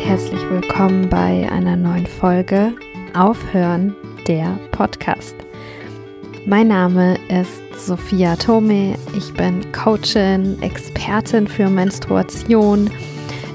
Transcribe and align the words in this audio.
herzlich 0.00 0.40
willkommen 0.48 1.08
bei 1.08 1.48
einer 1.50 1.76
neuen 1.76 2.06
Folge 2.06 2.72
Aufhören 3.14 3.94
der 4.26 4.58
Podcast. 4.70 5.34
Mein 6.46 6.68
Name 6.68 7.18
ist 7.28 7.86
Sophia 7.86 8.36
Tome. 8.36 8.96
Ich 9.16 9.32
bin 9.34 9.72
Coachin, 9.72 10.60
Expertin 10.62 11.46
für 11.46 11.68
Menstruation. 11.68 12.90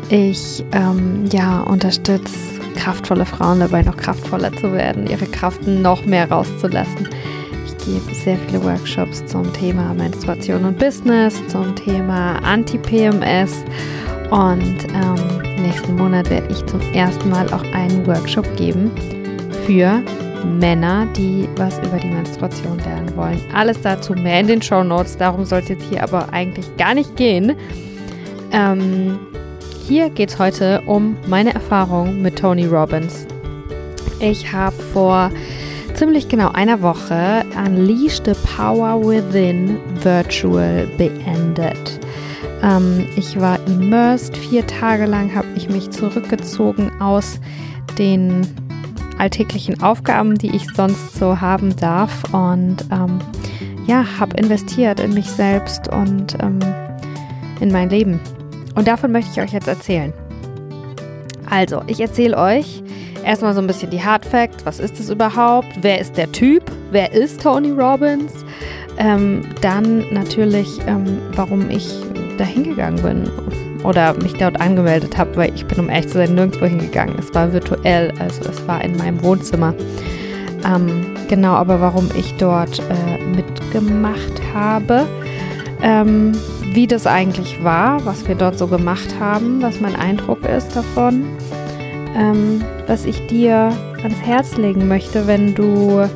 Ich 0.09 0.63
ähm, 0.73 1.25
ja, 1.31 1.61
unterstütze 1.61 2.37
kraftvolle 2.75 3.25
Frauen 3.25 3.59
dabei, 3.59 3.81
noch 3.81 3.97
kraftvoller 3.97 4.51
zu 4.53 4.73
werden, 4.73 5.07
ihre 5.07 5.25
Kraft 5.25 5.65
noch 5.65 6.05
mehr 6.05 6.29
rauszulassen. 6.29 7.07
Ich 7.65 7.77
gebe 7.85 8.13
sehr 8.13 8.37
viele 8.37 8.63
Workshops 8.63 9.25
zum 9.25 9.51
Thema 9.53 9.93
Menstruation 9.93 10.65
und 10.65 10.77
Business, 10.77 11.41
zum 11.47 11.75
Thema 11.75 12.39
Anti-PMS 12.43 13.63
und 14.29 14.87
ähm, 14.93 15.52
nächsten 15.63 15.95
Monat 15.95 16.29
werde 16.29 16.47
ich 16.51 16.65
zum 16.65 16.81
ersten 16.93 17.29
Mal 17.29 17.51
auch 17.53 17.63
einen 17.73 18.05
Workshop 18.05 18.45
geben 18.55 18.91
für 19.65 20.01
Männer, 20.59 21.07
die 21.17 21.47
was 21.55 21.79
über 21.79 21.97
die 21.97 22.09
Menstruation 22.09 22.77
lernen 22.79 23.15
wollen. 23.15 23.41
Alles 23.53 23.81
dazu 23.81 24.13
mehr 24.13 24.41
in 24.41 24.47
den 24.47 24.61
Show 24.61 24.83
Notes. 24.83 25.17
Darum 25.17 25.45
soll 25.45 25.59
es 25.59 25.69
jetzt 25.69 25.85
hier 25.89 26.03
aber 26.03 26.31
eigentlich 26.31 26.65
gar 26.77 26.93
nicht 26.93 27.15
gehen. 27.15 27.55
Ähm, 28.51 29.19
hier 29.87 30.09
geht 30.09 30.29
es 30.29 30.39
heute 30.39 30.81
um 30.85 31.17
meine 31.27 31.53
Erfahrung 31.53 32.21
mit 32.21 32.39
Tony 32.39 32.65
Robbins. 32.65 33.25
Ich 34.19 34.51
habe 34.51 34.75
vor 34.93 35.31
ziemlich 35.93 36.27
genau 36.27 36.51
einer 36.51 36.81
Woche 36.81 37.45
Unleash 37.57 38.21
the 38.25 38.33
Power 38.55 39.01
Within 39.05 39.77
Virtual 40.01 40.87
beendet. 40.97 41.99
Ähm, 42.63 43.05
ich 43.15 43.39
war 43.39 43.59
immersed. 43.67 44.37
Vier 44.37 44.65
Tage 44.65 45.05
lang 45.05 45.35
habe 45.35 45.47
ich 45.55 45.69
mich 45.69 45.91
zurückgezogen 45.91 46.91
aus 47.01 47.39
den 47.97 48.47
alltäglichen 49.17 49.83
Aufgaben, 49.83 50.37
die 50.37 50.55
ich 50.55 50.67
sonst 50.73 51.15
so 51.15 51.39
haben 51.41 51.75
darf. 51.75 52.23
Und 52.33 52.77
ähm, 52.91 53.19
ja, 53.85 54.05
habe 54.19 54.37
investiert 54.37 54.99
in 54.99 55.13
mich 55.13 55.29
selbst 55.29 55.89
und 55.89 56.37
ähm, 56.41 56.59
in 57.59 57.71
mein 57.71 57.89
Leben. 57.89 58.19
Und 58.75 58.87
davon 58.87 59.11
möchte 59.11 59.31
ich 59.31 59.41
euch 59.41 59.53
jetzt 59.53 59.67
erzählen. 59.67 60.13
Also, 61.49 61.81
ich 61.87 61.99
erzähle 61.99 62.37
euch 62.37 62.81
erstmal 63.23 63.53
so 63.53 63.61
ein 63.61 63.67
bisschen 63.67 63.91
die 63.91 64.03
Hard 64.03 64.25
Facts. 64.25 64.65
Was 64.65 64.79
ist 64.79 64.99
es 64.99 65.09
überhaupt? 65.09 65.67
Wer 65.81 65.99
ist 65.99 66.17
der 66.17 66.31
Typ? 66.31 66.63
Wer 66.91 67.11
ist 67.11 67.41
Tony 67.41 67.71
Robbins? 67.71 68.45
Ähm, 68.97 69.43
dann 69.61 70.05
natürlich, 70.11 70.79
ähm, 70.87 71.19
warum 71.35 71.69
ich 71.69 71.95
da 72.37 72.43
hingegangen 72.43 73.01
bin 73.01 73.29
oder 73.83 74.13
mich 74.21 74.33
dort 74.33 74.59
angemeldet 74.59 75.17
habe, 75.17 75.35
weil 75.35 75.53
ich 75.53 75.65
bin, 75.65 75.79
um 75.79 75.89
ehrlich 75.89 76.07
zu 76.07 76.17
sein, 76.17 76.35
nirgendwo 76.35 76.65
hingegangen. 76.65 77.15
Es 77.19 77.33
war 77.33 77.51
virtuell, 77.51 78.13
also 78.19 78.49
es 78.49 78.67
war 78.67 78.83
in 78.83 78.97
meinem 78.97 79.21
Wohnzimmer. 79.23 79.73
Ähm, 80.65 81.05
genau, 81.27 81.53
aber 81.53 81.81
warum 81.81 82.09
ich 82.17 82.35
dort 82.37 82.79
äh, 82.79 83.23
mitgemacht 83.35 84.41
habe, 84.53 85.05
ähm, 85.81 86.31
wie 86.71 86.87
das 86.87 87.05
eigentlich 87.05 87.63
war, 87.63 88.05
was 88.05 88.27
wir 88.27 88.35
dort 88.35 88.57
so 88.57 88.67
gemacht 88.67 89.15
haben, 89.19 89.61
was 89.61 89.81
mein 89.81 89.95
Eindruck 89.95 90.45
ist 90.45 90.75
davon, 90.75 91.25
ähm, 92.15 92.63
was 92.87 93.05
ich 93.05 93.27
dir 93.27 93.71
ans 94.01 94.21
Herz 94.21 94.55
legen 94.55 94.87
möchte, 94.87 95.27
wenn 95.27 95.53
du, 95.53 96.07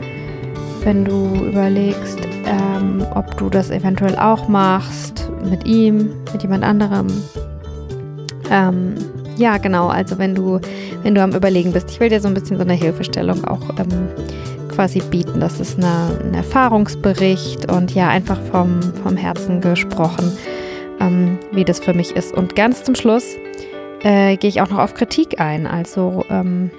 wenn 0.84 1.04
du 1.04 1.46
überlegst, 1.46 2.20
ähm, 2.46 3.06
ob 3.14 3.36
du 3.38 3.50
das 3.50 3.70
eventuell 3.70 4.18
auch 4.18 4.48
machst, 4.48 5.17
mit 5.44 5.66
ihm, 5.66 6.12
mit 6.32 6.42
jemand 6.42 6.64
anderem. 6.64 7.08
Ähm, 8.50 8.96
ja, 9.38 9.58
genau, 9.58 9.88
also 9.88 10.18
wenn 10.18 10.34
du, 10.34 10.60
wenn 11.04 11.14
du 11.14 11.22
am 11.22 11.34
Überlegen 11.34 11.72
bist, 11.72 11.92
ich 11.92 12.00
will 12.00 12.10
dir 12.10 12.20
so 12.20 12.28
ein 12.28 12.34
bisschen 12.34 12.58
so 12.58 12.64
eine 12.64 12.74
Hilfestellung 12.74 13.46
auch 13.46 13.62
ähm, 13.78 14.08
quasi 14.74 15.00
bieten. 15.00 15.40
Das 15.40 15.60
ist 15.60 15.78
eine, 15.78 16.20
ein 16.24 16.34
Erfahrungsbericht 16.34 17.72
und 17.72 17.94
ja, 17.94 18.10
einfach 18.10 18.40
vom, 18.52 18.82
vom 19.04 19.16
Herzen 19.16 19.62
gesprochen, 19.62 20.32
ähm, 21.00 21.38
wie 21.52 21.66
das 21.66 21.80
für 21.80 21.94
mich 21.94 22.16
ist. 22.16 22.34
Und 22.34 22.56
ganz 22.56 22.84
zum 22.84 22.96
Schluss 22.96 23.36
äh, 24.04 24.38
gehe 24.38 24.50
ich 24.50 24.62
auch 24.62 24.70
noch 24.70 24.80
auf 24.80 24.94
Kritik 24.94 25.40
ein. 25.40 25.68
Also 25.68 26.26
ähm, 26.30 26.72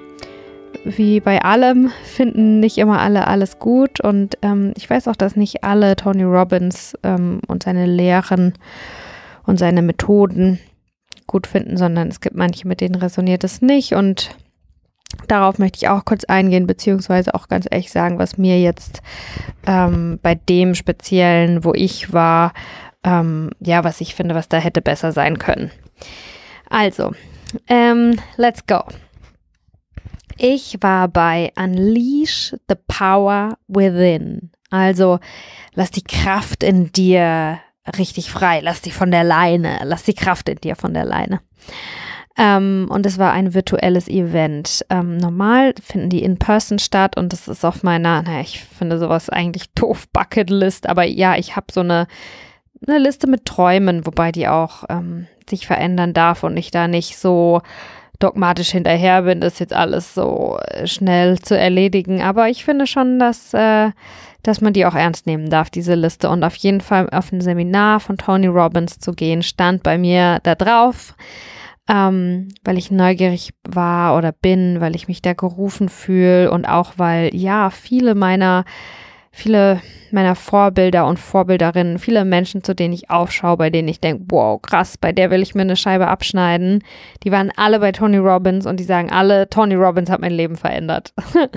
wie 0.84 1.20
bei 1.20 1.42
allem 1.42 1.90
finden 2.04 2.60
nicht 2.60 2.78
immer 2.78 3.00
alle 3.00 3.26
alles 3.26 3.58
gut 3.58 4.00
und 4.00 4.38
ähm, 4.42 4.72
ich 4.76 4.88
weiß 4.88 5.08
auch, 5.08 5.16
dass 5.16 5.36
nicht 5.36 5.64
alle 5.64 5.96
Tony 5.96 6.24
Robbins 6.24 6.96
ähm, 7.02 7.40
und 7.46 7.62
seine 7.62 7.86
Lehren 7.86 8.54
und 9.44 9.58
seine 9.58 9.82
Methoden 9.82 10.58
gut 11.26 11.46
finden, 11.46 11.76
sondern 11.76 12.08
es 12.08 12.20
gibt 12.20 12.36
manche, 12.36 12.66
mit 12.66 12.80
denen 12.80 12.94
resoniert 12.94 13.44
es 13.44 13.60
nicht 13.60 13.94
und 13.94 14.36
darauf 15.26 15.58
möchte 15.58 15.78
ich 15.78 15.88
auch 15.88 16.04
kurz 16.04 16.24
eingehen, 16.24 16.66
beziehungsweise 16.66 17.34
auch 17.34 17.48
ganz 17.48 17.66
ehrlich 17.70 17.90
sagen, 17.90 18.18
was 18.18 18.38
mir 18.38 18.60
jetzt 18.60 19.02
ähm, 19.66 20.18
bei 20.22 20.34
dem 20.34 20.74
Speziellen, 20.74 21.64
wo 21.64 21.72
ich 21.74 22.12
war, 22.12 22.52
ähm, 23.04 23.50
ja, 23.60 23.84
was 23.84 24.00
ich 24.00 24.14
finde, 24.14 24.34
was 24.34 24.48
da 24.48 24.58
hätte 24.58 24.82
besser 24.82 25.12
sein 25.12 25.38
können. 25.38 25.70
Also, 26.68 27.12
ähm, 27.68 28.18
let's 28.36 28.66
go. 28.66 28.82
Ich 30.40 30.76
war 30.80 31.08
bei 31.08 31.52
Unleash 31.56 32.54
the 32.68 32.76
Power 32.86 33.58
Within. 33.66 34.52
Also 34.70 35.18
lass 35.74 35.90
die 35.90 36.04
Kraft 36.04 36.62
in 36.62 36.92
dir 36.92 37.58
richtig 37.96 38.30
frei, 38.30 38.60
lass 38.62 38.80
die 38.80 38.92
von 38.92 39.10
der 39.10 39.24
Leine, 39.24 39.80
lass 39.82 40.04
die 40.04 40.14
Kraft 40.14 40.48
in 40.48 40.58
dir 40.58 40.76
von 40.76 40.94
der 40.94 41.04
Leine. 41.04 41.40
Ähm, 42.36 42.86
und 42.88 43.04
es 43.04 43.18
war 43.18 43.32
ein 43.32 43.52
virtuelles 43.52 44.06
Event. 44.06 44.86
Ähm, 44.90 45.16
normal 45.16 45.74
finden 45.82 46.08
die 46.08 46.22
in 46.22 46.38
Person 46.38 46.78
statt 46.78 47.16
und 47.16 47.32
das 47.32 47.48
ist 47.48 47.64
auf 47.64 47.82
meiner, 47.82 48.22
naja, 48.22 48.40
ich 48.40 48.62
finde 48.62 49.00
sowas 49.00 49.28
eigentlich 49.28 49.72
doof, 49.74 50.06
Bucketlist, 50.12 50.88
aber 50.88 51.02
ja, 51.02 51.36
ich 51.36 51.56
habe 51.56 51.66
so 51.72 51.80
eine, 51.80 52.06
eine 52.86 52.98
Liste 52.98 53.26
mit 53.26 53.44
Träumen, 53.44 54.06
wobei 54.06 54.30
die 54.30 54.46
auch 54.46 54.84
ähm, 54.88 55.26
sich 55.50 55.66
verändern 55.66 56.14
darf 56.14 56.44
und 56.44 56.56
ich 56.56 56.70
da 56.70 56.86
nicht 56.86 57.18
so 57.18 57.60
dogmatisch 58.18 58.70
hinterher 58.70 59.22
bin, 59.22 59.40
das 59.40 59.58
jetzt 59.58 59.72
alles 59.72 60.14
so 60.14 60.58
äh, 60.68 60.86
schnell 60.86 61.38
zu 61.38 61.56
erledigen. 61.56 62.22
Aber 62.22 62.48
ich 62.48 62.64
finde 62.64 62.86
schon, 62.86 63.18
dass, 63.18 63.54
äh, 63.54 63.90
dass 64.42 64.60
man 64.60 64.72
die 64.72 64.86
auch 64.86 64.94
ernst 64.94 65.26
nehmen 65.26 65.50
darf, 65.50 65.70
diese 65.70 65.94
Liste. 65.94 66.28
Und 66.28 66.42
auf 66.44 66.56
jeden 66.56 66.80
Fall 66.80 67.08
auf 67.10 67.32
ein 67.32 67.40
Seminar 67.40 68.00
von 68.00 68.18
Tony 68.18 68.46
Robbins 68.46 68.98
zu 68.98 69.12
gehen, 69.12 69.42
stand 69.42 69.82
bei 69.82 69.98
mir 69.98 70.40
da 70.42 70.54
drauf, 70.54 71.14
ähm, 71.88 72.48
weil 72.64 72.78
ich 72.78 72.90
neugierig 72.90 73.50
war 73.66 74.16
oder 74.16 74.32
bin, 74.32 74.80
weil 74.80 74.96
ich 74.96 75.08
mich 75.08 75.22
da 75.22 75.32
gerufen 75.32 75.88
fühle 75.88 76.50
und 76.50 76.66
auch 76.66 76.94
weil, 76.96 77.34
ja, 77.34 77.70
viele 77.70 78.14
meiner 78.14 78.64
viele 79.30 79.80
meiner 80.10 80.34
Vorbilder 80.34 81.06
und 81.06 81.18
Vorbilderinnen, 81.18 81.98
viele 81.98 82.24
Menschen, 82.24 82.64
zu 82.64 82.74
denen 82.74 82.94
ich 82.94 83.10
aufschaue, 83.10 83.56
bei 83.56 83.70
denen 83.70 83.88
ich 83.88 84.00
denke, 84.00 84.24
wow, 84.28 84.60
krass, 84.60 84.96
bei 84.96 85.12
der 85.12 85.30
will 85.30 85.42
ich 85.42 85.54
mir 85.54 85.62
eine 85.62 85.76
Scheibe 85.76 86.08
abschneiden. 86.08 86.82
Die 87.24 87.32
waren 87.32 87.52
alle 87.56 87.80
bei 87.80 87.92
Tony 87.92 88.16
Robbins 88.16 88.66
und 88.66 88.80
die 88.80 88.84
sagen 88.84 89.10
alle, 89.10 89.48
Tony 89.48 89.74
Robbins 89.74 90.10
hat 90.10 90.20
mein 90.20 90.32
Leben 90.32 90.56
verändert. 90.56 91.12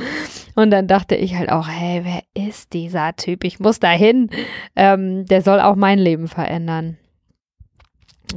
und 0.56 0.72
dann 0.72 0.88
dachte 0.88 1.16
ich 1.16 1.36
halt 1.36 1.52
auch, 1.52 1.68
hey, 1.68 2.02
wer 2.04 2.46
ist 2.48 2.74
dieser 2.74 3.16
Typ? 3.16 3.44
Ich 3.44 3.60
muss 3.60 3.80
dahin. 3.80 4.30
Ähm, 4.76 5.26
der 5.26 5.42
soll 5.42 5.60
auch 5.60 5.76
mein 5.76 6.00
Leben 6.00 6.28
verändern. 6.28 6.98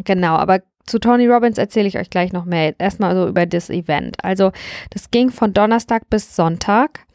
Genau, 0.05 0.37
aber 0.37 0.61
zu 0.87 0.99
Tony 0.99 1.27
Robbins 1.27 1.59
erzähle 1.59 1.89
ich 1.89 1.99
euch 1.99 2.11
gleich 2.11 2.33
noch 2.33 2.45
mehr. 2.45 2.75
Erstmal 2.79 3.15
so 3.15 3.27
über 3.27 3.47
das 3.47 3.71
Event. 3.71 4.23
Also, 4.23 4.53
das 4.91 5.11
ging 5.11 5.31
von 5.31 5.55
Donnerstag 5.55 6.11
bis 6.11 6.37
Sonntag. 6.37 7.07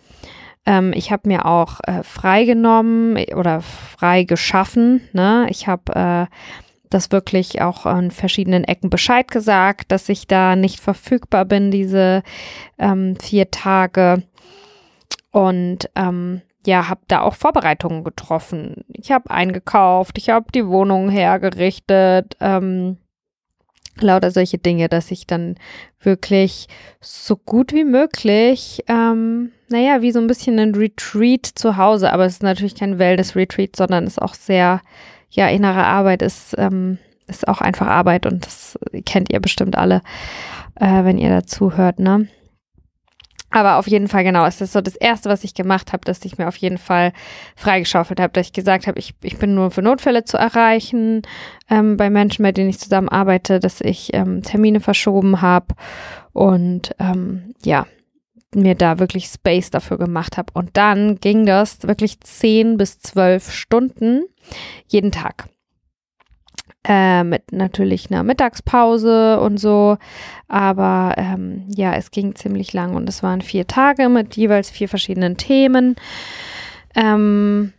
Ähm, 0.69 0.93
ich 0.93 1.11
habe 1.11 1.27
mir 1.27 1.47
auch 1.47 1.79
äh, 1.87 2.03
freigenommen 2.03 3.17
oder 3.35 3.61
frei 3.61 4.23
geschaffen. 4.23 5.01
Ne? 5.13 5.47
Ich 5.49 5.67
habe 5.67 6.27
äh, 6.29 6.35
das 6.91 7.11
wirklich 7.11 7.61
auch 7.63 7.87
an 7.87 8.11
verschiedenen 8.11 8.63
Ecken 8.65 8.91
Bescheid 8.91 9.31
gesagt, 9.31 9.91
dass 9.91 10.07
ich 10.09 10.27
da 10.27 10.55
nicht 10.55 10.79
verfügbar 10.79 11.45
bin, 11.45 11.71
diese 11.71 12.21
ähm, 12.77 13.15
vier 13.19 13.49
Tage. 13.49 14.21
Und 15.31 15.89
ähm, 15.95 16.41
ja, 16.67 16.87
habe 16.87 17.01
da 17.07 17.21
auch 17.21 17.33
Vorbereitungen 17.33 18.03
getroffen. 18.03 18.85
Ich 18.89 19.11
habe 19.11 19.31
eingekauft, 19.31 20.19
ich 20.19 20.29
habe 20.29 20.51
die 20.53 20.67
Wohnung 20.67 21.09
hergerichtet. 21.09 22.37
Ähm, 22.39 22.97
lauter 24.01 24.31
solche 24.31 24.57
Dinge, 24.57 24.89
dass 24.89 25.11
ich 25.11 25.27
dann 25.27 25.55
wirklich 26.01 26.67
so 27.01 27.35
gut 27.35 27.73
wie 27.73 27.83
möglich, 27.83 28.83
ähm, 28.87 29.51
naja, 29.69 30.01
wie 30.01 30.11
so 30.11 30.19
ein 30.19 30.27
bisschen 30.27 30.59
ein 30.59 30.75
Retreat 30.75 31.45
zu 31.45 31.77
Hause, 31.77 32.11
aber 32.11 32.25
es 32.25 32.33
ist 32.33 32.43
natürlich 32.43 32.75
kein 32.75 32.99
Wellness-Retreat, 32.99 33.75
sondern 33.75 34.05
es 34.05 34.13
ist 34.13 34.21
auch 34.21 34.33
sehr, 34.33 34.81
ja, 35.29 35.47
innere 35.47 35.85
Arbeit 35.85 36.21
ist, 36.21 36.55
ähm, 36.57 36.97
ist 37.27 37.47
auch 37.47 37.61
einfach 37.61 37.87
Arbeit 37.87 38.25
und 38.25 38.45
das 38.45 38.79
kennt 39.05 39.31
ihr 39.31 39.39
bestimmt 39.39 39.77
alle, 39.77 40.01
äh, 40.75 41.03
wenn 41.03 41.17
ihr 41.17 41.29
dazu 41.29 41.77
hört, 41.77 41.99
ne? 41.99 42.27
Aber 43.51 43.77
auf 43.77 43.87
jeden 43.87 44.07
Fall, 44.07 44.23
genau, 44.23 44.45
es 44.45 44.61
ist 44.61 44.73
so 44.73 44.81
das 44.81 44.95
Erste, 44.95 45.29
was 45.29 45.43
ich 45.43 45.53
gemacht 45.53 45.91
habe, 45.93 46.05
dass 46.05 46.23
ich 46.23 46.37
mir 46.37 46.47
auf 46.47 46.57
jeden 46.57 46.77
Fall 46.77 47.13
freigeschaufelt 47.55 48.19
habe, 48.19 48.33
dass 48.33 48.47
ich 48.47 48.53
gesagt 48.53 48.87
habe, 48.87 48.99
ich, 48.99 49.15
ich 49.23 49.37
bin 49.37 49.55
nur 49.55 49.71
für 49.71 49.81
Notfälle 49.81 50.23
zu 50.23 50.37
erreichen 50.37 51.23
ähm, 51.69 51.97
bei 51.97 52.09
Menschen, 52.09 52.43
bei 52.43 52.51
denen 52.51 52.69
ich 52.69 52.79
zusammenarbeite, 52.79 53.59
dass 53.59 53.81
ich 53.81 54.13
ähm, 54.13 54.43
Termine 54.43 54.79
verschoben 54.79 55.41
habe 55.41 55.75
und 56.33 56.95
ähm, 56.99 57.55
ja, 57.63 57.85
mir 58.53 58.75
da 58.75 58.99
wirklich 58.99 59.25
Space 59.27 59.69
dafür 59.69 59.97
gemacht 59.97 60.37
habe. 60.37 60.51
Und 60.53 60.75
dann 60.77 61.19
ging 61.19 61.45
das 61.45 61.83
wirklich 61.83 62.19
zehn 62.21 62.77
bis 62.77 62.99
zwölf 62.99 63.51
Stunden 63.51 64.23
jeden 64.87 65.11
Tag. 65.11 65.49
Äh, 66.87 67.25
mit 67.25 67.51
natürlich 67.51 68.09
einer 68.09 68.23
Mittagspause 68.23 69.39
und 69.41 69.57
so. 69.57 69.97
Aber 70.47 71.13
ähm, 71.17 71.65
ja, 71.67 71.93
es 71.93 72.09
ging 72.09 72.35
ziemlich 72.35 72.71
lang 72.71 72.95
und 72.95 73.09
es 73.09 73.21
waren 73.21 73.41
vier 73.41 73.67
Tage 73.67 74.07
mit 74.07 74.37
jeweils 74.37 74.69
vier 74.69 74.87
verschiedenen 74.87 75.35
Themen. 75.35 75.95
Ähm, 76.95 77.73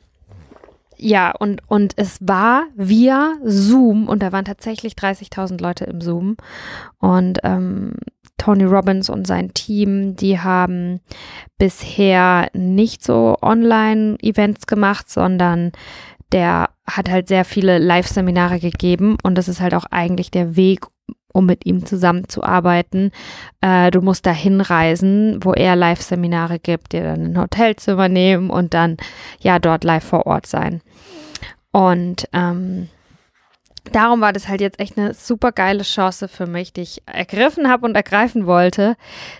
ja, 0.98 1.30
und, 1.30 1.62
und 1.66 1.94
es 1.96 2.18
war 2.20 2.64
via 2.76 3.36
Zoom 3.42 4.06
und 4.06 4.22
da 4.22 4.32
waren 4.32 4.44
tatsächlich 4.44 4.92
30.000 4.92 5.62
Leute 5.62 5.84
im 5.84 6.02
Zoom. 6.02 6.36
Und 6.98 7.38
ähm, 7.42 7.94
Tony 8.36 8.64
Robbins 8.64 9.08
und 9.08 9.26
sein 9.26 9.54
Team, 9.54 10.14
die 10.14 10.40
haben 10.40 11.00
bisher 11.56 12.50
nicht 12.52 13.02
so 13.02 13.38
Online-Events 13.40 14.66
gemacht, 14.66 15.08
sondern 15.08 15.72
der 16.32 16.70
hat 16.86 17.10
halt 17.10 17.28
sehr 17.28 17.44
viele 17.44 17.78
Live-Seminare 17.78 18.60
gegeben 18.60 19.16
und 19.22 19.36
das 19.36 19.48
ist 19.48 19.60
halt 19.60 19.74
auch 19.74 19.84
eigentlich 19.90 20.30
der 20.30 20.56
Weg, 20.56 20.86
um 21.32 21.46
mit 21.46 21.66
ihm 21.66 21.86
zusammenzuarbeiten. 21.86 23.12
Äh, 23.60 23.90
du 23.90 24.00
musst 24.00 24.26
da 24.26 24.32
hinreisen, 24.32 25.38
wo 25.42 25.52
er 25.52 25.76
Live-Seminare 25.76 26.58
gibt, 26.58 26.92
dir 26.92 27.04
dann 27.04 27.32
ein 27.32 27.38
Hotelzimmer 27.38 28.08
nehmen 28.08 28.50
und 28.50 28.74
dann 28.74 28.96
ja 29.40 29.58
dort 29.58 29.84
live 29.84 30.04
vor 30.04 30.26
Ort 30.26 30.46
sein. 30.46 30.80
Und 31.72 32.28
ähm, 32.32 32.88
darum 33.84 34.20
war 34.20 34.32
das 34.32 34.48
halt 34.48 34.60
jetzt 34.60 34.80
echt 34.80 34.98
eine 34.98 35.14
super 35.14 35.52
geile 35.52 35.82
Chance 35.82 36.28
für 36.28 36.46
mich, 36.46 36.72
die 36.72 36.82
ich 36.82 37.02
ergriffen 37.06 37.68
habe 37.68 37.86
und 37.86 37.94
ergreifen 37.94 38.46
wollte, 38.46 38.96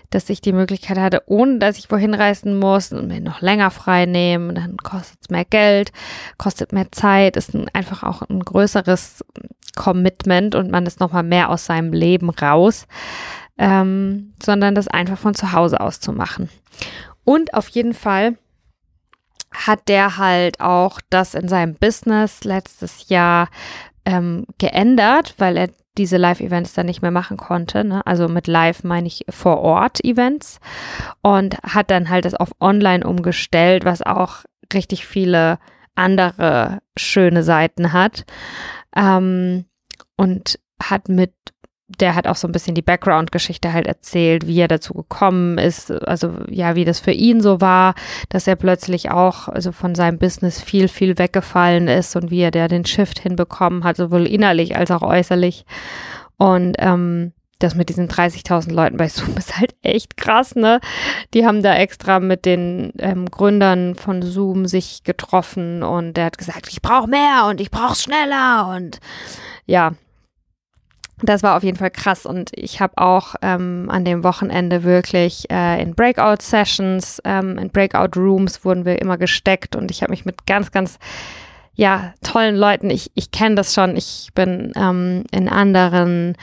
dass 0.09 0.29
ich 0.29 0.41
die 0.41 0.53
Möglichkeit 0.53 0.97
hatte, 0.97 1.23
ohne 1.25 1.59
dass 1.59 1.77
ich 1.77 1.91
wohin 1.91 2.13
reisen 2.13 2.57
muss 2.57 2.91
und 2.91 3.07
mir 3.07 3.21
noch 3.21 3.41
länger 3.41 3.71
frei 3.71 4.05
nehmen. 4.05 4.55
Dann 4.55 4.77
kostet 4.77 5.19
es 5.21 5.29
mehr 5.29 5.45
Geld, 5.45 5.91
kostet 6.37 6.73
mehr 6.73 6.91
Zeit, 6.91 7.37
ist 7.37 7.53
ein, 7.53 7.69
einfach 7.73 8.03
auch 8.03 8.21
ein 8.23 8.41
größeres 8.41 9.23
Commitment 9.75 10.55
und 10.55 10.71
man 10.71 10.85
ist 10.85 10.99
nochmal 10.99 11.23
mehr 11.23 11.49
aus 11.49 11.65
seinem 11.65 11.93
Leben 11.93 12.29
raus, 12.29 12.87
ähm, 13.57 14.33
sondern 14.41 14.75
das 14.75 14.87
einfach 14.87 15.17
von 15.17 15.33
zu 15.33 15.53
Hause 15.53 15.79
aus 15.79 15.99
zu 15.99 16.11
machen. 16.11 16.49
Und 17.23 17.53
auf 17.53 17.69
jeden 17.69 17.93
Fall 17.93 18.37
hat 19.53 19.87
der 19.87 20.17
halt 20.17 20.59
auch 20.61 20.99
das 21.09 21.33
in 21.33 21.47
seinem 21.47 21.75
Business 21.75 22.43
letztes 22.43 23.09
Jahr 23.09 23.49
ähm, 24.05 24.45
geändert, 24.57 25.35
weil 25.37 25.57
er 25.57 25.69
diese 25.97 26.17
Live-Events 26.17 26.73
dann 26.73 26.85
nicht 26.85 27.01
mehr 27.01 27.11
machen 27.11 27.37
konnte. 27.37 27.83
Ne? 27.83 28.05
Also 28.05 28.27
mit 28.27 28.47
Live 28.47 28.83
meine 28.83 29.07
ich 29.07 29.25
vor 29.29 29.59
Ort 29.59 30.03
Events 30.03 30.59
und 31.21 31.57
hat 31.63 31.91
dann 31.91 32.09
halt 32.09 32.25
das 32.25 32.33
auf 32.33 32.51
Online 32.59 33.05
umgestellt, 33.05 33.83
was 33.83 34.01
auch 34.01 34.45
richtig 34.73 35.05
viele 35.05 35.59
andere 35.95 36.79
schöne 36.97 37.43
Seiten 37.43 37.91
hat. 37.91 38.25
Ähm, 38.95 39.65
und 40.15 40.59
hat 40.81 41.09
mit 41.09 41.33
der 41.99 42.15
hat 42.15 42.27
auch 42.27 42.35
so 42.35 42.47
ein 42.47 42.51
bisschen 42.51 42.75
die 42.75 42.81
Background-Geschichte 42.81 43.73
halt 43.73 43.87
erzählt, 43.87 44.47
wie 44.47 44.59
er 44.59 44.67
dazu 44.67 44.93
gekommen 44.93 45.57
ist, 45.57 45.91
also 45.91 46.33
ja, 46.49 46.75
wie 46.75 46.85
das 46.85 46.99
für 46.99 47.11
ihn 47.11 47.41
so 47.41 47.61
war, 47.61 47.95
dass 48.29 48.47
er 48.47 48.55
plötzlich 48.55 49.11
auch 49.11 49.47
also 49.47 49.71
von 49.71 49.95
seinem 49.95 50.17
Business 50.17 50.61
viel, 50.61 50.87
viel 50.87 51.17
weggefallen 51.17 51.87
ist 51.87 52.15
und 52.15 52.31
wie 52.31 52.41
er 52.41 52.51
der 52.51 52.67
den 52.67 52.85
Shift 52.85 53.19
hinbekommen 53.19 53.83
hat, 53.83 53.97
sowohl 53.97 54.27
innerlich 54.27 54.75
als 54.75 54.91
auch 54.91 55.01
äußerlich. 55.01 55.65
Und 56.37 56.75
ähm, 56.79 57.33
das 57.61 57.75
mit 57.75 57.89
diesen 57.89 58.07
30.000 58.07 58.73
Leuten 58.73 58.97
bei 58.97 59.07
Zoom 59.07 59.35
ist 59.37 59.57
halt 59.57 59.75
echt 59.81 60.17
krass, 60.17 60.55
ne? 60.55 60.79
Die 61.33 61.45
haben 61.45 61.61
da 61.63 61.75
extra 61.75 62.19
mit 62.19 62.45
den 62.45 62.93
ähm, 62.99 63.29
Gründern 63.29 63.95
von 63.95 64.21
Zoom 64.21 64.65
sich 64.65 65.03
getroffen 65.03 65.83
und 65.83 66.13
der 66.13 66.25
hat 66.25 66.37
gesagt, 66.37 66.67
ich 66.69 66.81
brauche 66.81 67.07
mehr 67.07 67.45
und 67.47 67.61
ich 67.61 67.71
brauche 67.71 67.95
schneller 67.95 68.73
und 68.75 68.99
ja, 69.65 69.93
das 71.23 71.43
war 71.43 71.57
auf 71.57 71.63
jeden 71.63 71.77
Fall 71.77 71.91
krass 71.91 72.25
und 72.25 72.51
ich 72.53 72.79
habe 72.79 72.97
auch 72.97 73.35
ähm, 73.41 73.87
an 73.89 74.05
dem 74.05 74.23
Wochenende 74.23 74.83
wirklich 74.83 75.49
äh, 75.51 75.81
in 75.81 75.95
Breakout-Sessions, 75.95 77.21
ähm, 77.25 77.57
in 77.57 77.69
Breakout-Rooms 77.69 78.65
wurden 78.65 78.85
wir 78.85 79.01
immer 79.01 79.17
gesteckt 79.17 79.75
und 79.75 79.91
ich 79.91 80.01
habe 80.01 80.11
mich 80.11 80.25
mit 80.25 80.45
ganz, 80.45 80.71
ganz 80.71 80.99
ja, 81.73 82.13
tollen 82.21 82.55
Leuten, 82.55 82.89
ich, 82.89 83.11
ich 83.15 83.31
kenne 83.31 83.55
das 83.55 83.73
schon, 83.73 83.95
ich 83.95 84.29
bin 84.35 84.71
ähm, 84.75 85.23
in 85.31 85.47
anderen 85.47 86.35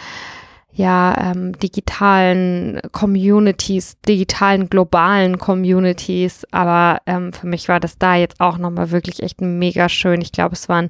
ja, 0.78 1.32
ähm, 1.32 1.58
digitalen 1.58 2.80
Communities, 2.92 4.00
digitalen 4.06 4.70
globalen 4.70 5.38
Communities, 5.38 6.46
aber 6.52 7.00
ähm, 7.06 7.32
für 7.32 7.48
mich 7.48 7.68
war 7.68 7.80
das 7.80 7.98
da 7.98 8.14
jetzt 8.14 8.40
auch 8.40 8.58
nochmal 8.58 8.92
wirklich 8.92 9.20
echt 9.20 9.40
mega 9.40 9.88
schön. 9.88 10.20
Ich 10.20 10.30
glaube, 10.30 10.54
es 10.54 10.68
waren 10.68 10.88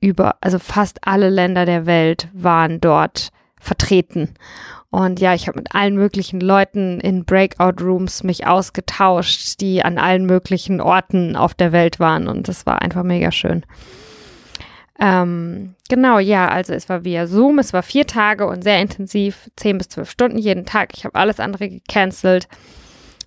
über, 0.00 0.36
also 0.40 0.58
fast 0.58 1.06
alle 1.06 1.30
Länder 1.30 1.66
der 1.66 1.86
Welt 1.86 2.28
waren 2.32 2.80
dort 2.80 3.30
vertreten. 3.60 4.34
Und 4.90 5.18
ja, 5.18 5.34
ich 5.34 5.48
habe 5.48 5.58
mit 5.58 5.74
allen 5.74 5.96
möglichen 5.96 6.40
Leuten 6.40 7.00
in 7.00 7.24
Breakout-Rooms 7.24 8.22
mich 8.22 8.46
ausgetauscht, 8.46 9.60
die 9.60 9.84
an 9.84 9.98
allen 9.98 10.26
möglichen 10.26 10.80
Orten 10.80 11.34
auf 11.34 11.54
der 11.54 11.72
Welt 11.72 11.98
waren. 11.98 12.28
Und 12.28 12.46
das 12.46 12.64
war 12.64 12.80
einfach 12.80 13.02
mega 13.02 13.32
schön. 13.32 13.66
Ähm, 15.00 15.74
genau, 15.88 16.20
ja, 16.20 16.48
also 16.48 16.72
es 16.72 16.88
war 16.88 17.04
via 17.04 17.26
Zoom, 17.26 17.58
es 17.58 17.72
war 17.72 17.82
vier 17.82 18.06
Tage 18.06 18.46
und 18.46 18.62
sehr 18.62 18.80
intensiv, 18.80 19.50
zehn 19.56 19.78
bis 19.78 19.88
zwölf 19.88 20.10
Stunden 20.10 20.38
jeden 20.38 20.64
Tag. 20.64 20.90
Ich 20.96 21.04
habe 21.04 21.16
alles 21.16 21.40
andere 21.40 21.68
gecancelt. 21.68 22.46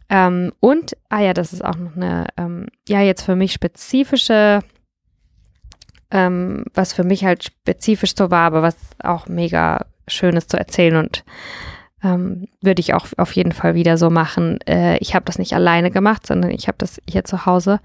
Ähm, 0.09 0.53
und, 0.61 0.95
ah 1.09 1.19
ja, 1.19 1.33
das 1.33 1.51
ist 1.51 1.65
auch 1.65 1.75
noch 1.75 1.97
eine, 1.97 2.27
ähm, 2.37 2.67
ja, 2.87 3.01
jetzt 3.01 3.23
für 3.23 3.35
mich 3.35 3.51
spezifische 3.51 4.61
ähm, 6.11 6.65
was 6.73 6.93
für 6.93 7.03
mich 7.03 7.25
halt 7.25 7.43
spezifisch 7.43 8.15
so 8.15 8.31
war, 8.31 8.45
aber 8.45 8.61
was 8.61 8.77
auch 9.03 9.27
mega 9.27 9.85
schön 10.07 10.35
ist 10.35 10.49
zu 10.49 10.57
erzählen 10.57 10.95
und 10.97 11.23
ähm, 12.03 12.47
würde 12.61 12.79
ich 12.79 12.93
auch 12.93 13.07
auf 13.17 13.31
jeden 13.31 13.51
Fall 13.51 13.75
wieder 13.75 13.97
so 13.97 14.09
machen. 14.09 14.59
Äh, 14.67 14.97
ich 14.99 15.15
habe 15.15 15.25
das 15.25 15.39
nicht 15.39 15.53
alleine 15.53 15.91
gemacht, 15.91 16.27
sondern 16.27 16.51
ich 16.51 16.67
habe 16.67 16.77
das 16.77 17.01
hier 17.09 17.23
zu 17.23 17.45
Hause 17.45 17.79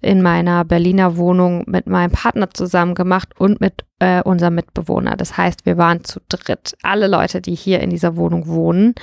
in 0.00 0.22
meiner 0.22 0.64
Berliner 0.64 1.18
Wohnung 1.18 1.64
mit 1.66 1.86
meinem 1.86 2.10
Partner 2.10 2.48
zusammen 2.50 2.94
gemacht 2.94 3.28
und 3.38 3.60
mit 3.60 3.84
äh, 3.98 4.22
unserem 4.22 4.54
Mitbewohner. 4.54 5.14
Das 5.16 5.36
heißt, 5.36 5.66
wir 5.66 5.76
waren 5.76 6.04
zu 6.04 6.20
dritt. 6.28 6.74
Alle 6.82 7.06
Leute, 7.06 7.42
die 7.42 7.54
hier 7.54 7.80
in 7.80 7.90
dieser 7.90 8.16
Wohnung 8.16 8.46
wohnen, 8.46 8.94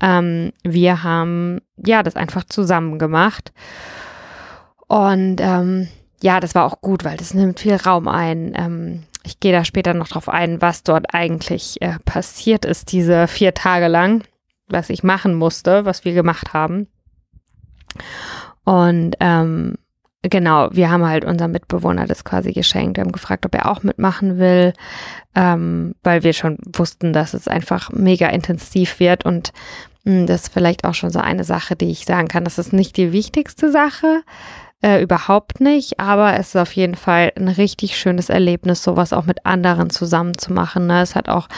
ähm, 0.00 0.52
wir 0.64 1.04
haben 1.04 1.60
ja 1.76 2.02
das 2.02 2.16
einfach 2.16 2.42
zusammen 2.44 2.98
gemacht. 2.98 3.52
Und 4.88 5.36
ähm, 5.40 5.88
ja, 6.22 6.40
das 6.40 6.54
war 6.54 6.64
auch 6.64 6.80
gut, 6.80 7.04
weil 7.04 7.16
das 7.16 7.34
nimmt 7.34 7.60
viel 7.60 7.74
Raum 7.74 8.08
ein. 8.08 8.52
Ähm, 8.56 9.02
ich 9.24 9.40
gehe 9.40 9.52
da 9.52 9.64
später 9.64 9.94
noch 9.94 10.08
drauf 10.08 10.28
ein, 10.28 10.60
was 10.62 10.82
dort 10.82 11.14
eigentlich 11.14 11.80
äh, 11.82 11.98
passiert 12.04 12.64
ist, 12.64 12.92
diese 12.92 13.28
vier 13.28 13.54
Tage 13.54 13.88
lang, 13.88 14.24
was 14.68 14.90
ich 14.90 15.02
machen 15.02 15.34
musste, 15.34 15.84
was 15.84 16.04
wir 16.04 16.14
gemacht 16.14 16.52
haben. 16.52 16.86
Und 18.64 19.16
ähm, 19.20 19.74
genau, 20.22 20.68
wir 20.72 20.90
haben 20.90 21.04
halt 21.06 21.24
unserem 21.24 21.52
Mitbewohner 21.52 22.06
das 22.06 22.24
quasi 22.24 22.52
geschenkt. 22.52 22.96
Wir 22.96 23.04
haben 23.04 23.12
gefragt, 23.12 23.44
ob 23.44 23.54
er 23.54 23.70
auch 23.70 23.82
mitmachen 23.82 24.38
will, 24.38 24.72
ähm, 25.34 25.94
weil 26.02 26.22
wir 26.22 26.32
schon 26.32 26.58
wussten, 26.64 27.12
dass 27.12 27.34
es 27.34 27.48
einfach 27.48 27.90
mega 27.90 28.28
intensiv 28.28 29.00
wird 29.00 29.24
und 29.24 29.52
mh, 30.04 30.20
hm, 30.20 30.26
das 30.26 30.42
ist 30.42 30.52
vielleicht 30.52 30.84
auch 30.84 30.94
schon 30.94 31.10
so 31.10 31.18
eine 31.18 31.44
Sache, 31.44 31.74
die 31.76 31.90
ich 31.90 32.04
sagen 32.04 32.28
kann. 32.28 32.44
Das 32.44 32.58
ist 32.58 32.72
nicht 32.72 32.96
die 32.96 33.12
wichtigste 33.12 33.70
Sache, 33.70 34.22
äh, 34.82 35.02
überhaupt 35.02 35.60
nicht, 35.60 36.00
aber 36.00 36.34
es 36.38 36.48
ist 36.48 36.56
auf 36.56 36.72
jeden 36.72 36.96
Fall 36.96 37.32
ein 37.36 37.48
richtig 37.48 37.96
schönes 37.96 38.28
Erlebnis, 38.28 38.82
sowas 38.82 39.12
auch 39.12 39.24
mit 39.24 39.46
anderen 39.46 39.90
zusammen 39.90 40.36
zu 40.36 40.52
machen. 40.52 40.88
Ne? 40.88 41.00
Es 41.02 41.14
hat 41.14 41.28
auch 41.28 41.48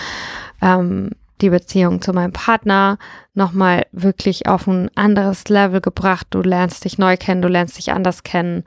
ähm, 0.61 1.11
die 1.41 1.51
Beziehung 1.51 2.01
zu 2.01 2.13
meinem 2.13 2.33
Partner 2.33 2.99
nochmal 3.35 3.87
wirklich 3.93 4.47
auf 4.47 4.67
ein 4.67 4.91
anderes 4.95 5.49
Level 5.49 5.81
gebracht. 5.81 6.27
Du 6.31 6.43
lernst 6.43 6.85
dich 6.85 6.99
neu 6.99 7.17
kennen, 7.17 7.43
du 7.43 7.49
lernst 7.49 7.79
dich 7.79 7.93
anders 7.93 8.23
kennen. 8.23 8.65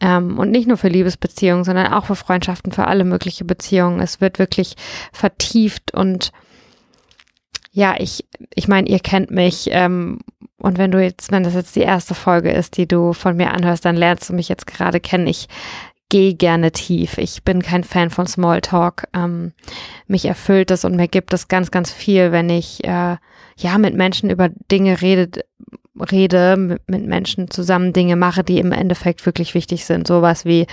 Ähm, 0.00 0.38
und 0.38 0.50
nicht 0.50 0.66
nur 0.66 0.76
für 0.76 0.88
Liebesbeziehungen, 0.88 1.64
sondern 1.64 1.92
auch 1.92 2.06
für 2.06 2.16
Freundschaften, 2.16 2.72
für 2.72 2.88
alle 2.88 3.04
mögliche 3.04 3.44
Beziehungen. 3.44 4.00
Es 4.00 4.20
wird 4.20 4.38
wirklich 4.38 4.76
vertieft 5.12 5.94
und 5.94 6.32
ja, 7.74 7.96
ich, 7.98 8.24
ich 8.54 8.68
meine, 8.68 8.88
ihr 8.88 9.00
kennt 9.00 9.32
mich 9.32 9.66
ähm, 9.70 10.20
und 10.58 10.78
wenn 10.78 10.92
du 10.92 11.02
jetzt, 11.02 11.32
wenn 11.32 11.42
das 11.42 11.54
jetzt 11.54 11.74
die 11.74 11.80
erste 11.80 12.14
Folge 12.14 12.52
ist, 12.52 12.76
die 12.76 12.86
du 12.86 13.12
von 13.12 13.36
mir 13.36 13.52
anhörst, 13.52 13.84
dann 13.84 13.96
lernst 13.96 14.30
du 14.30 14.32
mich 14.32 14.48
jetzt 14.48 14.68
gerade 14.68 15.00
kennen. 15.00 15.26
Ich 15.26 15.48
gehe 16.08 16.34
gerne 16.34 16.70
tief. 16.70 17.18
Ich 17.18 17.42
bin 17.42 17.62
kein 17.62 17.82
Fan 17.82 18.10
von 18.10 18.28
Smalltalk. 18.28 19.08
Ähm, 19.12 19.52
mich 20.06 20.24
erfüllt 20.24 20.70
es 20.70 20.84
und 20.84 20.94
mir 20.94 21.08
gibt 21.08 21.34
es 21.34 21.48
ganz, 21.48 21.72
ganz 21.72 21.90
viel, 21.90 22.30
wenn 22.30 22.48
ich 22.48 22.84
äh, 22.84 23.16
ja 23.56 23.78
mit 23.78 23.96
Menschen 23.96 24.30
über 24.30 24.50
Dinge 24.70 25.02
rede, 25.02 25.44
rede, 26.12 26.78
mit, 26.86 27.06
Menschen 27.06 27.50
zusammen 27.50 27.92
Dinge 27.92 28.14
mache, 28.14 28.44
die 28.44 28.60
im 28.60 28.70
Endeffekt 28.70 29.26
wirklich 29.26 29.54
wichtig 29.54 29.84
sind. 29.84 30.06
Sowas 30.06 30.44
wie, 30.44 30.68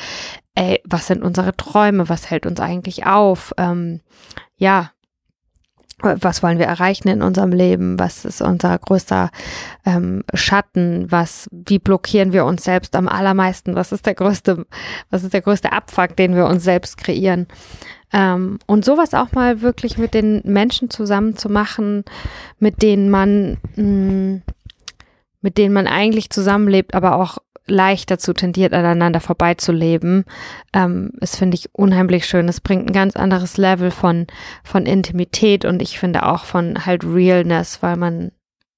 ey, 0.54 0.80
was 0.84 1.08
sind 1.08 1.24
unsere 1.24 1.58
Träume? 1.58 2.10
Was 2.10 2.30
hält 2.30 2.46
uns 2.46 2.60
eigentlich 2.60 3.08
auf? 3.08 3.54
Ähm, 3.58 4.02
ja, 4.56 4.92
was 6.04 6.44
wollen 6.44 6.60
wir 6.60 6.66
erreichen 6.66 7.08
in 7.08 7.22
unserem 7.22 7.52
Leben? 7.52 8.00
Was 8.00 8.26
ist 8.26 8.42
unser 8.42 8.78
größter 8.78 9.32
ähm, 9.86 10.24
Schatten? 10.34 11.12
Was, 11.12 11.50
wie 11.52 11.80
blockieren 11.80 12.34
wir 12.34 12.46
uns 12.46 12.64
selbst 12.64 12.96
am 12.96 13.08
allermeisten? 13.08 13.76
Was 13.76 13.92
ist 13.92 14.06
der 14.06 14.16
größte, 14.16 14.66
was 15.10 15.24
ist 15.24 15.34
der 15.34 15.42
größte 15.42 15.72
Abfuck, 15.72 16.16
den 16.16 16.36
wir 16.36 16.46
uns 16.46 16.64
selbst 16.64 16.98
kreieren? 16.98 17.48
Ähm, 18.14 18.60
und 18.66 18.84
sowas 18.84 19.14
auch 19.14 19.32
mal 19.32 19.62
wirklich 19.62 19.98
mit 19.98 20.14
den 20.14 20.42
Menschen 20.44 20.90
zusammen 20.90 21.38
zu 21.38 21.50
machen, 21.50 22.04
mit 22.60 22.82
denen 22.82 23.10
man, 23.10 23.58
mh, 23.76 23.84
mm, 23.84 24.42
mit 25.42 25.58
denen 25.58 25.74
man 25.74 25.88
eigentlich 25.88 26.30
zusammenlebt, 26.30 26.94
aber 26.94 27.16
auch 27.16 27.40
leicht 27.72 28.12
dazu 28.12 28.34
tendiert, 28.34 28.74
aneinander 28.74 29.20
vorbeizuleben, 29.20 30.26
ähm, 30.74 31.12
ist, 31.22 31.38
finde 31.38 31.56
ich, 31.56 31.74
unheimlich 31.74 32.26
schön. 32.26 32.48
Es 32.48 32.62
bringt 32.62 32.90
ein 32.90 32.94
ganz 32.94 33.16
anderes 33.16 33.58
Level 33.58 33.92
von, 33.92 34.28
von 34.64 34.86
Intimität 34.86 35.66
und 35.66 35.82
ich 35.82 35.98
finde 35.98 36.26
auch 36.26 36.46
von 36.46 36.86
halt 36.86 37.04
Realness, 37.04 37.82
weil 37.82 37.98
man 37.98 38.32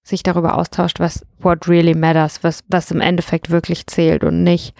sich 0.03 0.23
darüber 0.23 0.57
austauscht, 0.57 0.99
was 0.99 1.25
what 1.39 1.67
really 1.67 1.95
matters, 1.95 2.43
was, 2.43 2.63
was 2.67 2.91
im 2.91 3.01
Endeffekt 3.01 3.49
wirklich 3.49 3.87
zählt 3.87 4.23
und 4.23 4.43
nicht 4.43 4.75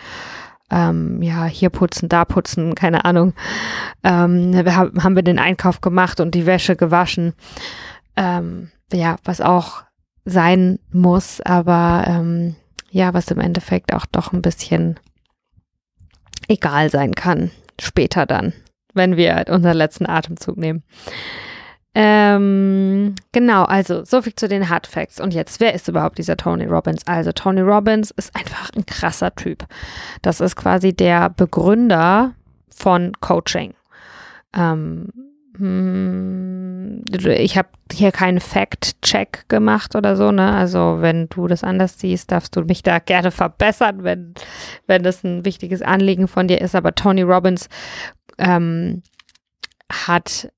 ähm, 0.69 1.21
ja, 1.21 1.45
hier 1.45 1.69
putzen, 1.69 2.09
da 2.09 2.25
putzen, 2.25 2.75
keine 2.75 3.05
Ahnung. 3.05 3.33
Ähm, 4.03 4.53
wir 4.53 4.75
haben, 4.75 5.03
haben 5.03 5.15
wir 5.15 5.23
den 5.23 5.39
Einkauf 5.39 5.81
gemacht 5.81 6.19
und 6.19 6.35
die 6.35 6.45
Wäsche 6.45 6.75
gewaschen. 6.75 7.33
Ähm, 8.15 8.71
ja, 8.91 9.17
was 9.23 9.41
auch 9.41 9.83
sein 10.25 10.79
muss, 10.91 11.41
aber 11.41 12.05
ähm, 12.07 12.55
ja, 12.93 13.13
was 13.13 13.31
im 13.31 13.39
Endeffekt 13.39 13.93
auch 13.93 14.05
doch 14.05 14.33
ein 14.33 14.43
bisschen 14.43 14.99
egal 16.47 16.89
sein 16.91 17.13
kann. 17.13 17.49
Später 17.81 18.27
dann, 18.27 18.53
wenn 18.93 19.17
wir 19.17 19.45
unseren 19.49 19.75
letzten 19.75 20.05
Atemzug 20.05 20.57
nehmen. 20.57 20.83
Ähm, 21.95 23.15
genau, 23.31 23.63
also 23.63 24.05
so 24.05 24.21
viel 24.21 24.35
zu 24.35 24.47
den 24.47 24.69
Hard 24.69 24.85
Facts. 24.85 25.19
Und 25.19 25.33
jetzt, 25.33 25.59
wer 25.59 25.73
ist 25.73 25.87
überhaupt 25.87 26.19
dieser 26.19 26.37
Tony 26.37 26.65
Robbins? 26.65 27.05
Also 27.07 27.31
Tony 27.31 27.61
Robbins 27.61 28.11
ist 28.11 28.35
einfach 28.35 28.69
ein 28.75 28.85
krasser 28.85 29.33
Typ. 29.35 29.65
Das 30.21 30.39
ist 30.39 30.55
quasi 30.55 30.93
der 30.93 31.31
Begründer 31.31 32.33
von 32.75 33.13
Coaching. 33.21 33.73
Ähm, 34.55 35.09
hm, 35.15 35.32
ich 35.59 37.57
habe 37.57 37.69
hier 37.91 38.11
keinen 38.11 38.39
Fact-Check 38.39 39.49
gemacht 39.49 39.95
oder 39.95 40.15
so, 40.15 40.31
ne? 40.31 40.51
Also 40.51 40.97
wenn 40.99 41.27
du 41.29 41.47
das 41.47 41.63
anders 41.63 41.99
siehst, 41.99 42.31
darfst 42.31 42.55
du 42.55 42.61
mich 42.61 42.81
da 42.81 42.99
gerne 42.99 43.31
verbessern, 43.31 44.03
wenn, 44.03 44.33
wenn 44.87 45.03
das 45.03 45.23
ein 45.23 45.45
wichtiges 45.45 45.81
Anliegen 45.81 46.27
von 46.27 46.47
dir 46.47 46.59
ist. 46.59 46.75
Aber 46.75 46.95
Tony 46.95 47.21
Robbins 47.21 47.69
ähm, 48.39 49.03
hat 49.91 50.49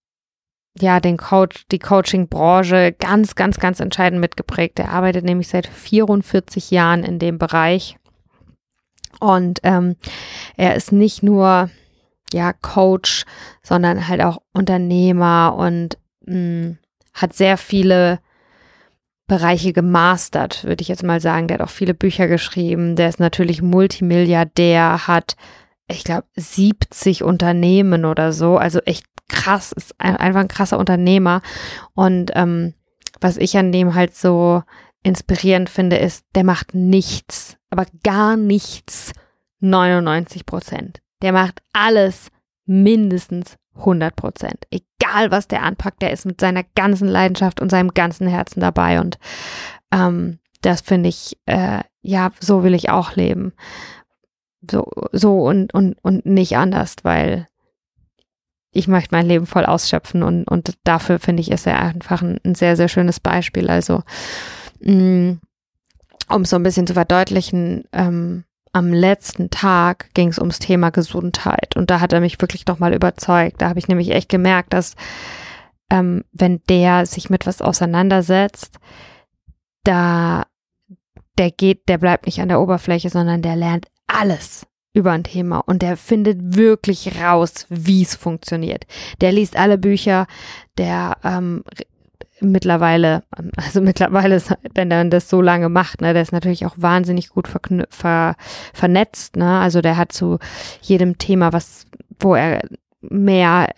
ja, 0.78 1.00
den 1.00 1.18
Coach, 1.18 1.66
die 1.72 1.80
Coaching-Branche 1.80 2.94
ganz, 3.00 3.36
ganz, 3.36 3.60
ganz 3.60 3.80
entscheidend 3.80 4.20
mitgeprägt. 4.20 4.80
Er 4.80 4.92
arbeitet 4.92 5.24
nämlich 5.24 5.48
seit 5.48 5.68
44 5.68 6.72
Jahren 6.72 7.04
in 7.04 7.18
dem 7.18 7.38
Bereich. 7.38 7.98
Und 9.22 9.60
ähm, 9.64 9.96
er 10.58 10.76
ist 10.76 10.92
nicht 10.92 11.24
nur 11.24 11.70
ja 12.34 12.54
Coach, 12.54 13.26
sondern 13.62 14.08
halt 14.08 14.22
auch 14.22 14.42
Unternehmer 14.54 15.56
und 15.58 15.98
mh, 16.26 16.36
mm, 16.36 16.78
hat 17.14 17.34
sehr 17.34 17.58
viele 17.58 18.20
Bereiche 19.28 19.74
gemastert, 19.74 20.64
würde 20.66 20.82
ich 20.82 20.88
jetzt 20.88 21.04
mal 21.04 21.20
sagen. 21.20 21.48
Der 21.48 21.60
hat 21.60 21.66
auch 21.66 21.72
viele 21.72 21.94
Bücher 21.94 22.28
geschrieben. 22.28 22.96
Der 22.96 23.10
ist 23.10 23.20
natürlich 23.20 23.62
Multimilliardär, 23.62 25.08
hat, 25.08 25.36
ich 25.88 26.04
glaube, 26.04 26.28
70 26.36 27.24
Unternehmen 27.24 28.06
oder 28.06 28.34
so. 28.34 28.58
Also 28.58 28.80
echt 28.82 29.06
krass, 29.28 29.72
ist 29.72 30.00
einfach 30.00 30.42
ein 30.42 30.48
krasser 30.48 30.78
Unternehmer. 30.78 31.42
Und 31.94 32.32
ähm, 32.36 32.74
was 33.20 33.38
ich 33.38 33.58
an 33.58 33.72
dem 33.72 33.96
halt 33.96 34.16
so 34.16 34.62
inspirierend 35.02 35.70
finde, 35.70 35.98
ist, 35.98 36.26
der 36.36 36.44
macht 36.44 36.76
nichts, 36.76 37.58
aber 37.70 37.86
gar 38.04 38.38
nichts 38.38 39.14
99 39.60 40.46
Prozent. 40.46 41.02
Der 41.22 41.32
macht 41.32 41.62
alles 41.74 42.30
mindestens 42.66 43.58
100 43.76 44.16
Prozent. 44.16 44.68
Egal, 44.72 45.32
was 45.32 45.48
der 45.48 45.64
anpackt, 45.64 46.02
der 46.02 46.12
ist 46.12 46.26
mit 46.26 46.40
seiner 46.40 46.64
ganzen 46.76 47.08
Leidenschaft 47.08 47.62
und 47.62 47.70
seinem 47.70 47.94
ganzen 47.94 48.28
Herzen 48.28 48.60
dabei. 48.60 49.00
Und 49.00 49.20
ähm, 49.92 50.40
das 50.62 50.82
finde 50.82 51.10
ich, 51.10 51.38
äh, 51.46 51.82
ja, 52.02 52.32
so 52.40 52.64
will 52.64 52.74
ich 52.74 52.90
auch 52.90 53.16
leben. 53.16 53.54
So, 54.70 54.90
so 55.12 55.44
und, 55.46 55.74
und, 55.74 55.98
und 56.02 56.26
nicht 56.26 56.58
anders, 56.58 56.96
weil 57.04 57.48
ich 58.72 58.88
möchte 58.88 59.16
mein 59.16 59.26
Leben 59.26 59.46
voll 59.46 59.66
ausschöpfen 59.66 60.22
und, 60.22 60.46
und 60.46 60.78
dafür 60.84 61.20
finde 61.20 61.42
ich, 61.42 61.52
ist 61.52 61.66
er 61.66 61.80
einfach 61.80 62.22
ein, 62.22 62.40
ein, 62.44 62.56
sehr, 62.56 62.76
sehr 62.76 62.90
schönes 62.90 63.20
Beispiel. 63.22 63.70
Also, 63.70 64.04
mh, 64.82 64.94
mm, 64.94 65.40
um 66.30 66.42
es 66.42 66.50
so 66.50 66.56
ein 66.56 66.64
bisschen 66.64 66.88
zu 66.88 66.94
verdeutlichen, 66.94 67.86
ähm, 67.94 68.44
am 68.76 68.92
letzten 68.92 69.50
Tag 69.50 70.14
ging 70.16 70.28
es 70.28 70.38
ums 70.38 70.60
Thema 70.60 70.90
Gesundheit 70.90 71.78
und 71.78 71.90
da 71.90 72.02
hat 72.02 72.12
er 72.12 72.20
mich 72.20 72.42
wirklich 72.42 72.68
nochmal 72.68 72.94
überzeugt. 72.94 73.62
Da 73.62 73.70
habe 73.70 73.80
ich 73.80 73.88
nämlich 73.88 74.12
echt 74.12 74.28
gemerkt, 74.28 74.74
dass 74.74 74.96
ähm, 75.90 76.26
wenn 76.34 76.62
der 76.68 77.06
sich 77.06 77.30
mit 77.30 77.48
was 77.48 77.62
auseinandersetzt, 77.62 78.76
da 79.86 80.44
der 81.38 81.52
geht, 81.52 81.88
der 81.88 81.98
bleibt 81.98 82.26
nicht 82.26 82.42
an 82.42 82.50
der 82.50 82.60
Oberfläche, 82.60 83.10
sondern 83.10 83.42
der 83.42 83.56
lernt 83.56 83.88
alles 84.08 84.68
über 84.94 85.14
ein 85.14 85.24
Thema 85.24 85.60
und 85.60 85.82
der 85.82 85.96
findet 85.96 86.58
wirklich 86.58 87.18
raus, 87.22 87.68
wie 87.70 88.02
es 88.02 88.16
funktioniert. 88.16 88.86
Der 89.22 89.32
liest 89.32 89.56
alle 89.56 89.78
Bücher, 89.78 90.28
der 90.78 91.16
ähm, 91.24 91.64
mittlerweile, 92.42 93.24
also 93.56 93.82
mittlerweile, 93.82 94.36
ist, 94.36 94.54
wenn 94.74 94.92
er 94.92 95.06
das 95.06 95.30
so 95.30 95.42
lange 95.42 95.70
macht, 95.70 96.02
ne, 96.02 96.14
der 96.14 96.22
ist 96.22 96.32
natürlich 96.32 96.66
auch 96.66 96.76
wahnsinnig 96.78 97.30
gut 97.30 97.48
ver 97.48 98.36
vernetzt, 98.74 99.36
ne, 99.36 99.60
also 99.60 99.82
der 99.82 99.98
hat 99.98 100.12
zu 100.12 100.40
jedem 100.82 101.18
Thema, 101.18 101.54
was, 101.54 101.86
wo 102.20 102.36
er 102.36 102.62
mehr 103.02 103.70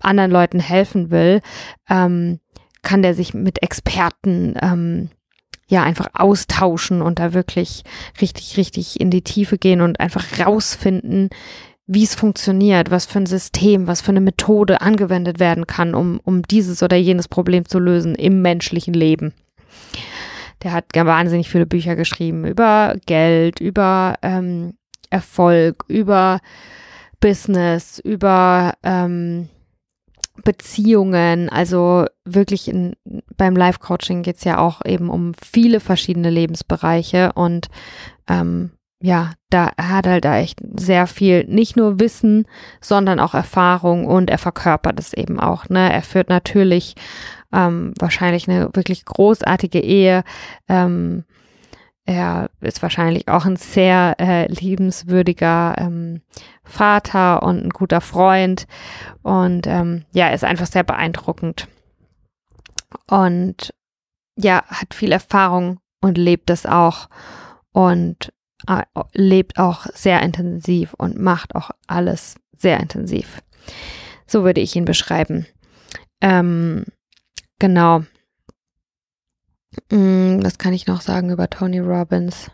anderen 0.00 0.30
Leuten 0.30 0.60
helfen 0.60 1.10
will, 1.10 1.40
ähm, 1.88 2.40
kann 2.82 3.02
der 3.02 3.14
sich 3.14 3.34
mit 3.34 3.62
Experten 3.62 4.54
ähm, 4.62 5.10
ja 5.68 5.82
einfach 5.82 6.08
austauschen 6.14 7.02
und 7.02 7.18
da 7.18 7.32
wirklich 7.32 7.82
richtig, 8.20 8.56
richtig 8.56 9.00
in 9.00 9.10
die 9.10 9.22
Tiefe 9.22 9.58
gehen 9.58 9.80
und 9.80 9.98
einfach 9.98 10.24
rausfinden, 10.38 11.30
wie 11.86 12.02
es 12.02 12.14
funktioniert, 12.14 12.90
was 12.90 13.06
für 13.06 13.20
ein 13.20 13.26
System, 13.26 13.86
was 13.86 14.00
für 14.00 14.10
eine 14.10 14.20
Methode 14.20 14.80
angewendet 14.80 15.38
werden 15.38 15.66
kann, 15.66 15.94
um, 15.94 16.20
um 16.24 16.42
dieses 16.42 16.82
oder 16.82 16.96
jenes 16.96 17.28
Problem 17.28 17.64
zu 17.66 17.78
lösen 17.78 18.14
im 18.14 18.42
menschlichen 18.42 18.94
Leben. 18.94 19.32
Der 20.62 20.72
hat 20.72 20.86
wahnsinnig 20.94 21.48
viele 21.48 21.66
Bücher 21.66 21.94
geschrieben 21.94 22.44
über 22.44 22.96
Geld, 23.06 23.60
über 23.60 24.14
ähm, 24.22 24.74
Erfolg, 25.10 25.84
über 25.86 26.40
Business, 27.20 28.00
über 28.00 28.74
ähm, 28.82 29.48
Beziehungen, 30.44 31.48
also 31.48 32.06
wirklich 32.24 32.68
in, 32.68 32.94
beim 33.36 33.56
Life-Coaching 33.56 34.22
geht 34.22 34.36
es 34.36 34.44
ja 34.44 34.58
auch 34.58 34.84
eben 34.84 35.08
um 35.08 35.32
viele 35.34 35.80
verschiedene 35.80 36.30
Lebensbereiche 36.30 37.32
und 37.34 37.68
ähm, 38.28 38.72
ja, 39.06 39.34
da 39.50 39.70
hat 39.80 40.08
halt 40.08 40.24
da 40.24 40.38
echt 40.38 40.58
sehr 40.74 41.06
viel, 41.06 41.44
nicht 41.44 41.76
nur 41.76 42.00
Wissen, 42.00 42.44
sondern 42.80 43.20
auch 43.20 43.34
Erfahrung 43.34 44.04
und 44.04 44.30
er 44.30 44.38
verkörpert 44.38 44.98
es 44.98 45.12
eben 45.12 45.38
auch. 45.38 45.68
Ne? 45.68 45.92
Er 45.92 46.02
führt 46.02 46.28
natürlich 46.28 46.96
ähm, 47.52 47.94
wahrscheinlich 48.00 48.48
eine 48.48 48.68
wirklich 48.74 49.04
großartige 49.04 49.78
Ehe. 49.78 50.24
Ähm, 50.68 51.24
er 52.04 52.50
ist 52.60 52.82
wahrscheinlich 52.82 53.28
auch 53.28 53.44
ein 53.44 53.54
sehr 53.54 54.16
äh, 54.18 54.52
liebenswürdiger 54.52 55.76
ähm, 55.78 56.22
Vater 56.64 57.44
und 57.44 57.64
ein 57.64 57.70
guter 57.70 58.00
Freund. 58.00 58.66
Und 59.22 59.68
ähm, 59.68 60.04
ja, 60.10 60.30
ist 60.30 60.42
einfach 60.42 60.66
sehr 60.66 60.82
beeindruckend. 60.82 61.68
Und 63.08 63.72
ja, 64.36 64.64
hat 64.66 64.94
viel 64.94 65.12
Erfahrung 65.12 65.78
und 66.00 66.18
lebt 66.18 66.50
es 66.50 66.66
auch. 66.66 67.08
Und 67.70 68.32
lebt 69.12 69.58
auch 69.58 69.86
sehr 69.94 70.22
intensiv 70.22 70.94
und 70.94 71.18
macht 71.18 71.54
auch 71.54 71.70
alles 71.86 72.36
sehr 72.56 72.80
intensiv. 72.80 73.42
So 74.26 74.44
würde 74.44 74.60
ich 74.60 74.74
ihn 74.76 74.84
beschreiben. 74.84 75.46
Ähm, 76.20 76.84
genau. 77.58 78.00
Mm, 79.90 80.42
was 80.42 80.58
kann 80.58 80.72
ich 80.72 80.86
noch 80.86 81.00
sagen 81.00 81.30
über 81.30 81.48
Tony 81.48 81.78
Robbins? 81.78 82.50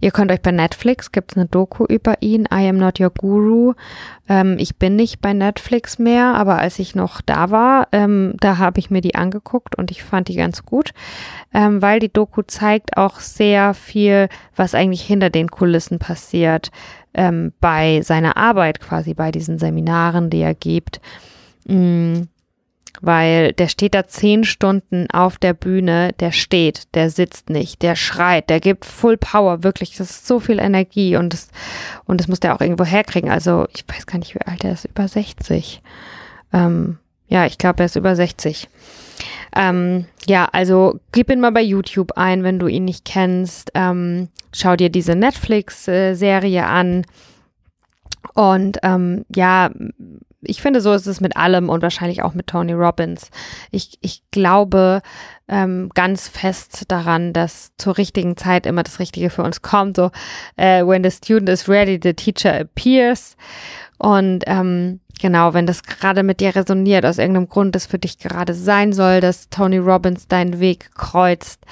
Ihr 0.00 0.10
könnt 0.10 0.30
euch 0.30 0.40
bei 0.40 0.52
Netflix, 0.52 1.12
gibt 1.12 1.32
es 1.32 1.36
eine 1.36 1.46
Doku 1.46 1.84
über 1.84 2.14
ihn, 2.20 2.46
I 2.52 2.68
Am 2.68 2.76
Not 2.76 3.00
Your 3.00 3.10
Guru. 3.10 3.74
Ähm, 4.28 4.56
ich 4.58 4.76
bin 4.76 4.96
nicht 4.96 5.20
bei 5.20 5.32
Netflix 5.32 5.98
mehr, 5.98 6.34
aber 6.34 6.58
als 6.58 6.78
ich 6.78 6.94
noch 6.94 7.20
da 7.20 7.50
war, 7.50 7.88
ähm, 7.92 8.34
da 8.40 8.58
habe 8.58 8.78
ich 8.78 8.90
mir 8.90 9.00
die 9.00 9.14
angeguckt 9.14 9.76
und 9.76 9.90
ich 9.90 10.02
fand 10.02 10.28
die 10.28 10.36
ganz 10.36 10.64
gut, 10.64 10.92
ähm, 11.52 11.82
weil 11.82 12.00
die 12.00 12.12
Doku 12.12 12.42
zeigt 12.42 12.96
auch 12.96 13.20
sehr 13.20 13.74
viel, 13.74 14.28
was 14.56 14.74
eigentlich 14.74 15.02
hinter 15.02 15.30
den 15.30 15.50
Kulissen 15.50 15.98
passiert 15.98 16.70
ähm, 17.14 17.52
bei 17.60 18.02
seiner 18.02 18.36
Arbeit 18.36 18.80
quasi, 18.80 19.14
bei 19.14 19.30
diesen 19.30 19.58
Seminaren, 19.58 20.30
die 20.30 20.40
er 20.40 20.54
gibt. 20.54 21.00
Mhm 21.66 22.28
weil 23.00 23.52
der 23.52 23.68
steht 23.68 23.94
da 23.94 24.06
zehn 24.06 24.44
Stunden 24.44 25.08
auf 25.10 25.38
der 25.38 25.52
Bühne, 25.52 26.12
der 26.20 26.32
steht, 26.32 26.94
der 26.94 27.10
sitzt 27.10 27.50
nicht, 27.50 27.82
der 27.82 27.96
schreit, 27.96 28.50
der 28.50 28.60
gibt 28.60 28.84
Full 28.84 29.16
Power, 29.16 29.62
wirklich, 29.62 29.96
das 29.96 30.10
ist 30.10 30.26
so 30.26 30.40
viel 30.40 30.58
Energie 30.58 31.16
und 31.16 31.32
das, 31.32 31.48
und 32.04 32.20
das 32.20 32.28
muss 32.28 32.40
der 32.40 32.54
auch 32.54 32.60
irgendwo 32.60 32.84
herkriegen. 32.84 33.30
Also 33.30 33.66
ich 33.74 33.84
weiß 33.86 34.06
gar 34.06 34.18
nicht, 34.18 34.34
wie 34.34 34.42
alt 34.46 34.64
er 34.64 34.72
ist, 34.72 34.84
über 34.84 35.08
60. 35.08 35.82
Ähm, 36.52 36.98
ja, 37.28 37.46
ich 37.46 37.58
glaube, 37.58 37.80
er 37.80 37.86
ist 37.86 37.96
über 37.96 38.14
60. 38.14 38.68
Ähm, 39.56 40.06
ja, 40.26 40.48
also 40.52 41.00
gib 41.12 41.30
ihn 41.30 41.40
mal 41.40 41.52
bei 41.52 41.62
YouTube 41.62 42.12
ein, 42.16 42.42
wenn 42.42 42.58
du 42.58 42.66
ihn 42.66 42.84
nicht 42.84 43.04
kennst. 43.04 43.70
Ähm, 43.74 44.28
schau 44.52 44.76
dir 44.76 44.90
diese 44.90 45.14
Netflix-Serie 45.14 46.60
äh, 46.60 46.64
an. 46.64 47.04
Und 48.32 48.78
ähm, 48.82 49.24
ja, 49.34 49.70
ich 50.46 50.62
finde, 50.62 50.80
so 50.80 50.92
ist 50.92 51.06
es 51.06 51.20
mit 51.20 51.36
allem 51.36 51.68
und 51.68 51.82
wahrscheinlich 51.82 52.22
auch 52.22 52.34
mit 52.34 52.46
Tony 52.46 52.72
Robbins. 52.72 53.30
Ich, 53.70 53.98
ich 54.00 54.22
glaube 54.30 55.02
ähm, 55.48 55.90
ganz 55.94 56.28
fest 56.28 56.84
daran, 56.88 57.32
dass 57.32 57.72
zur 57.76 57.98
richtigen 57.98 58.36
Zeit 58.36 58.66
immer 58.66 58.82
das 58.82 58.98
Richtige 58.98 59.30
für 59.30 59.42
uns 59.42 59.62
kommt. 59.62 59.96
So, 59.96 60.10
äh, 60.56 60.84
when 60.84 61.04
the 61.04 61.10
student 61.10 61.48
is 61.48 61.68
ready, 61.68 61.98
the 62.02 62.14
teacher 62.14 62.60
appears. 62.60 63.36
Und 63.98 64.44
ähm, 64.46 65.00
genau, 65.20 65.54
wenn 65.54 65.66
das 65.66 65.82
gerade 65.82 66.22
mit 66.22 66.40
dir 66.40 66.54
resoniert, 66.54 67.06
aus 67.06 67.18
irgendeinem 67.18 67.48
Grund 67.48 67.74
das 67.74 67.86
für 67.86 67.98
dich 67.98 68.18
gerade 68.18 68.54
sein 68.54 68.92
soll, 68.92 69.20
dass 69.20 69.48
Tony 69.48 69.78
Robbins 69.78 70.28
deinen 70.28 70.60
Weg 70.60 70.94
kreuzt, 70.94 71.64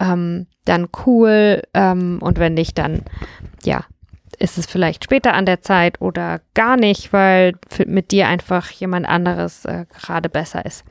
ähm, 0.00 0.46
dann 0.64 0.88
cool. 1.06 1.62
Ähm, 1.74 2.18
und 2.20 2.38
wenn 2.38 2.54
nicht, 2.54 2.78
dann 2.78 3.02
ja, 3.64 3.84
ist 4.38 4.58
es 4.58 4.66
vielleicht 4.66 5.04
später 5.04 5.34
an 5.34 5.46
der 5.46 5.62
Zeit 5.62 6.00
oder 6.00 6.40
gar 6.54 6.76
nicht, 6.76 7.12
weil 7.12 7.54
mit 7.86 8.10
dir 8.10 8.28
einfach 8.28 8.70
jemand 8.70 9.06
anderes 9.06 9.64
äh, 9.64 9.86
gerade 9.92 10.28
besser 10.28 10.64
ist. 10.64 10.84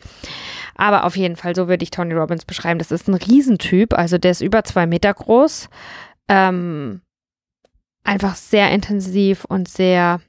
Aber 0.76 1.06
auf 1.06 1.16
jeden 1.16 1.36
Fall, 1.36 1.56
so 1.56 1.68
würde 1.68 1.84
ich 1.84 1.92
Tony 1.92 2.14
Robbins 2.14 2.46
beschreiben. 2.46 2.80
Das 2.80 2.92
ist 2.92 3.08
ein 3.08 3.14
Riesentyp, 3.14 3.94
also 3.94 4.18
der 4.18 4.32
ist 4.32 4.42
über 4.42 4.64
zwei 4.64 4.86
Meter 4.86 5.14
groß. 5.14 5.70
Ähm, 6.28 7.02
einfach 8.04 8.36
sehr 8.36 8.72
intensiv 8.72 9.46
und 9.46 9.68
sehr 9.68 10.20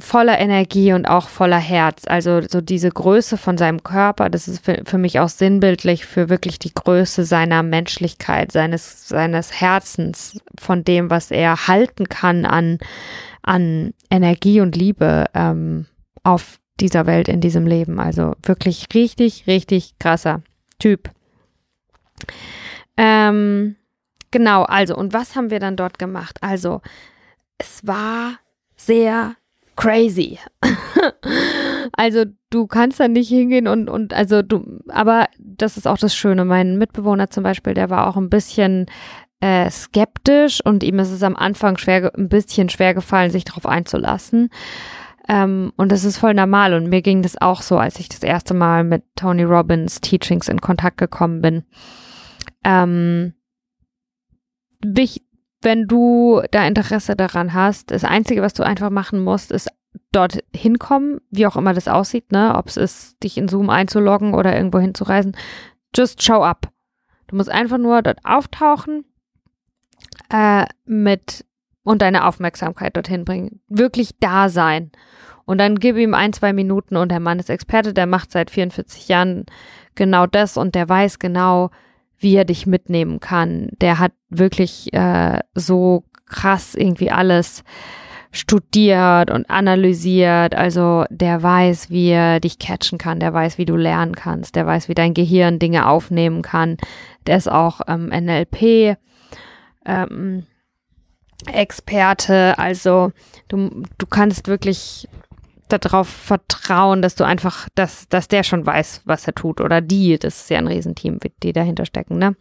voller 0.00 0.38
Energie 0.38 0.92
und 0.92 1.06
auch 1.06 1.28
voller 1.28 1.58
Herz. 1.58 2.02
Also 2.06 2.40
so 2.42 2.60
diese 2.60 2.90
Größe 2.90 3.36
von 3.36 3.58
seinem 3.58 3.82
Körper, 3.82 4.30
das 4.30 4.48
ist 4.48 4.64
für, 4.64 4.82
für, 4.84 4.98
mich 4.98 5.20
auch 5.20 5.28
sinnbildlich 5.28 6.06
für 6.06 6.28
wirklich 6.28 6.58
die 6.58 6.72
Größe 6.72 7.24
seiner 7.24 7.62
Menschlichkeit, 7.62 8.52
seines, 8.52 9.08
seines 9.08 9.60
Herzens, 9.60 10.40
von 10.58 10.84
dem, 10.84 11.10
was 11.10 11.30
er 11.30 11.68
halten 11.68 12.08
kann 12.08 12.44
an, 12.44 12.78
an 13.42 13.94
Energie 14.10 14.60
und 14.60 14.76
Liebe 14.76 15.26
ähm, 15.34 15.86
auf 16.22 16.58
dieser 16.80 17.06
Welt, 17.06 17.28
in 17.28 17.40
diesem 17.40 17.66
Leben. 17.66 18.00
Also 18.00 18.34
wirklich 18.42 18.88
richtig, 18.94 19.46
richtig 19.46 19.98
krasser 19.98 20.42
Typ. 20.78 21.10
Ähm, 22.96 23.76
genau, 24.30 24.62
also, 24.64 24.96
und 24.96 25.12
was 25.12 25.36
haben 25.36 25.50
wir 25.50 25.60
dann 25.60 25.76
dort 25.76 25.98
gemacht? 25.98 26.38
Also, 26.40 26.80
es 27.58 27.86
war 27.86 28.38
sehr 28.76 29.36
crazy. 29.76 30.38
also 31.92 32.24
du 32.50 32.66
kannst 32.66 32.98
da 32.98 33.08
nicht 33.08 33.28
hingehen 33.28 33.68
und, 33.68 33.88
und 33.88 34.12
also 34.14 34.42
du, 34.42 34.80
aber 34.88 35.26
das 35.38 35.76
ist 35.76 35.86
auch 35.86 35.98
das 35.98 36.14
Schöne. 36.14 36.44
Mein 36.44 36.78
Mitbewohner 36.78 37.30
zum 37.30 37.44
Beispiel, 37.44 37.74
der 37.74 37.90
war 37.90 38.08
auch 38.08 38.16
ein 38.16 38.30
bisschen 38.30 38.86
äh, 39.40 39.70
skeptisch 39.70 40.60
und 40.64 40.82
ihm 40.82 40.98
ist 40.98 41.10
es 41.10 41.22
am 41.22 41.36
Anfang 41.36 41.76
schwer, 41.76 42.12
ein 42.16 42.28
bisschen 42.28 42.68
schwer 42.68 42.94
gefallen, 42.94 43.30
sich 43.30 43.44
darauf 43.44 43.66
einzulassen. 43.66 44.50
Ähm, 45.28 45.72
und 45.76 45.92
das 45.92 46.04
ist 46.04 46.18
voll 46.18 46.34
normal. 46.34 46.74
Und 46.74 46.88
mir 46.88 47.02
ging 47.02 47.22
das 47.22 47.40
auch 47.40 47.62
so, 47.62 47.78
als 47.78 47.98
ich 47.98 48.08
das 48.08 48.22
erste 48.22 48.54
Mal 48.54 48.84
mit 48.84 49.04
Tony 49.16 49.42
Robbins 49.42 50.00
Teachings 50.00 50.48
in 50.48 50.60
Kontakt 50.60 50.98
gekommen 50.98 51.42
bin. 51.42 51.64
Ähm, 52.64 53.34
wenn 55.66 55.88
du 55.88 56.42
da 56.52 56.64
Interesse 56.64 57.16
daran 57.16 57.52
hast, 57.52 57.90
das 57.90 58.04
Einzige, 58.04 58.40
was 58.40 58.54
du 58.54 58.62
einfach 58.62 58.88
machen 58.88 59.18
musst, 59.18 59.50
ist 59.50 59.68
dort 60.12 60.38
hinkommen, 60.54 61.20
wie 61.30 61.44
auch 61.44 61.56
immer 61.56 61.74
das 61.74 61.88
aussieht, 61.88 62.30
ne? 62.30 62.54
Ob 62.54 62.68
es 62.68 62.76
ist, 62.76 63.20
dich 63.24 63.36
in 63.36 63.48
Zoom 63.48 63.68
einzuloggen 63.68 64.32
oder 64.32 64.56
irgendwo 64.56 64.78
hinzureisen. 64.78 65.36
Just 65.94 66.22
show 66.22 66.44
up. 66.44 66.68
Du 67.26 67.34
musst 67.34 67.50
einfach 67.50 67.78
nur 67.78 68.00
dort 68.00 68.20
auftauchen 68.24 69.06
äh, 70.32 70.66
mit 70.84 71.44
und 71.82 72.00
deine 72.00 72.26
Aufmerksamkeit 72.26 72.94
dorthin 72.96 73.24
bringen. 73.24 73.60
Wirklich 73.66 74.10
da 74.20 74.48
sein. 74.48 74.92
Und 75.46 75.58
dann 75.58 75.80
gib 75.80 75.96
ihm 75.96 76.14
ein, 76.14 76.32
zwei 76.32 76.52
Minuten 76.52 76.96
und 76.96 77.10
der 77.10 77.20
Mann 77.20 77.40
ist 77.40 77.50
Experte, 77.50 77.92
der 77.92 78.06
macht 78.06 78.30
seit 78.30 78.52
44 78.52 79.08
Jahren 79.08 79.46
genau 79.96 80.28
das 80.28 80.56
und 80.56 80.76
der 80.76 80.88
weiß 80.88 81.18
genau, 81.18 81.70
wie 82.18 82.36
er 82.36 82.44
dich 82.44 82.66
mitnehmen 82.66 83.20
kann. 83.20 83.68
Der 83.80 83.98
hat 83.98 84.12
wirklich 84.28 84.92
äh, 84.92 85.40
so 85.54 86.04
krass 86.26 86.74
irgendwie 86.74 87.10
alles 87.10 87.62
studiert 88.32 89.30
und 89.30 89.48
analysiert. 89.48 90.54
Also 90.54 91.04
der 91.10 91.42
weiß, 91.42 91.90
wie 91.90 92.08
er 92.10 92.40
dich 92.40 92.58
catchen 92.58 92.98
kann, 92.98 93.20
der 93.20 93.32
weiß, 93.32 93.58
wie 93.58 93.64
du 93.64 93.76
lernen 93.76 94.14
kannst, 94.14 94.56
der 94.56 94.66
weiß, 94.66 94.88
wie 94.88 94.94
dein 94.94 95.14
Gehirn 95.14 95.58
Dinge 95.58 95.88
aufnehmen 95.88 96.42
kann. 96.42 96.76
Der 97.26 97.36
ist 97.36 97.50
auch 97.50 97.80
ähm, 97.88 98.08
NLP. 98.08 98.96
Ähm, 99.84 100.44
Experte, 101.46 102.58
also 102.58 103.12
du, 103.48 103.82
du 103.98 104.06
kannst 104.06 104.48
wirklich 104.48 105.08
darauf 105.68 106.08
vertrauen, 106.08 107.02
dass 107.02 107.14
du 107.14 107.24
einfach, 107.24 107.68
dass, 107.74 108.08
dass 108.08 108.28
der 108.28 108.42
schon 108.42 108.66
weiß, 108.66 109.02
was 109.04 109.26
er 109.26 109.34
tut 109.34 109.60
oder 109.60 109.80
die, 109.80 110.18
das 110.18 110.42
ist 110.42 110.50
ja 110.50 110.58
ein 110.58 110.66
Riesenteam, 110.66 111.18
die 111.42 111.52
dahinter 111.52 111.84
stecken, 111.84 112.18
ne? 112.18 112.36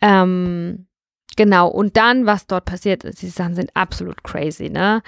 Ähm, 0.00 0.86
genau, 1.36 1.68
und 1.68 1.96
dann, 1.96 2.26
was 2.26 2.46
dort 2.46 2.64
passiert 2.64 3.04
ist, 3.04 3.22
die 3.22 3.28
Sachen 3.28 3.54
sind 3.54 3.70
absolut 3.74 4.22
crazy, 4.24 4.68
ne? 4.68 5.02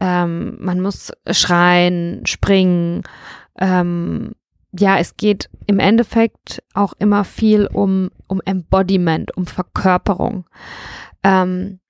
Ähm, 0.00 0.56
man 0.60 0.80
muss 0.80 1.12
schreien, 1.30 2.24
springen, 2.26 3.02
ähm, 3.58 4.32
ja, 4.78 4.98
es 4.98 5.16
geht 5.16 5.48
im 5.66 5.78
Endeffekt 5.78 6.62
auch 6.74 6.92
immer 6.98 7.24
viel 7.24 7.66
um, 7.66 8.10
um 8.26 8.40
Embodiment, 8.44 9.36
um 9.36 9.46
Verkörperung. 9.46 10.46
Ähm, 11.22 11.80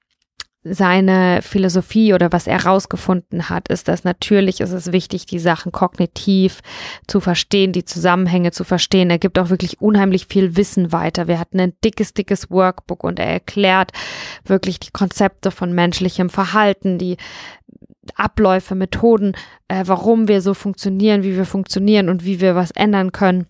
seine 0.70 1.40
Philosophie 1.42 2.14
oder 2.14 2.32
was 2.32 2.46
er 2.46 2.64
rausgefunden 2.64 3.48
hat, 3.48 3.68
ist, 3.68 3.88
dass 3.88 4.04
natürlich 4.04 4.60
ist 4.60 4.72
es 4.72 4.92
wichtig, 4.92 5.26
die 5.26 5.38
Sachen 5.38 5.72
kognitiv 5.72 6.60
zu 7.06 7.20
verstehen, 7.20 7.72
die 7.72 7.84
Zusammenhänge 7.84 8.52
zu 8.52 8.64
verstehen. 8.64 9.10
Er 9.10 9.18
gibt 9.18 9.38
auch 9.38 9.50
wirklich 9.50 9.80
unheimlich 9.80 10.26
viel 10.26 10.56
Wissen 10.56 10.92
weiter. 10.92 11.28
Wir 11.28 11.38
hatten 11.38 11.60
ein 11.60 11.74
dickes, 11.84 12.14
dickes 12.14 12.50
Workbook 12.50 13.04
und 13.04 13.18
er 13.18 13.26
erklärt 13.26 13.92
wirklich 14.44 14.80
die 14.80 14.90
Konzepte 14.90 15.50
von 15.50 15.72
menschlichem 15.72 16.30
Verhalten, 16.30 16.98
die 16.98 17.16
Abläufe, 18.14 18.74
Methoden, 18.74 19.34
äh, 19.68 19.84
warum 19.86 20.28
wir 20.28 20.40
so 20.40 20.54
funktionieren, 20.54 21.22
wie 21.22 21.36
wir 21.36 21.44
funktionieren 21.44 22.08
und 22.08 22.24
wie 22.24 22.40
wir 22.40 22.54
was 22.54 22.70
ändern 22.70 23.12
können. 23.12 23.46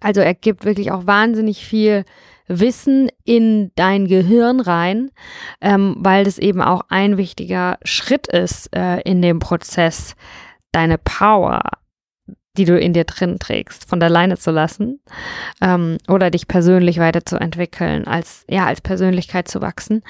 Also 0.00 0.20
er 0.20 0.34
gibt 0.34 0.64
wirklich 0.64 0.90
auch 0.92 1.06
wahnsinnig 1.06 1.64
viel 1.64 2.04
Wissen 2.48 3.10
in 3.24 3.70
dein 3.76 4.06
Gehirn 4.06 4.60
rein, 4.60 5.10
ähm, 5.60 5.96
weil 5.98 6.24
das 6.24 6.38
eben 6.38 6.60
auch 6.60 6.82
ein 6.88 7.16
wichtiger 7.16 7.78
Schritt 7.84 8.26
ist 8.26 8.74
äh, 8.74 9.00
in 9.02 9.22
dem 9.22 9.38
Prozess, 9.38 10.16
deine 10.72 10.98
Power, 10.98 11.62
die 12.56 12.64
du 12.64 12.78
in 12.78 12.92
dir 12.92 13.04
drin 13.04 13.38
trägst, 13.38 13.88
von 13.88 14.02
alleine 14.02 14.36
zu 14.36 14.50
lassen 14.50 15.00
ähm, 15.60 15.98
oder 16.08 16.30
dich 16.30 16.48
persönlich 16.48 16.98
weiterzuentwickeln, 16.98 18.06
als 18.06 18.44
ja 18.48 18.66
als 18.66 18.80
Persönlichkeit 18.80 19.48
zu 19.48 19.60
wachsen. 19.60 20.02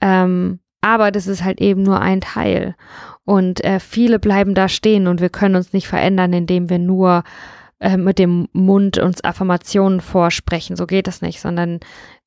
Ähm, 0.00 0.60
aber 0.80 1.10
das 1.10 1.26
ist 1.26 1.44
halt 1.44 1.60
eben 1.60 1.82
nur 1.82 2.00
ein 2.00 2.20
Teil. 2.20 2.74
Und 3.24 3.64
äh, 3.64 3.78
viele 3.78 4.18
bleiben 4.18 4.54
da 4.54 4.68
stehen 4.68 5.06
und 5.06 5.20
wir 5.20 5.28
können 5.28 5.56
uns 5.56 5.72
nicht 5.72 5.86
verändern, 5.86 6.32
indem 6.32 6.68
wir 6.68 6.78
nur 6.78 7.22
äh, 7.82 7.96
mit 7.96 8.20
dem 8.20 8.48
Mund 8.52 8.98
uns 8.98 9.24
Affirmationen 9.24 10.00
vorsprechen. 10.00 10.76
So 10.76 10.86
geht 10.86 11.08
das 11.08 11.20
nicht, 11.20 11.40
sondern 11.40 11.80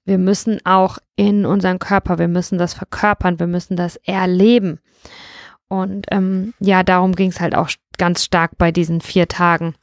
wir 0.04 0.18
müssen 0.18 0.60
auch 0.65 0.98
in 1.15 1.46
unseren 1.46 1.80
Körper, 1.80 2.20
wir 2.20 2.28
müssen 2.28 2.58
das 2.58 2.74
verkörpern, 2.74 3.39
wir 3.39 3.48
müssen 3.48 3.78
das 3.78 3.96
erleben. 4.04 4.80
Und 5.70 6.08
ähm, 6.12 6.54
ja, 6.60 6.84
darum 6.84 7.15
ging 7.15 7.30
es 7.30 7.39
halt 7.39 7.56
auch 7.56 7.70
ganz 7.98 8.26
stark 8.26 8.58
bei 8.58 8.74
diesen 8.74 9.00
vier 9.00 9.30
Tagen. 9.30 9.76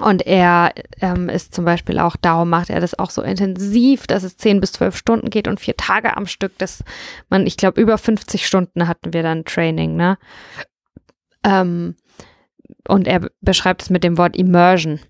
Und 0.00 0.26
er 0.26 0.72
ähm, 1.00 1.28
ist 1.28 1.54
zum 1.54 1.64
Beispiel 1.64 2.00
auch, 2.00 2.16
darum 2.16 2.50
macht 2.50 2.68
er 2.68 2.80
das 2.80 2.98
auch 2.98 3.10
so 3.10 3.22
intensiv, 3.22 4.08
dass 4.08 4.24
es 4.24 4.36
zehn 4.36 4.58
bis 4.58 4.72
zwölf 4.72 4.96
Stunden 4.96 5.30
geht 5.30 5.46
und 5.46 5.60
vier 5.60 5.76
Tage 5.76 6.16
am 6.16 6.26
Stück, 6.26 6.58
dass 6.58 6.82
man, 7.30 7.46
ich 7.46 7.56
glaube, 7.56 7.80
über 7.80 7.98
50 7.98 8.44
Stunden 8.44 8.88
hatten 8.88 9.12
wir 9.12 9.22
dann 9.22 9.44
Training, 9.44 9.94
ne? 9.94 10.18
Ähm, 11.44 11.94
und 12.88 13.06
er 13.06 13.28
beschreibt 13.40 13.82
es 13.82 13.90
mit 13.90 14.04
dem 14.04 14.18
Wort 14.18 14.36
Immersion. 14.36 15.00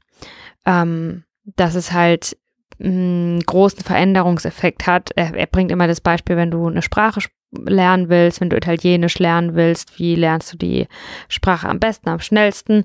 Ähm, 0.64 1.24
dass 1.54 1.74
es 1.74 1.92
halt 1.92 2.36
einen 2.80 3.40
großen 3.40 3.80
Veränderungseffekt 3.80 4.86
hat. 4.86 5.10
Er, 5.16 5.34
er, 5.34 5.46
bringt 5.46 5.70
immer 5.70 5.86
das 5.86 6.00
Beispiel, 6.00 6.36
wenn 6.36 6.50
du 6.50 6.66
eine 6.66 6.82
Sprache 6.82 7.20
lernen 7.52 8.08
willst, 8.08 8.40
wenn 8.40 8.50
du 8.50 8.56
Italienisch 8.56 9.18
lernen 9.18 9.54
willst, 9.54 9.98
wie 9.98 10.14
lernst 10.14 10.52
du 10.52 10.56
die 10.58 10.86
Sprache 11.28 11.68
am 11.68 11.78
besten, 11.78 12.08
am 12.08 12.20
schnellsten? 12.20 12.84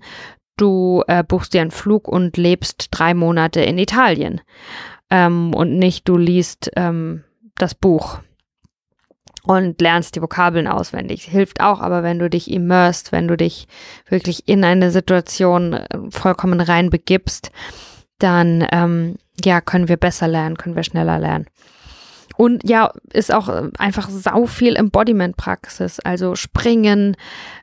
Du 0.58 1.04
äh, 1.08 1.24
buchst 1.24 1.54
dir 1.54 1.62
einen 1.62 1.72
Flug 1.72 2.08
und 2.08 2.38
lebst 2.38 2.90
drei 2.92 3.14
Monate 3.14 3.62
in 3.62 3.78
Italien. 3.78 4.42
Ähm, 5.10 5.54
und 5.54 5.78
nicht 5.78 6.08
du 6.08 6.18
liest 6.18 6.72
ähm, 6.76 7.24
das 7.56 7.76
Buch 7.76 8.20
und 9.44 9.82
lernst 9.82 10.16
die 10.16 10.22
Vokabeln 10.22 10.68
auswendig. 10.68 11.24
Hilft 11.24 11.62
auch, 11.62 11.80
aber 11.82 12.04
wenn 12.04 12.20
du 12.20 12.30
dich 12.30 12.52
immerst, 12.52 13.12
wenn 13.12 13.28
du 13.28 13.36
dich 13.36 13.68
wirklich 14.08 14.48
in 14.48 14.64
eine 14.64 14.92
Situation 14.92 15.74
äh, 15.74 15.88
vollkommen 16.10 16.62
reinbegibst, 16.62 17.52
dann 18.20 18.66
ähm, 18.72 19.16
ja, 19.44 19.62
können 19.62 19.88
wir 19.88 19.98
besser 19.98 20.28
lernen, 20.28 20.58
können 20.58 20.76
wir 20.76 20.84
schneller 20.84 21.20
lernen. 21.20 21.48
Und 22.38 22.68
ja, 22.68 22.92
ist 23.12 23.34
auch 23.34 23.50
äh, 23.50 23.70
einfach 23.78 24.10
sau 24.10 24.46
viel 24.46 24.76
Embodiment-Praxis, 24.76 26.00
also 26.00 26.36
springen, 26.36 27.18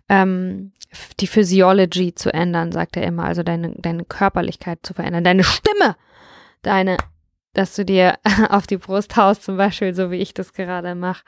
ähm, 0.08 0.72
die 1.20 1.26
Physiology 1.26 2.14
zu 2.14 2.32
ändern, 2.32 2.72
sagt 2.72 2.96
er 2.96 3.04
immer, 3.04 3.24
also 3.24 3.42
deine, 3.42 3.74
deine 3.76 4.04
Körperlichkeit 4.04 4.80
zu 4.82 4.94
verändern, 4.94 5.24
deine 5.24 5.44
Stimme, 5.44 5.96
deine, 6.62 6.96
dass 7.58 7.74
du 7.74 7.84
dir 7.84 8.14
auf 8.48 8.66
die 8.66 8.78
Brust 8.78 9.16
haust, 9.16 9.44
zum 9.44 9.56
Beispiel, 9.56 9.94
so 9.94 10.10
wie 10.10 10.16
ich 10.16 10.34
das 10.34 10.52
gerade 10.52 10.94
mache. 10.94 11.24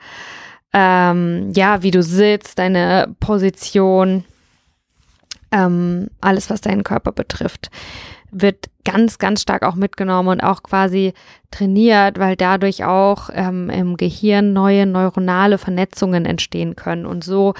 Ähm, 0.73 1.51
ja, 1.53 1.83
wie 1.83 1.91
du 1.91 2.01
sitzt, 2.01 2.57
deine 2.57 3.13
Position, 3.19 4.23
ähm, 5.51 6.07
alles, 6.21 6.49
was 6.49 6.61
deinen 6.61 6.83
Körper 6.83 7.11
betrifft 7.11 7.69
wird 8.31 8.69
ganz, 8.85 9.19
ganz 9.19 9.41
stark 9.41 9.63
auch 9.63 9.75
mitgenommen 9.75 10.29
und 10.29 10.41
auch 10.41 10.63
quasi 10.63 11.13
trainiert, 11.51 12.17
weil 12.17 12.35
dadurch 12.35 12.85
auch 12.85 13.29
ähm, 13.33 13.69
im 13.69 13.97
Gehirn 13.97 14.53
neue 14.53 14.85
neuronale 14.85 15.57
Vernetzungen 15.57 16.25
entstehen 16.25 16.75
können. 16.75 17.05
Und 17.05 17.23
so 17.23 17.53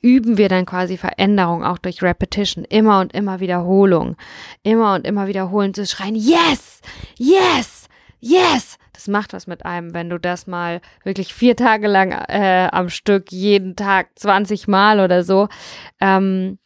üben 0.00 0.38
wir 0.38 0.48
dann 0.48 0.66
quasi 0.66 0.96
Veränderung 0.96 1.64
auch 1.64 1.78
durch 1.78 2.02
Repetition, 2.02 2.64
immer 2.64 3.00
und 3.00 3.14
immer 3.14 3.40
Wiederholung, 3.40 4.16
immer 4.62 4.94
und 4.94 5.06
immer 5.06 5.26
wiederholen 5.26 5.74
zu 5.74 5.86
schreien, 5.86 6.14
yes, 6.14 6.80
yes, 7.16 7.77
yes. 8.20 8.78
Das 8.92 9.06
macht 9.06 9.32
was 9.32 9.46
mit 9.46 9.64
einem, 9.64 9.94
wenn 9.94 10.10
du 10.10 10.18
das 10.18 10.46
mal 10.46 10.80
wirklich 11.04 11.32
vier 11.32 11.54
Tage 11.54 11.86
lang 11.86 12.10
äh, 12.10 12.68
am 12.72 12.88
Stück, 12.88 13.30
jeden 13.30 13.76
Tag 13.76 14.08
20 14.16 14.66
Mal 14.66 15.00
oder 15.00 15.22
so 15.22 15.48
ähm, 16.00 16.58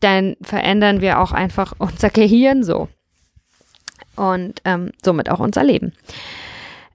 dann 0.00 0.36
verändern 0.42 1.00
wir 1.00 1.20
auch 1.20 1.32
einfach 1.32 1.74
unser 1.78 2.10
Gehirn 2.10 2.64
so 2.64 2.88
und 4.16 4.60
ähm, 4.64 4.90
somit 5.02 5.30
auch 5.30 5.40
unser 5.40 5.62
Leben. 5.62 5.92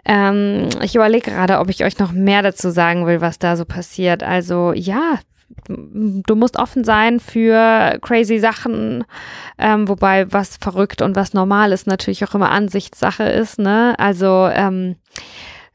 Ähm, 0.04 0.69
ich 0.84 0.95
überlege 0.95 1.32
gerade, 1.32 1.60
ob 1.60 1.69
ich 1.69 1.84
euch 1.84 1.97
noch 1.97 2.12
mehr 2.12 2.43
dazu 2.43 2.69
sagen 2.69 3.08
will, 3.08 3.21
was 3.21 3.39
da 3.39 3.56
so 3.56 3.65
passiert. 3.65 4.21
Also 4.21 4.73
ja, 4.73 5.19
du 5.67 6.36
musst 6.36 6.58
offen 6.58 6.84
sein 6.84 7.19
für 7.19 7.97
crazy 8.01 8.39
Sachen, 8.39 9.03
ähm, 9.58 9.88
wobei 9.88 10.31
was 10.31 10.58
verrückt 10.58 11.01
und 11.01 11.15
was 11.15 11.34
normal 11.34 11.71
ist 11.71 11.88
natürlich 11.88 12.23
auch 12.25 12.36
immer 12.36 12.51
Ansichtssache 12.51 13.23
ist. 13.23 13.60
Ne? 13.60 13.95
Also 13.97 14.49
ähm, 14.51 14.95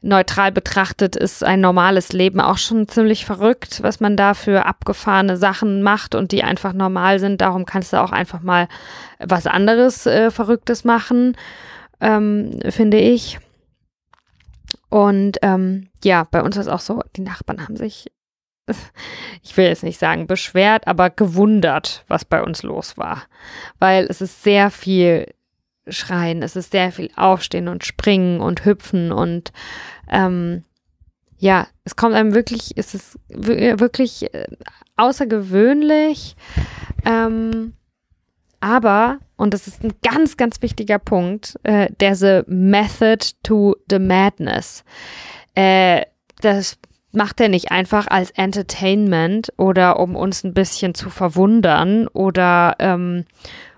neutral 0.01 0.51
betrachtet 0.51 1.15
ist 1.15 1.43
ein 1.43 1.61
normales 1.61 2.11
Leben 2.11 2.39
auch 2.41 2.57
schon 2.57 2.87
ziemlich 2.87 3.25
verrückt, 3.25 3.83
was 3.83 3.99
man 3.99 4.17
da 4.17 4.33
für 4.33 4.65
abgefahrene 4.65 5.37
Sachen 5.37 5.83
macht 5.83 6.15
und 6.15 6.31
die 6.31 6.43
einfach 6.43 6.73
normal 6.73 7.19
sind. 7.19 7.41
Darum 7.41 7.65
kannst 7.65 7.93
du 7.93 8.01
auch 8.01 8.11
einfach 8.11 8.41
mal 8.41 8.67
was 9.19 9.47
anderes 9.47 10.05
äh, 10.07 10.31
Verrücktes 10.31 10.83
machen, 10.83 11.37
ähm, 11.99 12.59
finde 12.69 12.97
ich. 12.97 13.39
Und 14.89 15.37
ähm, 15.41 15.89
ja, 16.03 16.27
bei 16.29 16.41
uns 16.41 16.57
ist 16.57 16.67
auch 16.67 16.79
so, 16.79 17.01
die 17.15 17.21
Nachbarn 17.21 17.63
haben 17.63 17.77
sich, 17.77 18.11
ich 19.43 19.55
will 19.57 19.65
jetzt 19.65 19.83
nicht 19.83 19.99
sagen 19.99 20.27
beschwert, 20.27 20.87
aber 20.87 21.09
gewundert, 21.09 22.03
was 22.07 22.25
bei 22.25 22.41
uns 22.41 22.63
los 22.63 22.97
war. 22.97 23.23
Weil 23.79 24.05
es 24.09 24.21
ist 24.21 24.43
sehr 24.43 24.71
viel 24.71 25.33
Schreien, 25.87 26.43
es 26.43 26.55
ist 26.55 26.71
sehr 26.71 26.91
viel 26.91 27.09
Aufstehen 27.15 27.67
und 27.67 27.85
Springen 27.85 28.39
und 28.39 28.65
Hüpfen 28.65 29.11
und 29.11 29.51
ähm, 30.09 30.63
ja, 31.37 31.67
es 31.85 31.95
kommt 31.95 32.13
einem 32.13 32.35
wirklich, 32.35 32.73
es 32.75 32.93
ist 32.93 33.17
wirklich 33.29 34.31
äh, 34.33 34.45
außergewöhnlich. 34.95 36.35
Ähm, 37.03 37.73
aber, 38.59 39.17
und 39.37 39.55
das 39.55 39.67
ist 39.67 39.83
ein 39.83 39.93
ganz, 40.03 40.37
ganz 40.37 40.61
wichtiger 40.61 40.99
Punkt, 40.99 41.55
äh, 41.63 41.91
there's 41.97 42.23
a 42.23 42.43
method 42.45 43.31
to 43.41 43.75
the 43.89 43.97
madness. 43.97 44.83
Äh, 45.55 46.03
das 46.41 46.77
macht 47.11 47.41
er 47.41 47.49
nicht 47.49 47.71
einfach 47.71 48.07
als 48.07 48.31
Entertainment 48.31 49.51
oder 49.57 49.99
um 49.99 50.15
uns 50.15 50.43
ein 50.43 50.53
bisschen 50.53 50.95
zu 50.95 51.09
verwundern 51.09 52.07
oder 52.07 52.75
ähm, 52.79 53.25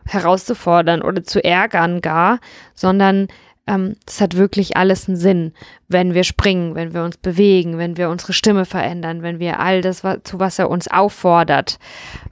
herauszufordern 0.06 1.02
oder 1.02 1.24
zu 1.24 1.44
ärgern 1.44 2.02
gar, 2.02 2.40
sondern 2.76 3.28
ähm, 3.66 3.96
das 4.06 4.22
hat 4.22 4.36
wirklich 4.36 4.76
alles 4.78 5.08
einen 5.08 5.18
Sinn, 5.18 5.54
wenn 5.88 6.14
wir 6.14 6.24
springen, 6.24 6.76
wenn 6.76 6.94
wir 6.94 7.04
uns 7.04 7.18
bewegen, 7.18 7.78
wenn 7.78 7.98
wir 7.98 8.10
unsere 8.10 8.34
Stimme 8.34 8.66
verändern, 8.66 9.22
wenn 9.22 9.40
wir 9.40 9.60
all 9.60 9.82
das, 9.82 10.04
was, 10.04 10.20
zu 10.24 10.40
was 10.40 10.60
er 10.60 10.70
uns 10.70 10.90
auffordert, 10.90 11.80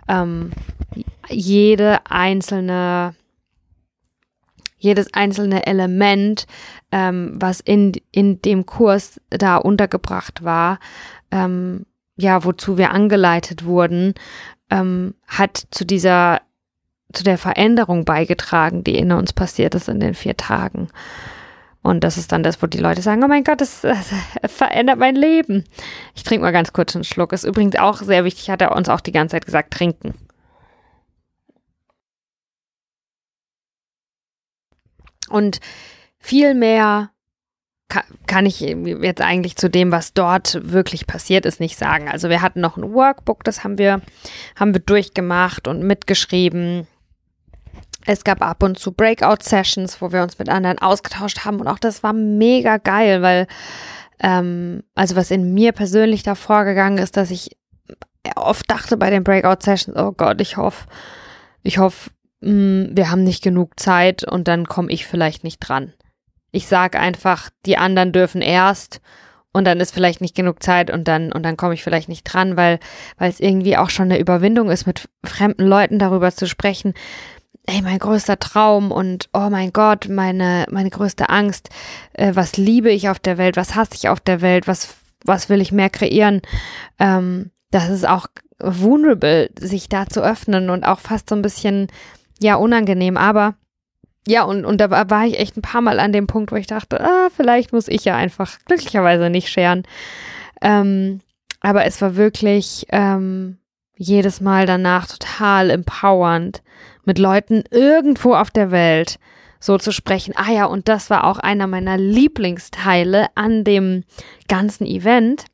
ähm, 0.08 0.52
jede 1.30 2.00
einzelne 2.10 3.16
jedes 4.82 5.14
einzelne 5.14 5.66
Element, 5.68 6.48
ähm, 6.92 7.34
was 7.36 7.60
in, 7.60 7.94
in 8.12 8.42
dem 8.42 8.66
Kurs 8.66 9.22
da 9.30 9.58
untergebracht 9.58 10.44
war, 10.44 10.80
ähm, 11.32 11.86
ja, 12.18 12.44
wozu 12.44 12.78
wir 12.78 12.92
angeleitet 12.92 13.64
wurden, 13.64 14.16
ähm, 14.70 15.14
hat 15.28 15.64
zu 15.72 15.86
dieser 15.86 16.42
zu 17.14 17.26
der 17.26 17.38
Veränderung 17.38 18.06
beigetragen, 18.06 18.86
die 18.86 18.98
in 18.98 19.12
uns 19.12 19.34
passiert 19.34 19.76
ist 19.76 19.90
in 19.90 20.00
den 20.00 20.14
vier 20.14 20.38
Tagen. 20.38 20.88
Und 21.84 22.04
das 22.04 22.18
ist 22.18 22.32
dann 22.32 22.42
das, 22.42 22.62
wo 22.62 22.68
die 22.68 22.78
Leute 22.78 23.02
sagen, 23.02 23.24
oh 23.24 23.28
mein 23.28 23.44
Gott, 23.44 23.60
das, 23.60 23.82
das 23.82 24.12
verändert 24.46 24.98
mein 24.98 25.16
Leben. 25.16 25.66
Ich 26.16 26.24
trinke 26.24 26.44
mal 26.44 26.52
ganz 26.52 26.74
kurz 26.74 26.96
einen 26.96 27.04
Schluck. 27.04 27.34
Ist 27.34 27.44
übrigens 27.44 27.76
auch 27.76 27.98
sehr 27.98 28.24
wichtig, 28.24 28.50
hat 28.50 28.62
er 28.62 28.76
uns 28.76 28.88
auch 28.88 29.02
die 29.02 29.12
ganze 29.12 29.34
Zeit 29.34 29.46
gesagt, 29.46 29.74
trinken. 29.74 30.14
Und 35.32 35.60
viel 36.20 36.54
mehr 36.54 37.12
kann 38.28 38.46
ich 38.46 38.62
jetzt 38.62 39.22
eigentlich 39.22 39.58
zu 39.58 39.70
dem, 39.70 39.92
was 39.92 40.14
dort 40.14 40.60
wirklich 40.64 41.08
passiert 41.08 41.46
ist, 41.46 41.60
nicht 41.60 41.78
sagen. 41.78 42.10
Also 42.10 42.30
wir 42.30 42.42
hatten 42.42 42.62
noch 42.62 42.78
ein 42.78 42.94
Workbook, 42.94 43.44
das 43.44 43.64
haben 43.64 43.78
wir, 43.78 44.02
haben 44.56 44.74
wir 44.74 44.82
durchgemacht 44.82 45.68
und 45.68 45.84
mitgeschrieben. 45.84 46.88
Es 48.06 48.24
gab 48.24 48.42
ab 48.42 48.64
und 48.64 48.80
zu 48.80 48.94
Breakout-Sessions, 48.94 50.02
wo 50.02 50.12
wir 50.12 50.24
uns 50.24 50.40
mit 50.40 50.50
anderen 50.50 50.80
ausgetauscht 50.80 51.44
haben 51.46 51.60
und 51.60 51.68
auch 51.68 51.80
das 51.80 52.02
war 52.02 52.14
mega 52.14 52.78
geil, 52.78 53.22
weil 53.22 53.48
ähm, 54.22 54.84
also 54.96 55.16
was 55.16 55.30
in 55.30 55.54
mir 55.54 55.72
persönlich 55.72 56.24
da 56.24 56.36
vorgegangen 56.36 56.98
ist, 56.98 57.18
dass 57.18 57.30
ich 57.30 57.58
oft 58.36 58.70
dachte 58.70 58.98
bei 58.98 59.10
den 59.10 59.24
Breakout-Sessions, 59.24 59.98
oh 59.98 60.14
Gott, 60.14 60.42
ich 60.42 60.58
hoffe, 60.58 60.88
ich 61.64 61.78
hoffe, 61.78 62.12
wir 62.42 63.12
haben 63.12 63.24
nicht 63.24 63.44
genug 63.44 63.80
Zeit 63.80 64.24
und 64.24 64.48
dann 64.48 64.66
komme 64.66 64.92
ich 64.92 65.06
vielleicht 65.06 65.44
nicht 65.44 65.60
dran. 65.60 65.94
Ich 66.52 66.68
sage 66.68 67.00
einfach, 67.00 67.50
die 67.66 67.78
anderen 67.78 68.12
dürfen 68.12 68.42
erst 68.42 69.00
und 69.54 69.66
dann 69.66 69.80
ist 69.80 69.94
vielleicht 69.94 70.22
nicht 70.22 70.36
genug 70.36 70.64
Zeit 70.64 70.90
und 70.90 71.08
dann 71.08 71.32
und 71.32 71.44
dann 71.44 71.56
komme 71.56 71.74
ich 71.76 71.84
vielleicht 71.84 72.10
nicht 72.10 72.24
dran, 72.24 72.58
weil 72.58 72.80
weil 73.18 73.30
es 73.30 73.40
irgendwie 73.40 73.78
auch 73.78 73.90
schon 73.90 74.06
eine 74.06 74.20
Überwindung 74.20 74.70
ist, 74.72 74.88
mit 74.88 75.08
fremden 75.24 75.68
Leuten 75.68 76.00
darüber 76.00 76.32
zu 76.32 76.48
sprechen, 76.48 76.94
ey, 77.68 77.82
mein 77.82 78.00
größter 78.00 78.40
Traum 78.40 78.92
und 78.92 79.30
oh 79.34 79.50
mein 79.50 79.72
Gott, 79.72 80.08
meine, 80.10 80.66
meine 80.70 80.90
größte 80.90 81.30
Angst, 81.30 81.70
äh, 82.14 82.32
was 82.34 82.58
liebe 82.58 82.92
ich 82.92 83.10
auf 83.10 83.20
der 83.20 83.38
Welt, 83.38 83.56
was 83.58 83.76
hasse 83.76 83.96
ich 83.96 84.10
auf 84.10 84.20
der 84.20 84.42
Welt, 84.42 84.68
was, 84.68 84.96
was 85.26 85.50
will 85.50 85.62
ich 85.62 85.72
mehr 85.72 85.90
kreieren, 85.90 86.42
ähm, 87.00 87.52
das 87.70 87.90
ist 87.90 88.08
auch 88.08 88.28
vulnerable, 88.60 89.50
sich 89.58 89.90
da 89.90 90.08
zu 90.08 90.22
öffnen 90.22 90.70
und 90.70 90.84
auch 90.84 91.00
fast 91.00 91.30
so 91.30 91.36
ein 91.36 91.42
bisschen, 91.42 91.88
ja, 92.42 92.56
unangenehm, 92.56 93.18
aber 93.18 93.56
ja, 94.28 94.44
und, 94.44 94.66
und 94.66 94.80
da 94.80 95.10
war 95.10 95.26
ich 95.26 95.40
echt 95.40 95.58
ein 95.58 95.64
paar 95.64 95.82
Mal 95.82 96.00
an 96.00 96.14
dem 96.14 96.28
Punkt, 96.28 96.52
wo 96.52 96.56
ich 96.56 96.68
dachte, 96.68 97.02
ah, 97.02 97.30
vielleicht 97.36 97.74
muss 97.74 97.88
ich 97.88 98.06
ja 98.06 98.16
einfach 98.16 98.60
glücklicherweise 98.66 99.30
nicht 99.30 99.50
scheren. 99.50 99.84
Ähm, 100.62 101.22
aber 101.60 101.86
es 101.86 102.02
war 102.02 102.16
wirklich 102.16 102.86
ähm, 102.90 103.58
jedes 103.96 104.42
Mal 104.42 104.66
danach 104.66 105.08
total 105.08 105.72
empowernd, 105.72 106.62
mit 107.04 107.18
Leuten 107.18 107.64
irgendwo 107.72 108.36
auf 108.36 108.52
der 108.52 108.70
Welt 108.70 109.18
so 109.60 109.78
zu 109.78 109.92
sprechen. 109.92 110.34
Ah 110.36 110.52
ja, 110.52 110.66
und 110.66 110.88
das 110.88 111.10
war 111.10 111.24
auch 111.24 111.40
einer 111.40 111.68
meiner 111.68 111.98
Lieblingsteile 111.98 113.28
an 113.36 113.64
dem 113.64 114.04
ganzen 114.48 114.86
Event. 114.86 115.46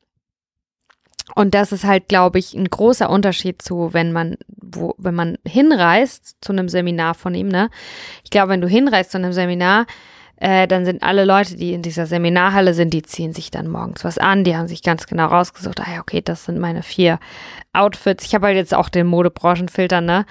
Und 1.38 1.54
das 1.54 1.72
ist 1.72 1.84
halt, 1.84 2.08
glaube 2.08 2.40
ich, 2.40 2.56
ein 2.56 2.68
großer 2.68 3.12
Unterschied 3.12 3.62
zu, 3.62 3.94
wenn 3.94 4.12
man, 4.12 4.38
wo, 4.48 4.96
wenn 4.98 5.14
man 5.14 5.38
hinreist 5.46 6.38
zu 6.42 6.52
einem 6.52 6.68
Seminar 6.68 7.14
von 7.14 7.36
ihm, 7.36 7.48
ne? 7.48 7.70
Ich 8.24 8.32
glaube, 8.32 8.50
wenn 8.50 8.62
du 8.62 8.68
hinreist 8.68 9.12
zu 9.12 9.20
einem 9.20 9.34
Seminar, 9.34 9.86
äh, 10.38 10.68
dann 10.68 10.84
sind 10.84 11.04
alle 11.04 11.26
Leute, 11.26 11.56
die 11.56 11.74
in 11.74 11.84
dieser 11.84 12.08
Seminarhalle 12.08 12.74
sind, 12.74 12.92
die 12.92 13.04
ziehen 13.04 13.34
sich 13.34 13.52
dann 13.52 13.68
morgens 13.68 14.04
was 14.04 14.18
an, 14.18 14.46
die 14.46 14.58
haben 14.58 14.68
sich 14.68 14.82
ganz 14.82 15.06
genau 15.06 15.28
rausgesucht, 15.28 15.80
ah 15.80 15.94
ja, 15.94 16.02
okay, 16.02 16.24
das 16.24 16.46
sind 16.46 16.58
meine 16.58 16.82
vier 16.82 17.20
Outfits. 17.72 18.26
Ich 18.26 18.34
habe 18.34 18.48
halt 18.48 18.58
jetzt 18.58 18.74
auch 18.74 18.90
den 18.90 19.06
Modebranchenfilter, 19.06 20.02
ne? 20.02 20.26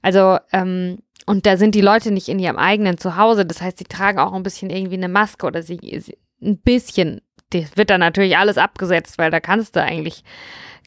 Also, 0.00 0.38
ähm, 0.52 0.98
und 1.26 1.44
da 1.44 1.56
sind 1.56 1.74
die 1.74 1.80
Leute 1.80 2.12
nicht 2.12 2.28
in 2.28 2.38
ihrem 2.38 2.56
eigenen 2.56 2.98
Zuhause. 2.98 3.44
Das 3.44 3.60
heißt, 3.60 3.78
sie 3.78 3.84
tragen 3.84 4.20
auch 4.20 4.32
ein 4.32 4.44
bisschen 4.44 4.70
irgendwie 4.70 4.94
eine 4.94 5.08
Maske 5.08 5.44
oder 5.44 5.64
sie, 5.64 5.80
sie 5.98 6.16
ein 6.40 6.58
bisschen. 6.58 7.20
Das 7.60 7.76
wird 7.76 7.90
dann 7.90 8.00
natürlich 8.00 8.36
alles 8.36 8.58
abgesetzt, 8.58 9.18
weil 9.18 9.30
da 9.30 9.40
kannst 9.40 9.76
du 9.76 9.82
eigentlich 9.82 10.24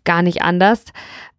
gar 0.04 0.21
nicht 0.21 0.41
anders. 0.41 0.84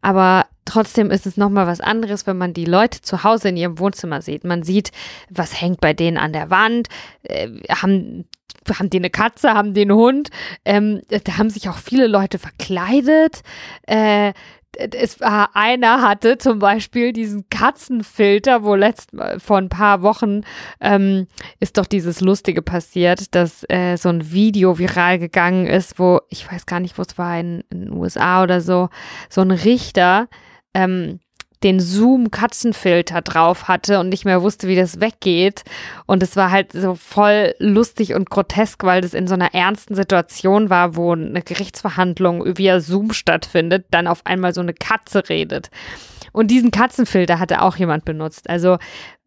Aber 0.03 0.47
trotzdem 0.65 1.11
ist 1.11 1.27
es 1.27 1.37
nochmal 1.37 1.67
was 1.67 1.81
anderes, 1.81 2.27
wenn 2.27 2.37
man 2.37 2.53
die 2.53 2.65
Leute 2.65 3.01
zu 3.01 3.25
Hause 3.25 3.49
in 3.49 3.57
ihrem 3.57 3.79
Wohnzimmer 3.79 4.23
sieht. 4.23 4.45
Man 4.45 4.63
sieht, 4.63 4.93
was 5.31 5.61
hängt 5.61 5.81
bei 5.81 5.95
denen 5.95 6.19
an 6.19 6.33
der 6.33 6.51
Wand, 6.51 6.89
äh, 7.23 7.49
haben 7.69 8.27
haben 8.75 8.91
die 8.91 8.99
eine 8.99 9.11
Katze, 9.11 9.55
haben 9.55 9.75
die 9.75 9.83
einen 9.83 9.93
Hund. 9.93 10.31
Ähm, 10.65 11.01
da 11.09 11.39
haben 11.39 11.51
sich 11.51 11.69
auch 11.69 11.79
viele 11.79 12.09
Leute 12.09 12.39
verkleidet. 12.39 13.43
Äh, 13.87 14.33
es 14.77 15.21
war 15.21 15.55
einer 15.55 16.03
hatte 16.03 16.39
zum 16.39 16.59
Beispiel 16.59 17.13
diesen 17.13 17.49
Katzenfilter, 17.49 18.63
wo 18.63 18.75
letzt 18.75 19.11
vor 19.39 19.59
ein 19.59 19.69
paar 19.69 20.03
Wochen 20.03 20.43
ähm, 20.81 21.27
ist 21.61 21.79
doch 21.79 21.87
dieses 21.87 22.21
Lustige 22.21 22.63
passiert, 22.63 23.35
dass 23.35 23.65
äh, 23.69 23.97
so 23.97 24.09
ein 24.09 24.33
Video 24.33 24.79
viral 24.79 25.19
gegangen 25.19 25.67
ist, 25.67 25.99
wo 25.99 26.21
ich 26.29 26.51
weiß 26.51 26.67
gar 26.67 26.81
nicht, 26.81 26.99
wo 26.99 27.03
es 27.03 27.19
war 27.19 27.39
in, 27.39 27.63
in 27.71 27.81
den 27.81 27.93
USA 27.93 28.43
oder 28.43 28.61
so, 28.61 28.89
so 29.29 29.41
ein 29.41 29.51
Richter 29.51 30.29
ähm, 30.75 31.21
den 31.63 31.81
Zoom-Katzenfilter 31.81 33.23
drauf 33.23 33.69
hatte 33.69 33.99
und 33.99 34.09
nicht 34.11 34.25
mehr 34.25 34.43
wusste, 34.43 34.69
wie 34.69 34.77
das 34.77 35.01
weggeht. 35.01 35.65
Und 36.07 36.23
es 36.23 36.37
war 36.37 36.51
halt 36.51 36.73
so 36.73 36.95
voll 36.95 37.55
lustig 37.59 38.15
und 38.15 38.29
grotesk, 38.29 38.85
weil 38.85 39.01
das 39.01 39.15
in 39.15 39.27
so 39.27 39.35
einer 39.35 39.55
ernsten 39.55 39.95
Situation 39.95 40.69
war, 40.69 40.97
wo 40.97 41.13
eine 41.13 41.43
Gerichtsverhandlung 41.43 42.59
via 42.59 42.81
Zoom 42.81 43.13
stattfindet, 43.13 43.87
dann 43.91 44.07
auf 44.07 44.25
einmal 44.27 44.53
so 44.53 44.61
eine 44.61 44.75
Katze 44.75 45.29
redet. 45.29 45.71
Und 46.33 46.51
diesen 46.51 46.71
Katzenfilter 46.71 47.39
hatte 47.39 47.63
auch 47.63 47.77
jemand 47.77 48.05
benutzt. 48.05 48.51
Also 48.51 48.77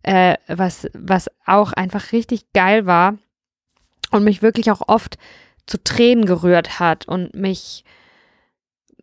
äh, 0.04 0.36
was, 0.48 0.88
was 0.94 1.30
auch 1.46 1.74
einfach 1.74 2.12
richtig 2.12 2.54
geil 2.54 2.86
war 2.86 3.18
und 4.12 4.24
mich 4.24 4.42
wirklich 4.42 4.72
auch 4.72 4.82
oft 4.88 5.18
zu 5.65 5.84
Tränen 5.84 6.26
gerührt 6.26 6.80
hat 6.80 7.08
und 7.08 7.34
mich 7.36 7.84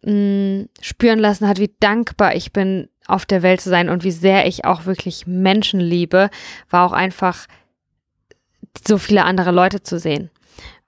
mh, 0.02 0.12
mm, 0.12 0.68
spüren 0.80 1.18
lassen 1.18 1.48
hat, 1.48 1.58
wie 1.58 1.74
dankbar 1.80 2.34
ich 2.34 2.52
bin, 2.52 2.88
auf 3.08 3.26
der 3.26 3.42
Welt 3.42 3.60
zu 3.60 3.70
sein 3.70 3.88
und 3.88 4.04
wie 4.04 4.10
sehr 4.10 4.46
ich 4.46 4.64
auch 4.64 4.86
wirklich 4.86 5.26
Menschen 5.26 5.80
liebe, 5.80 6.30
war 6.70 6.86
auch 6.86 6.92
einfach 6.92 7.46
so 8.86 8.98
viele 8.98 9.24
andere 9.24 9.50
Leute 9.50 9.82
zu 9.82 9.98
sehen. 9.98 10.30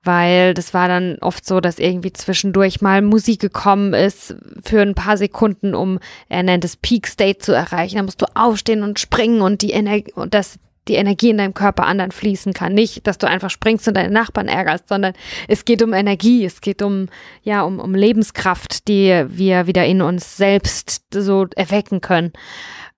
Weil 0.04 0.54
das 0.54 0.74
war 0.74 0.88
dann 0.88 1.18
oft 1.20 1.44
so, 1.44 1.61
dass 1.61 1.78
irgendwie 1.78 2.12
zwischendurch 2.12 2.81
mal 2.81 3.02
Musik 3.02 3.40
gekommen 3.40 3.94
ist 3.94 4.37
für 4.64 4.81
ein 4.81 4.94
paar 4.94 5.16
Sekunden, 5.16 5.74
um, 5.74 5.98
er 6.28 6.44
nennt 6.44 6.64
es 6.64 6.76
Peak 6.76 7.07
State 7.07 7.38
zu 7.38 7.52
erreichen. 7.52 7.96
Da 7.96 8.02
musst 8.04 8.22
du 8.22 8.26
aufstehen 8.35 8.83
und 8.83 9.00
springen 9.00 9.40
und 9.40 9.61
die 9.61 9.72
Energie, 9.72 10.12
und 10.12 10.35
das 10.35 10.59
die 10.88 10.94
Energie 10.94 11.31
in 11.31 11.38
deinem 11.38 11.55
Körper 11.55 11.87
anderen 11.87 12.12
fließen 12.12 12.53
kann. 12.53 12.74
Nicht, 12.74 13.07
dass 13.07 13.18
du 13.18 13.27
einfach 13.27 13.51
springst 13.51 13.88
und 13.88 13.96
deine 13.96 14.12
Nachbarn 14.12 14.48
ärgerst, 14.48 14.88
sondern 14.88 15.14
es 15.46 15.64
geht 15.64 15.83
um 15.83 15.92
Energie, 15.92 16.44
es 16.44 16.61
geht 16.61 16.83
um, 16.83 17.09
ja, 17.42 17.62
um, 17.62 17.79
um 17.79 17.94
Lebenskraft, 17.94 18.88
die 18.88 19.24
wir 19.29 19.66
wieder 19.66 19.85
in 19.85 20.03
uns 20.03 20.37
selbst 20.37 21.03
so 21.12 21.46
erwecken 21.55 22.01
können. 22.01 22.33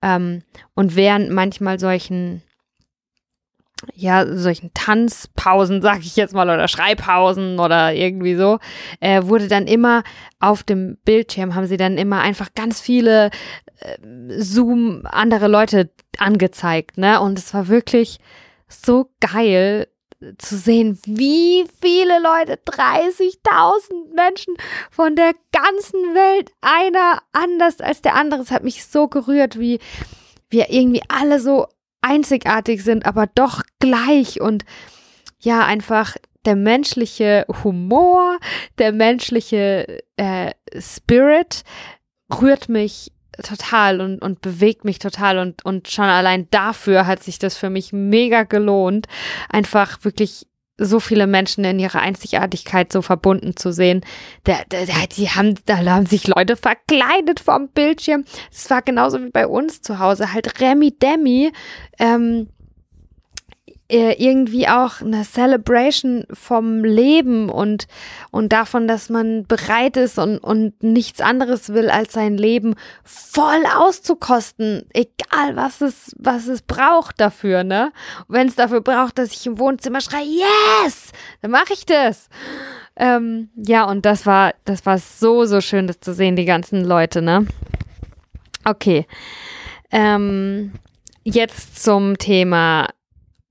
Ähm, 0.01 0.43
und 0.73 0.95
während 0.95 1.29
manchmal 1.31 1.79
solchen 1.79 2.41
ja, 3.95 4.25
solchen 4.35 4.71
Tanzpausen, 4.73 5.81
sag 5.81 5.99
ich 6.01 6.15
jetzt 6.15 6.33
mal, 6.33 6.49
oder 6.49 6.67
Schreibpausen 6.67 7.59
oder 7.59 7.93
irgendwie 7.93 8.35
so, 8.35 8.59
äh, 8.99 9.23
wurde 9.23 9.47
dann 9.47 9.67
immer 9.67 10.03
auf 10.39 10.63
dem 10.63 10.97
Bildschirm, 11.03 11.55
haben 11.55 11.65
sie 11.65 11.77
dann 11.77 11.97
immer 11.97 12.21
einfach 12.21 12.53
ganz 12.53 12.79
viele 12.79 13.31
Zoom 14.37 15.05
andere 15.05 15.47
Leute 15.47 15.89
angezeigt, 16.17 16.97
ne? 16.97 17.19
Und 17.21 17.39
es 17.39 17.53
war 17.53 17.67
wirklich 17.67 18.19
so 18.67 19.09
geil 19.19 19.87
zu 20.37 20.55
sehen, 20.55 20.99
wie 21.05 21.65
viele 21.81 22.19
Leute, 22.21 22.59
30.000 22.67 24.15
Menschen 24.15 24.55
von 24.91 25.15
der 25.15 25.33
ganzen 25.51 26.13
Welt, 26.13 26.51
einer 26.61 27.23
anders 27.31 27.81
als 27.81 28.01
der 28.01 28.15
andere. 28.15 28.41
Es 28.41 28.51
hat 28.51 28.63
mich 28.63 28.85
so 28.85 29.07
gerührt, 29.07 29.59
wie 29.59 29.79
wir 30.49 30.69
irgendwie 30.69 31.01
alle 31.07 31.39
so 31.39 31.67
einzigartig 32.01 32.83
sind, 32.83 33.05
aber 33.05 33.27
doch 33.27 33.63
gleich 33.79 34.41
und 34.41 34.63
ja, 35.39 35.65
einfach 35.65 36.17
der 36.45 36.55
menschliche 36.55 37.45
Humor, 37.63 38.37
der 38.77 38.91
menschliche 38.91 40.03
äh, 40.17 40.51
Spirit 40.79 41.63
rührt 42.41 42.69
mich 42.69 43.11
total 43.41 44.01
und, 44.01 44.21
und 44.21 44.41
bewegt 44.41 44.85
mich 44.85 44.99
total 44.99 45.39
und, 45.39 45.63
und 45.65 45.89
schon 45.89 46.05
allein 46.05 46.47
dafür 46.51 47.07
hat 47.07 47.23
sich 47.23 47.39
das 47.39 47.57
für 47.57 47.69
mich 47.69 47.93
mega 47.93 48.43
gelohnt, 48.43 49.07
einfach 49.49 50.03
wirklich 50.03 50.47
so 50.77 50.99
viele 50.99 51.27
Menschen 51.27 51.63
in 51.63 51.79
ihrer 51.79 51.99
Einzigartigkeit 51.99 52.91
so 52.91 53.01
verbunden 53.01 53.55
zu 53.55 53.71
sehen. 53.71 54.01
Der, 54.47 54.65
der, 54.71 54.87
der, 54.87 55.07
die 55.15 55.29
haben, 55.29 55.55
da 55.65 55.77
haben 55.77 56.07
sich 56.07 56.27
Leute 56.27 56.55
verkleidet 56.55 57.39
vom 57.39 57.69
Bildschirm. 57.69 58.25
Es 58.51 58.69
war 58.69 58.81
genauso 58.81 59.21
wie 59.21 59.29
bei 59.29 59.45
uns 59.45 59.81
zu 59.81 59.99
Hause, 59.99 60.33
halt 60.33 60.59
Remi 60.59 60.97
Demi. 60.97 61.51
Ähm, 61.99 62.47
äh, 62.49 62.60
irgendwie 63.91 64.67
auch 64.67 65.01
eine 65.01 65.23
Celebration 65.23 66.25
vom 66.31 66.83
Leben 66.83 67.49
und, 67.49 67.87
und 68.31 68.53
davon, 68.53 68.87
dass 68.87 69.09
man 69.09 69.45
bereit 69.45 69.97
ist 69.97 70.17
und, 70.17 70.37
und 70.37 70.81
nichts 70.81 71.19
anderes 71.19 71.73
will, 71.73 71.89
als 71.89 72.13
sein 72.13 72.37
Leben 72.37 72.75
voll 73.03 73.63
auszukosten, 73.77 74.85
egal 74.93 75.55
was 75.55 75.81
es, 75.81 76.15
was 76.17 76.47
es 76.47 76.61
braucht 76.61 77.19
dafür, 77.19 77.63
ne? 77.63 77.91
Wenn 78.27 78.47
es 78.47 78.55
dafür 78.55 78.81
braucht, 78.81 79.17
dass 79.17 79.31
ich 79.31 79.45
im 79.45 79.59
Wohnzimmer 79.59 80.01
schreie, 80.01 80.25
yes, 80.83 81.11
dann 81.41 81.51
mache 81.51 81.73
ich 81.73 81.85
das. 81.85 82.29
Ähm, 82.95 83.49
ja, 83.55 83.83
und 83.85 84.05
das 84.05 84.25
war, 84.25 84.53
das 84.65 84.85
war 84.85 84.97
so, 84.99 85.45
so 85.45 85.59
schön, 85.59 85.87
das 85.87 85.99
zu 85.99 86.13
sehen, 86.13 86.35
die 86.35 86.45
ganzen 86.45 86.85
Leute, 86.85 87.21
ne? 87.21 87.45
Okay. 88.63 89.05
Ähm, 89.91 90.71
jetzt 91.23 91.83
zum 91.83 92.17
Thema 92.17 92.87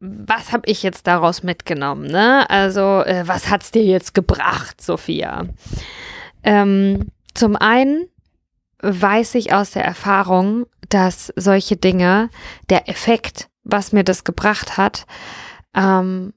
was 0.01 0.53
habe 0.53 0.69
ich 0.69 0.83
jetzt 0.83 1.07
daraus 1.07 1.43
mitgenommen? 1.43 2.07
Ne? 2.07 2.49
Also, 2.49 3.03
äh, 3.03 3.29
was 3.29 3.51
hat's 3.51 3.71
dir 3.71 3.85
jetzt 3.85 4.15
gebracht, 4.15 4.81
Sophia? 4.81 5.47
Ähm, 6.43 7.11
zum 7.35 7.55
einen 7.55 8.09
weiß 8.81 9.35
ich 9.35 9.53
aus 9.53 9.73
der 9.73 9.85
Erfahrung, 9.85 10.67
dass 10.89 11.33
solche 11.37 11.77
Dinge, 11.77 12.31
der 12.71 12.89
Effekt, 12.89 13.51
was 13.63 13.93
mir 13.93 14.03
das 14.03 14.25
gebracht 14.25 14.79
hat, 14.79 15.07
ähm, 15.75 16.33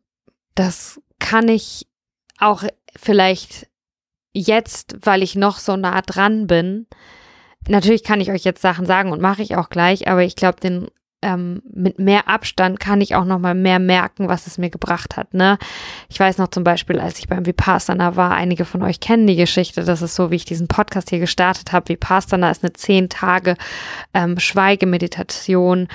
das 0.56 1.02
kann 1.20 1.48
ich 1.48 1.88
auch 2.38 2.64
vielleicht 2.98 3.68
jetzt, 4.34 4.98
weil 5.02 5.24
ich 5.24 5.36
noch 5.36 5.58
so 5.58 5.78
nah 5.78 6.02
dran 6.02 6.48
bin. 6.48 6.86
Natürlich 7.70 8.04
kann 8.04 8.20
ich 8.20 8.30
euch 8.30 8.44
jetzt 8.44 8.62
Sachen 8.62 8.86
sagen 8.86 9.14
und 9.14 9.22
mache 9.22 9.42
ich 9.42 9.56
auch 9.56 9.70
gleich, 9.70 10.10
aber 10.10 10.24
ich 10.24 10.36
glaube, 10.36 10.60
den 10.60 10.90
ähm, 11.24 11.64
mit 11.74 11.98
mehr 11.98 12.28
Abstand 12.28 12.80
kann 12.80 13.02
ich 13.02 13.16
auch 13.16 13.26
noch 13.26 13.40
mal 13.40 13.56
mehr 13.56 13.80
merken, 13.80 14.28
was 14.28 14.46
es 14.46 14.60
mir 14.60 14.70
gebracht 14.70 15.18
hat. 15.18 15.34
Ne? 15.34 15.58
Ich 16.10 16.20
weiß 16.20 16.38
noch 16.38 16.50
zum 16.50 16.64
Beispiel, 16.64 17.00
als 17.00 17.18
ich 17.20 17.28
beim 17.28 17.46
Vipassana 17.46 18.16
war, 18.16 18.32
einige 18.32 18.66
von 18.66 18.84
euch 18.84 19.00
kennen 19.00 19.26
die 19.26 19.36
Geschichte, 19.36 19.84
das 19.84 20.02
ist 20.02 20.16
so, 20.16 20.30
wie 20.30 20.36
ich 20.36 20.46
diesen 20.46 20.68
Podcast 20.68 21.10
hier 21.10 21.20
gestartet 21.20 21.72
habe. 21.72 21.90
Vipassana 21.90 22.52
ist 22.52 22.64
eine 22.64 22.74
zehn 22.74 23.10
Tage 23.10 23.56
ähm, 24.14 24.40
Schweigemeditation, 24.40 25.88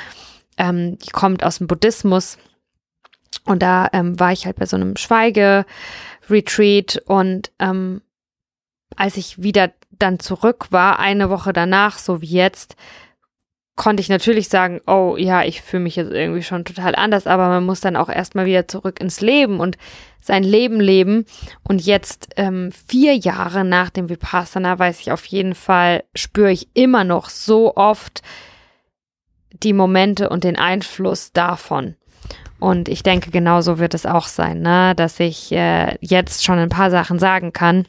ähm, 0.56 0.98
die 0.98 1.10
kommt 1.10 1.44
aus 1.44 1.58
dem 1.58 1.68
Buddhismus. 1.68 2.38
Und 3.44 3.62
da 3.62 3.88
ähm, 3.92 4.18
war 4.18 4.32
ich 4.32 4.46
halt 4.46 4.56
bei 4.56 4.66
so 4.66 4.76
einem 4.76 4.96
Schweige-Retreat 4.96 7.02
und 7.06 7.52
ähm, 7.58 8.02
als 8.96 9.16
ich 9.16 9.42
wieder 9.42 9.70
dann 9.90 10.18
zurück 10.18 10.68
war, 10.70 10.98
eine 10.98 11.30
Woche 11.30 11.52
danach, 11.52 11.98
so 11.98 12.22
wie 12.22 12.26
jetzt, 12.26 12.76
konnte 13.78 14.02
ich 14.02 14.10
natürlich 14.10 14.48
sagen, 14.48 14.80
oh 14.86 15.16
ja, 15.16 15.44
ich 15.44 15.62
fühle 15.62 15.84
mich 15.84 15.96
jetzt 15.96 16.12
irgendwie 16.12 16.42
schon 16.42 16.66
total 16.66 16.94
anders, 16.96 17.26
aber 17.26 17.48
man 17.48 17.64
muss 17.64 17.80
dann 17.80 17.96
auch 17.96 18.10
erstmal 18.10 18.44
wieder 18.44 18.68
zurück 18.68 19.00
ins 19.00 19.22
Leben 19.22 19.60
und 19.60 19.78
sein 20.20 20.42
Leben 20.42 20.80
leben. 20.80 21.24
Und 21.62 21.80
jetzt 21.86 22.28
ähm, 22.36 22.70
vier 22.88 23.16
Jahre 23.16 23.64
nach 23.64 23.88
dem 23.88 24.10
Vipassana 24.10 24.78
weiß 24.78 25.00
ich 25.00 25.12
auf 25.12 25.24
jeden 25.26 25.54
Fall, 25.54 26.02
spüre 26.14 26.50
ich 26.50 26.68
immer 26.74 27.04
noch 27.04 27.30
so 27.30 27.76
oft 27.76 28.20
die 29.62 29.72
Momente 29.72 30.28
und 30.28 30.44
den 30.44 30.58
Einfluss 30.58 31.32
davon. 31.32 31.94
Und 32.58 32.88
ich 32.88 33.04
denke, 33.04 33.30
genauso 33.30 33.78
wird 33.78 33.94
es 33.94 34.06
auch 34.06 34.26
sein, 34.26 34.60
ne? 34.60 34.94
dass 34.96 35.20
ich 35.20 35.52
äh, 35.52 35.96
jetzt 36.00 36.44
schon 36.44 36.58
ein 36.58 36.68
paar 36.68 36.90
Sachen 36.90 37.20
sagen 37.20 37.52
kann. 37.52 37.86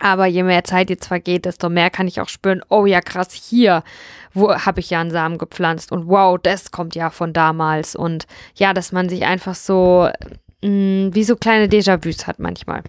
Aber 0.00 0.26
je 0.26 0.42
mehr 0.42 0.64
Zeit 0.64 0.90
jetzt 0.90 1.06
vergeht, 1.06 1.44
desto 1.44 1.68
mehr 1.68 1.90
kann 1.90 2.08
ich 2.08 2.20
auch 2.20 2.28
spüren, 2.28 2.62
oh 2.70 2.86
ja, 2.86 3.00
krass, 3.00 3.32
hier 3.32 3.84
wo 4.32 4.54
habe 4.54 4.80
ich 4.80 4.90
ja 4.90 5.00
einen 5.00 5.10
Samen 5.10 5.38
gepflanzt 5.38 5.92
und 5.92 6.06
wow, 6.08 6.38
das 6.40 6.70
kommt 6.70 6.94
ja 6.94 7.10
von 7.10 7.32
damals. 7.32 7.96
Und 7.96 8.26
ja, 8.54 8.72
dass 8.72 8.92
man 8.92 9.08
sich 9.08 9.24
einfach 9.24 9.54
so 9.54 10.08
mh, 10.62 10.68
mm, 10.68 11.14
wie 11.14 11.24
so 11.24 11.36
kleine 11.36 11.66
Déjà-vus 11.66 12.26
hat 12.26 12.38
manchmal. 12.38 12.82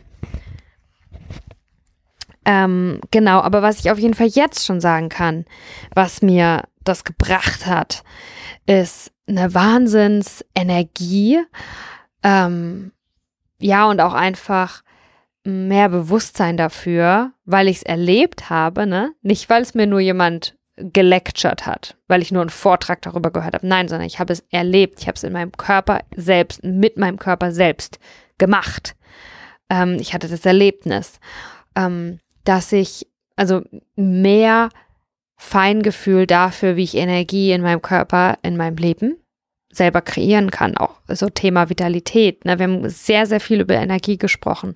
Ähm, 2.43 2.99
genau, 3.11 3.41
aber 3.41 3.61
was 3.61 3.79
ich 3.79 3.91
auf 3.91 3.99
jeden 3.99 4.15
Fall 4.15 4.27
jetzt 4.27 4.65
schon 4.65 4.81
sagen 4.81 5.09
kann, 5.09 5.45
was 5.93 6.21
mir 6.21 6.63
das 6.83 7.03
gebracht 7.03 7.67
hat, 7.67 8.03
ist 8.65 9.11
eine 9.27 9.53
Wahnsinnsenergie. 9.53 11.39
Ähm, 12.23 12.91
ja, 13.59 13.85
und 13.85 14.01
auch 14.01 14.13
einfach 14.13 14.81
mehr 15.43 15.89
Bewusstsein 15.89 16.57
dafür, 16.57 17.31
weil 17.45 17.67
ich 17.67 17.77
es 17.77 17.83
erlebt 17.83 18.49
habe, 18.49 18.87
ne? 18.87 19.13
Nicht, 19.21 19.49
weil 19.49 19.61
es 19.61 19.73
mir 19.73 19.87
nur 19.87 19.99
jemand 19.99 20.55
gelectured 20.77 21.65
hat, 21.65 21.97
weil 22.07 22.21
ich 22.21 22.31
nur 22.31 22.41
einen 22.41 22.49
Vortrag 22.49 23.01
darüber 23.01 23.31
gehört 23.31 23.53
habe. 23.53 23.67
Nein, 23.67 23.87
sondern 23.87 24.07
ich 24.07 24.19
habe 24.19 24.33
es 24.33 24.43
erlebt. 24.49 24.99
Ich 24.99 25.07
habe 25.07 25.15
es 25.15 25.23
in 25.23 25.33
meinem 25.33 25.51
Körper 25.51 26.01
selbst, 26.15 26.63
mit 26.63 26.97
meinem 26.97 27.19
Körper 27.19 27.51
selbst 27.51 27.99
gemacht. 28.37 28.95
Ähm, 29.69 29.97
ich 29.99 30.13
hatte 30.13 30.27
das 30.27 30.45
Erlebnis, 30.45 31.19
ähm, 31.75 32.19
dass 32.43 32.71
ich 32.71 33.07
also 33.35 33.61
mehr 33.95 34.69
Feingefühl 35.37 36.27
dafür, 36.27 36.75
wie 36.75 36.83
ich 36.83 36.95
Energie 36.95 37.51
in 37.51 37.61
meinem 37.61 37.81
Körper, 37.81 38.37
in 38.43 38.57
meinem 38.57 38.77
Leben 38.77 39.17
selber 39.71 40.01
kreieren 40.01 40.51
kann. 40.51 40.77
Auch 40.77 40.99
so 41.07 41.29
Thema 41.29 41.69
Vitalität. 41.69 42.45
Ne? 42.45 42.59
Wir 42.59 42.67
haben 42.67 42.89
sehr, 42.89 43.25
sehr 43.25 43.39
viel 43.39 43.61
über 43.61 43.75
Energie 43.75 44.17
gesprochen. 44.17 44.75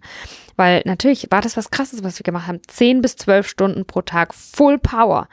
Weil 0.56 0.82
natürlich 0.86 1.28
war 1.32 1.42
das 1.42 1.58
was 1.58 1.70
Krasses, 1.70 2.04
was 2.04 2.18
wir 2.18 2.24
gemacht 2.24 2.48
haben. 2.48 2.62
Zehn 2.68 3.02
bis 3.02 3.16
zwölf 3.16 3.48
Stunden 3.48 3.86
pro 3.86 4.02
Tag 4.02 4.34
Full 4.34 4.80
Power. 4.80 5.28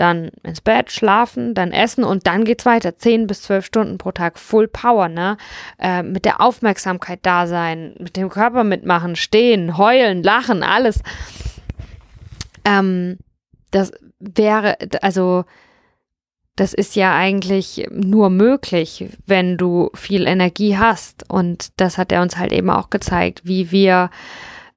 Dann 0.00 0.30
ins 0.44 0.62
Bett, 0.62 0.90
schlafen, 0.90 1.52
dann 1.52 1.72
essen 1.72 2.04
und 2.04 2.26
dann 2.26 2.46
geht's 2.46 2.64
weiter. 2.64 2.96
Zehn 2.96 3.26
bis 3.26 3.42
zwölf 3.42 3.66
Stunden 3.66 3.98
pro 3.98 4.12
Tag 4.12 4.38
Full 4.38 4.66
Power, 4.66 5.08
ne? 5.08 5.36
Äh, 5.78 6.02
mit 6.02 6.24
der 6.24 6.40
Aufmerksamkeit 6.40 7.18
da 7.22 7.46
sein, 7.46 7.94
mit 7.98 8.16
dem 8.16 8.30
Körper 8.30 8.64
mitmachen, 8.64 9.14
stehen, 9.14 9.76
heulen, 9.76 10.22
lachen, 10.22 10.62
alles. 10.62 11.02
Ähm, 12.64 13.18
das 13.72 13.92
wäre, 14.20 14.78
also 15.02 15.44
das 16.56 16.72
ist 16.72 16.96
ja 16.96 17.14
eigentlich 17.14 17.86
nur 17.90 18.30
möglich, 18.30 19.10
wenn 19.26 19.58
du 19.58 19.90
viel 19.92 20.26
Energie 20.26 20.78
hast. 20.78 21.28
Und 21.28 21.78
das 21.78 21.98
hat 21.98 22.10
er 22.10 22.22
uns 22.22 22.38
halt 22.38 22.52
eben 22.52 22.70
auch 22.70 22.88
gezeigt, 22.88 23.42
wie 23.44 23.70
wir 23.70 24.08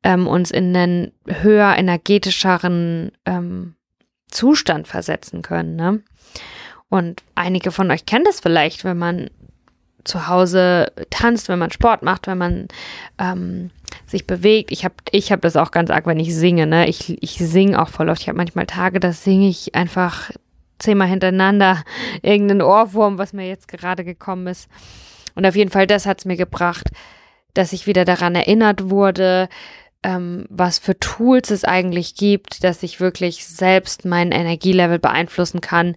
ähm, 0.04 0.28
uns 0.28 0.52
in 0.52 0.76
einen 0.76 1.14
höher 1.26 1.78
energetischeren 1.78 3.14
ähm, 3.26 3.76
Zustand 4.34 4.88
versetzen 4.88 5.42
können. 5.42 5.76
Ne? 5.76 6.02
Und 6.90 7.22
einige 7.36 7.72
von 7.72 7.90
euch 7.92 8.06
kennen 8.06 8.26
das 8.26 8.40
vielleicht, 8.40 8.84
wenn 8.84 8.98
man 8.98 9.30
zu 10.04 10.28
Hause 10.28 10.92
tanzt, 11.10 11.48
wenn 11.50 11.60
man 11.60 11.72
Sport 11.72 12.04
macht, 12.04 12.28
wenn 12.28 12.38
man 12.38 12.68
ähm, 13.18 13.72
sich 14.06 14.28
bewegt. 14.28 14.72
Ich 14.72 14.84
habe 14.84 14.96
ich 15.12 15.32
hab 15.32 15.42
das 15.42 15.56
auch 15.56 15.72
ganz 15.72 15.90
arg, 15.90 16.06
wenn 16.06 16.20
ich 16.20 16.36
singe. 16.36 16.68
Ne? 16.68 16.88
Ich, 16.90 17.22
ich 17.24 17.38
singe 17.38 17.82
auch 17.82 17.90
voll 17.90 18.10
oft. 18.10 18.22
Ich 18.22 18.28
habe 18.28 18.38
manchmal 18.38 18.66
Tage, 18.66 19.00
da 19.00 19.14
singe 19.14 19.48
ich 19.48 19.76
einfach 19.76 20.32
zehnmal 20.80 21.08
hintereinander 21.08 21.84
irgendeinen 22.22 22.62
Ohrwurm, 22.62 23.18
was 23.18 23.34
mir 23.34 23.48
jetzt 23.48 23.68
gerade 23.68 24.04
gekommen 24.04 24.48
ist. 24.48 24.70
Und 25.36 25.46
auf 25.46 25.56
jeden 25.56 25.72
Fall, 25.72 25.88
das 25.88 26.06
hat 26.06 26.20
es 26.20 26.26
mir 26.26 26.38
gebracht, 26.38 26.90
dass 27.54 27.74
ich 27.74 27.88
wieder 27.88 28.06
daran 28.06 28.36
erinnert 28.36 28.90
wurde, 28.90 29.48
ähm, 30.04 30.46
was 30.50 30.80
für 30.80 31.00
Tools 31.00 31.50
es 31.52 31.64
eigentlich 31.64 32.16
gibt, 32.16 32.64
dass 32.64 32.84
ich 32.84 33.00
wirklich 33.00 33.46
selbst 33.46 34.06
mein 34.06 34.32
Energielevel 34.32 35.00
beeinflussen 35.00 35.62
kann, 35.62 35.96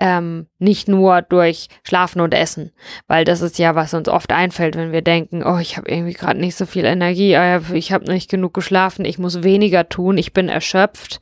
ähm, 0.00 0.46
nicht 0.60 0.86
nur 0.86 1.22
durch 1.22 1.68
Schlafen 1.82 2.20
und 2.20 2.32
Essen, 2.32 2.72
weil 3.08 3.24
das 3.24 3.40
ist 3.40 3.58
ja, 3.58 3.74
was 3.74 3.94
uns 3.94 4.08
oft 4.08 4.32
einfällt, 4.32 4.76
wenn 4.76 4.92
wir 4.92 5.02
denken, 5.02 5.42
oh, 5.42 5.58
ich 5.58 5.76
habe 5.76 5.90
irgendwie 5.90 6.12
gerade 6.12 6.38
nicht 6.38 6.54
so 6.54 6.66
viel 6.66 6.84
Energie, 6.84 7.36
ah 7.36 7.60
ich 7.72 7.92
habe 7.92 8.04
nicht 8.04 8.30
genug 8.30 8.54
geschlafen, 8.54 9.04
ich 9.04 9.18
muss 9.18 9.42
weniger 9.42 9.88
tun, 9.88 10.16
ich 10.16 10.32
bin 10.32 10.48
erschöpft 10.48 11.20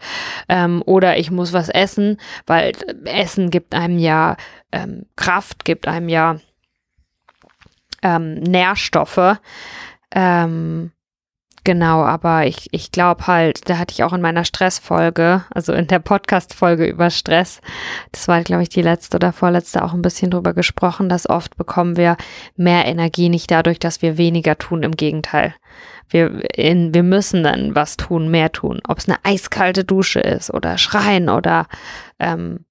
ähm, 0.51 0.83
oder 0.85 1.17
ich 1.17 1.31
muss 1.31 1.55
was 1.55 1.71
essen, 1.71 2.19
weil 2.47 2.73
Essen 3.07 3.49
gibt 3.51 3.75
einem 3.75 3.99
ja 3.99 4.37
ähm, 4.73 5.07
Kraft, 5.17 5.65
gibt 5.65 5.89
einem 5.89 6.11
ja 6.11 6.37
ähm, 8.03 8.35
Nährstoffe. 8.35 9.39
Ähm, 10.15 10.93
Genau, 11.67 12.05
aber 12.05 12.47
ich, 12.47 12.69
ich 12.71 12.93
glaube 12.93 13.27
halt, 13.27 13.69
da 13.69 13.79
hatte 13.79 13.93
ich 13.93 14.05
auch 14.05 14.13
in 14.13 14.21
meiner 14.21 14.45
Stressfolge, 14.45 15.43
also 15.51 15.73
in 15.73 15.89
der 15.89 15.99
Podcast-Folge 15.99 16.87
über 16.87 17.11
Stress, 17.11 17.61
das 18.13 18.29
war, 18.29 18.41
glaube 18.45 18.63
ich, 18.63 18.69
die 18.69 18.83
letzte 18.83 19.17
oder 19.17 19.33
vorletzte, 19.33 19.83
auch 19.83 19.93
ein 19.93 20.01
bisschen 20.01 20.31
drüber 20.31 20.55
gesprochen, 20.55 21.09
dass 21.09 21.29
oft 21.29 21.57
bekommen 21.57 21.97
wir 21.97 22.19
mehr 22.55 22.85
Energie 22.85 23.29
nicht 23.29 23.51
dadurch, 23.51 23.81
dass 23.81 24.01
wir 24.01 24.17
weniger 24.17 24.57
tun, 24.57 24.85
im 24.85 24.93
Gegenteil. 24.93 25.57
Wir, 26.09 26.41
in, 26.57 26.95
wir 26.95 27.03
müssen 27.03 27.43
dann 27.43 27.75
was 27.75 27.97
tun, 27.97 28.31
mehr 28.31 28.53
tun. 28.53 28.79
Ob 28.87 28.99
es 28.99 29.09
eine 29.09 29.19
eiskalte 29.25 29.83
Dusche 29.83 30.21
ist 30.21 30.55
oder 30.55 30.79
schreien 30.79 31.29
oder 31.29 31.67
ähm, 32.21 32.65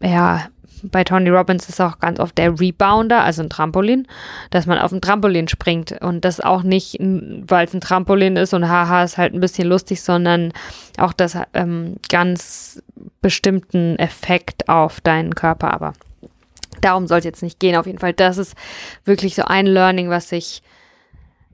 ja, 0.00 0.48
bei 0.82 1.04
Tony 1.04 1.30
Robbins 1.30 1.68
ist 1.68 1.80
auch 1.80 1.98
ganz 1.98 2.20
oft 2.20 2.36
der 2.38 2.58
Rebounder, 2.58 3.22
also 3.22 3.42
ein 3.42 3.50
Trampolin, 3.50 4.06
dass 4.50 4.66
man 4.66 4.78
auf 4.78 4.90
dem 4.90 5.00
Trampolin 5.00 5.48
springt 5.48 5.92
und 6.00 6.24
das 6.24 6.40
auch 6.40 6.62
nicht, 6.62 6.96
weil 7.00 7.66
es 7.66 7.74
ein 7.74 7.80
Trampolin 7.80 8.36
ist 8.36 8.54
und 8.54 8.68
haha, 8.68 9.04
ist 9.04 9.18
halt 9.18 9.34
ein 9.34 9.40
bisschen 9.40 9.68
lustig, 9.68 10.02
sondern 10.02 10.52
auch 10.98 11.12
das 11.12 11.36
ähm, 11.54 11.96
ganz 12.08 12.82
bestimmten 13.20 13.98
Effekt 13.98 14.68
auf 14.68 15.00
deinen 15.00 15.34
Körper. 15.34 15.72
Aber 15.72 15.92
darum 16.80 17.06
soll 17.06 17.18
es 17.18 17.24
jetzt 17.24 17.42
nicht 17.42 17.60
gehen. 17.60 17.76
Auf 17.76 17.86
jeden 17.86 17.98
Fall, 17.98 18.12
das 18.12 18.38
ist 18.38 18.54
wirklich 19.04 19.34
so 19.34 19.42
ein 19.42 19.66
Learning, 19.66 20.10
was 20.10 20.32
ich, 20.32 20.62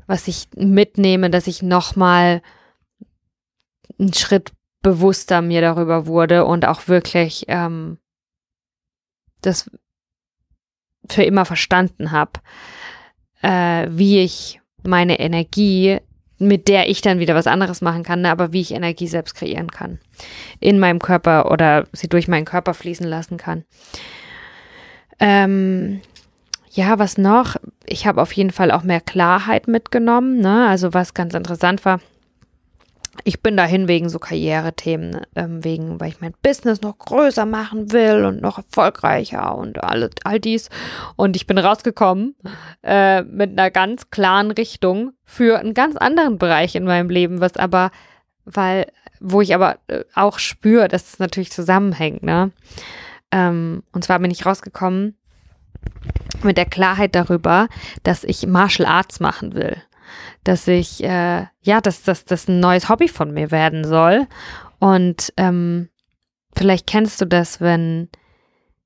was 0.06 0.28
ich 0.28 0.48
mitnehme, 0.56 1.30
dass 1.30 1.46
ich 1.46 1.62
nochmal 1.62 2.42
einen 3.98 4.14
Schritt 4.14 4.52
bewusster 4.82 5.42
mir 5.42 5.60
darüber 5.60 6.06
wurde 6.06 6.44
und 6.44 6.66
auch 6.66 6.88
wirklich 6.88 7.44
ähm, 7.48 7.98
das 9.42 9.70
für 11.08 11.22
immer 11.22 11.44
verstanden 11.44 12.10
habe, 12.10 12.32
äh, 13.42 13.88
wie 13.90 14.20
ich 14.20 14.60
meine 14.82 15.20
Energie, 15.20 15.98
mit 16.38 16.68
der 16.68 16.88
ich 16.88 17.02
dann 17.02 17.20
wieder 17.20 17.34
was 17.34 17.46
anderes 17.46 17.80
machen 17.80 18.02
kann, 18.02 18.22
ne, 18.22 18.30
aber 18.30 18.52
wie 18.52 18.60
ich 18.60 18.72
Energie 18.72 19.06
selbst 19.06 19.34
kreieren 19.34 19.70
kann. 19.70 19.98
In 20.58 20.78
meinem 20.78 20.98
Körper 20.98 21.50
oder 21.50 21.86
sie 21.92 22.08
durch 22.08 22.26
meinen 22.28 22.44
Körper 22.44 22.74
fließen 22.74 23.06
lassen 23.06 23.36
kann. 23.36 23.64
Ähm, 25.20 26.00
ja, 26.70 26.98
was 26.98 27.18
noch? 27.18 27.56
Ich 27.86 28.06
habe 28.06 28.22
auf 28.22 28.32
jeden 28.32 28.50
Fall 28.50 28.70
auch 28.70 28.82
mehr 28.82 29.00
Klarheit 29.00 29.68
mitgenommen. 29.68 30.40
Ne? 30.40 30.66
Also 30.66 30.94
was 30.94 31.14
ganz 31.14 31.34
interessant 31.34 31.84
war, 31.84 32.00
ich 33.24 33.42
bin 33.42 33.56
dahin 33.56 33.88
wegen 33.88 34.08
so 34.08 34.18
Karrierethemen, 34.18 35.20
ähm, 35.36 35.62
wegen, 35.62 36.00
weil 36.00 36.08
ich 36.08 36.20
mein 36.20 36.34
Business 36.42 36.80
noch 36.80 36.98
größer 36.98 37.46
machen 37.46 37.92
will 37.92 38.24
und 38.24 38.40
noch 38.40 38.58
erfolgreicher 38.58 39.56
und 39.56 39.82
all, 39.82 40.08
all 40.24 40.40
dies. 40.40 40.70
Und 41.16 41.36
ich 41.36 41.46
bin 41.46 41.58
rausgekommen 41.58 42.34
äh, 42.82 43.22
mit 43.22 43.50
einer 43.50 43.70
ganz 43.70 44.10
klaren 44.10 44.50
Richtung 44.50 45.12
für 45.24 45.58
einen 45.58 45.74
ganz 45.74 45.96
anderen 45.96 46.38
Bereich 46.38 46.74
in 46.74 46.84
meinem 46.84 47.10
Leben, 47.10 47.40
was 47.40 47.56
aber, 47.56 47.90
weil, 48.44 48.90
wo 49.20 49.40
ich 49.40 49.54
aber 49.54 49.78
äh, 49.88 50.04
auch 50.14 50.38
spüre, 50.38 50.88
dass 50.88 51.12
es 51.12 51.18
natürlich 51.18 51.52
zusammenhängt, 51.52 52.22
ne? 52.22 52.50
Ähm, 53.30 53.82
und 53.92 54.04
zwar 54.04 54.18
bin 54.18 54.30
ich 54.30 54.44
rausgekommen 54.44 55.16
mit 56.42 56.56
der 56.56 56.66
Klarheit 56.66 57.14
darüber, 57.14 57.68
dass 58.02 58.24
ich 58.24 58.46
Martial 58.46 58.88
Arts 58.88 59.20
machen 59.20 59.54
will 59.54 59.76
dass 60.44 60.66
ich, 60.68 61.02
äh, 61.02 61.46
ja, 61.62 61.80
dass, 61.80 62.02
das 62.02 62.48
ein 62.48 62.60
neues 62.60 62.88
Hobby 62.88 63.08
von 63.08 63.32
mir 63.32 63.50
werden 63.50 63.84
soll. 63.84 64.26
Und 64.78 65.32
ähm, 65.36 65.88
vielleicht 66.56 66.86
kennst 66.86 67.20
du 67.20 67.26
das, 67.26 67.60
wenn, 67.60 68.08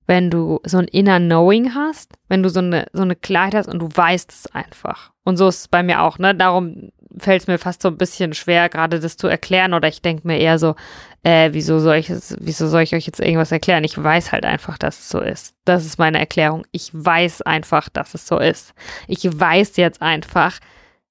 wenn 0.07 0.31
du 0.31 0.61
so 0.65 0.79
ein 0.79 0.89
inner 0.89 1.19
Knowing 1.19 1.75
hast, 1.75 2.13
wenn 2.29 2.43
du 2.43 2.51
so 2.51 2.61
eine, 2.61 2.87
so 2.93 3.03
eine 3.03 3.17
Klarheit 3.17 3.55
hast 3.55 3.69
und 3.69 3.79
du 3.79 3.89
weißt 3.93 4.31
es 4.31 4.47
einfach. 4.55 5.13
Und 5.25 5.37
so 5.37 5.49
ist 5.49 5.61
es 5.61 5.69
bei 5.69 5.83
mir 5.83 6.03
auch, 6.03 6.19
ne? 6.19 6.35
Darum 6.35 6.91
fällt 7.19 7.43
es 7.43 7.49
mir 7.49 7.59
fast 7.59 7.83
so 7.83 7.89
ein 7.89 7.97
bisschen 7.97 8.35
schwer, 8.35 8.69
gerade 8.69 9.01
das 9.01 9.17
zu 9.17 9.27
erklären. 9.27 9.75
Oder 9.75 9.89
ich 9.89 10.03
denke 10.03 10.27
mir 10.27 10.39
eher 10.39 10.59
so, 10.59 10.75
äh, 11.23 11.51
wieso 11.53 11.79
soll 11.79 11.97
ich 11.97 12.13
wieso 12.39 12.69
soll 12.69 12.83
ich 12.83 12.95
euch 12.95 13.07
jetzt 13.07 13.21
irgendwas 13.21 13.53
erklären? 13.53 13.85
Ich 13.85 14.01
weiß 14.01 14.33
halt 14.33 14.45
einfach, 14.45 14.79
dass 14.79 15.01
es 15.01 15.09
so 15.09 15.21
ist. 15.21 15.55
Das 15.65 15.85
ist 15.85 15.99
meine 15.99 16.19
Erklärung. 16.19 16.67
Ich 16.73 16.91
weiß 16.93 17.43
einfach, 17.43 17.89
dass 17.89 18.15
es 18.15 18.27
so 18.27 18.39
ist. 18.39 18.75
Ich 19.09 19.25
weiß 19.25 19.77
jetzt 19.77 20.03
einfach, 20.03 20.59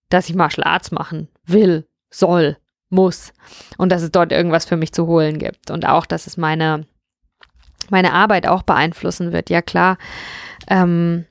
dass 0.10 0.30
ich 0.30 0.36
Martial 0.36 0.66
Arts 0.66 0.92
machen 0.92 1.28
will, 1.46 1.88
soll, 2.10 2.58
muss 2.90 3.34
und 3.78 3.92
dass 3.92 4.02
es 4.02 4.12
dort 4.12 4.32
irgendwas 4.32 4.66
für 4.66 4.78
mich 4.78 4.94
zu 4.94 5.08
holen 5.08 5.40
gibt 5.40 5.72
und 5.72 5.86
auch, 5.88 6.06
dass 6.06 6.28
es 6.28 6.38
meine 6.38 6.86
meine 7.92 8.14
Arbeit 8.14 8.48
auch 8.48 8.64
beeinflussen 8.64 9.32
wird. 9.32 9.52
Ja 9.52 9.62
klar, 9.62 9.98
ähm, 10.68 11.26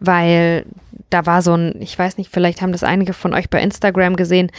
weil 0.00 0.66
da 1.10 1.26
war 1.26 1.42
so 1.42 1.54
ein, 1.54 1.80
ich 1.80 1.98
weiß 1.98 2.18
nicht, 2.18 2.30
vielleicht 2.32 2.62
haben 2.62 2.72
das 2.72 2.82
einige 2.82 3.12
von 3.12 3.34
euch 3.34 3.50
bei 3.50 3.60
Instagram 3.60 4.16
gesehen. 4.16 4.50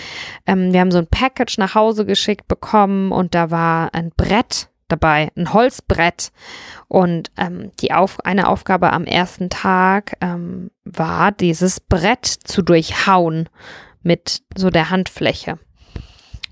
Ähm, 0.46 0.72
wir 0.72 0.80
haben 0.80 0.92
so 0.92 1.00
ein 1.00 1.08
Package 1.08 1.58
nach 1.58 1.76
Hause 1.76 2.06
geschickt 2.06 2.48
bekommen 2.48 3.12
und 3.12 3.36
da 3.36 3.52
war 3.52 3.94
ein 3.94 4.12
Brett 4.16 4.70
dabei, 4.92 5.32
ein 5.36 5.54
Holzbrett. 5.54 6.32
Und 6.88 7.32
ähm, 7.38 7.72
die 7.80 7.94
Auf 7.94 8.20
eine 8.26 8.48
Aufgabe 8.48 8.92
am 8.92 9.06
ersten 9.06 9.50
Tag 9.50 10.18
ähm, 10.22 10.72
war, 10.84 11.32
dieses 11.32 11.80
Brett 11.80 12.26
zu 12.26 12.62
durchhauen 12.62 13.50
mit 14.04 14.42
so 14.56 14.70
der 14.70 14.90
Handfläche. 14.90 15.58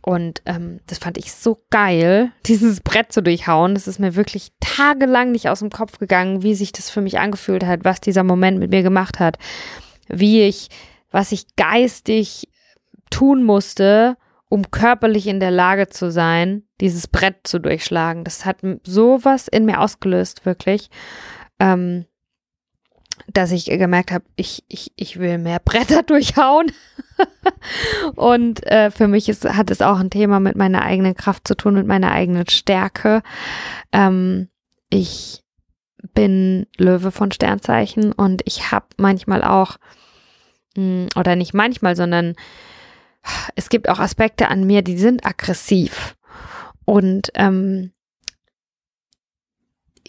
Und 0.02 0.42
ähm, 0.46 0.80
das 0.88 0.98
fand 0.98 1.18
ich 1.18 1.34
so 1.34 1.60
geil, 1.70 2.32
dieses 2.46 2.82
Brett 2.82 3.12
zu 3.12 3.22
durchhauen. 3.22 3.74
Das 3.74 3.88
ist 3.88 4.00
mir 4.00 4.16
wirklich 4.16 4.52
tagelang 4.60 5.32
nicht 5.32 5.50
aus 5.50 5.60
dem 5.60 5.70
Kopf 5.70 6.00
gegangen, 6.00 6.42
wie 6.42 6.56
sich 6.56 6.72
das 6.72 6.90
für 6.90 7.02
mich 7.02 7.20
angefühlt 7.20 7.66
hat, 7.66 7.84
was 7.84 8.02
dieser 8.02 8.24
Moment 8.24 8.60
mit 8.60 8.72
mir 8.72 8.84
gemacht 8.84 9.20
hat, 9.20 9.38
wie 10.08 10.42
ich, 10.44 10.70
was 11.12 11.32
ich 11.32 11.56
geistig 11.56 12.48
tun 13.10 13.44
musste, 13.44 14.18
um 14.50 14.72
körperlich 14.72 15.28
in 15.28 15.40
der 15.40 15.52
Lage 15.52 15.88
zu 15.88 16.12
sein, 16.12 16.64
dieses 16.82 17.08
Brett 17.08 17.48
zu 17.48 17.60
durchschlagen. 17.60 18.24
Das 18.24 18.46
hat 18.46 18.58
sowas 18.84 19.48
in 19.48 19.66
mir 19.66 19.80
ausgelöst, 19.80 20.46
wirklich. 20.46 20.90
Ähm, 21.60 22.06
dass 23.28 23.52
ich 23.52 23.66
gemerkt 23.66 24.12
habe, 24.12 24.26
ich, 24.36 24.64
ich, 24.68 24.92
ich 24.96 25.20
will 25.20 25.38
mehr 25.38 25.60
Bretter 25.60 26.04
durchhauen. 26.08 26.72
und 28.16 28.66
äh, 28.66 28.92
für 28.92 29.08
mich 29.08 29.30
ist, 29.30 29.48
hat 29.48 29.70
es 29.70 29.82
auch 29.82 30.00
ein 30.00 30.10
Thema 30.10 30.40
mit 30.40 30.56
meiner 30.56 30.82
eigenen 30.82 31.16
Kraft 31.16 31.48
zu 31.48 31.56
tun, 31.56 31.76
mit 31.76 31.86
meiner 31.86 32.12
eigenen 32.12 32.48
Stärke. 32.48 33.22
Ähm, 33.92 34.50
ich 34.90 35.44
bin 36.14 36.66
Löwe 36.78 37.12
von 37.12 37.32
Sternzeichen 37.32 38.14
und 38.14 38.42
ich 38.46 38.72
habe 38.72 38.88
manchmal 38.98 39.44
auch, 39.44 39.78
mh, 40.76 41.10
oder 41.16 41.36
nicht 41.36 41.54
manchmal, 41.54 41.96
sondern 41.96 42.36
es 43.56 43.70
gibt 43.70 43.90
auch 43.90 44.00
Aspekte 44.00 44.50
an 44.50 44.66
mir, 44.66 44.82
die 44.82 44.98
sind 44.98 45.26
aggressiv. 45.26 46.16
Und 46.86 47.30
ähm, 47.36 47.92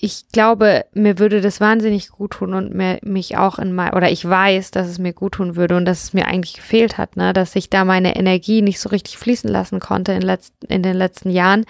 ich 0.02 0.28
glaube, 0.28 0.86
mir 0.94 1.18
würde 1.18 1.42
das 1.42 1.60
wahnsinnig 1.60 2.08
gut 2.08 2.32
tun 2.32 2.54
und 2.54 2.74
mir, 2.74 2.98
mich 3.02 3.36
auch 3.36 3.58
in 3.58 3.74
mein, 3.74 3.92
oder 3.92 4.10
ich 4.10 4.26
weiß, 4.26 4.70
dass 4.70 4.88
es 4.88 4.98
mir 4.98 5.12
gut 5.12 5.32
tun 5.32 5.56
würde 5.56 5.76
und 5.76 5.84
dass 5.84 6.04
es 6.04 6.12
mir 6.14 6.26
eigentlich 6.26 6.54
gefehlt 6.54 6.96
hat, 6.96 7.16
ne, 7.16 7.34
dass 7.34 7.54
ich 7.54 7.68
da 7.68 7.84
meine 7.84 8.16
Energie 8.16 8.62
nicht 8.62 8.80
so 8.80 8.88
richtig 8.88 9.18
fließen 9.18 9.50
lassen 9.50 9.78
konnte 9.78 10.12
in, 10.12 10.22
letzt, 10.22 10.54
in 10.68 10.82
den 10.82 10.96
letzten 10.96 11.28
Jahren, 11.28 11.66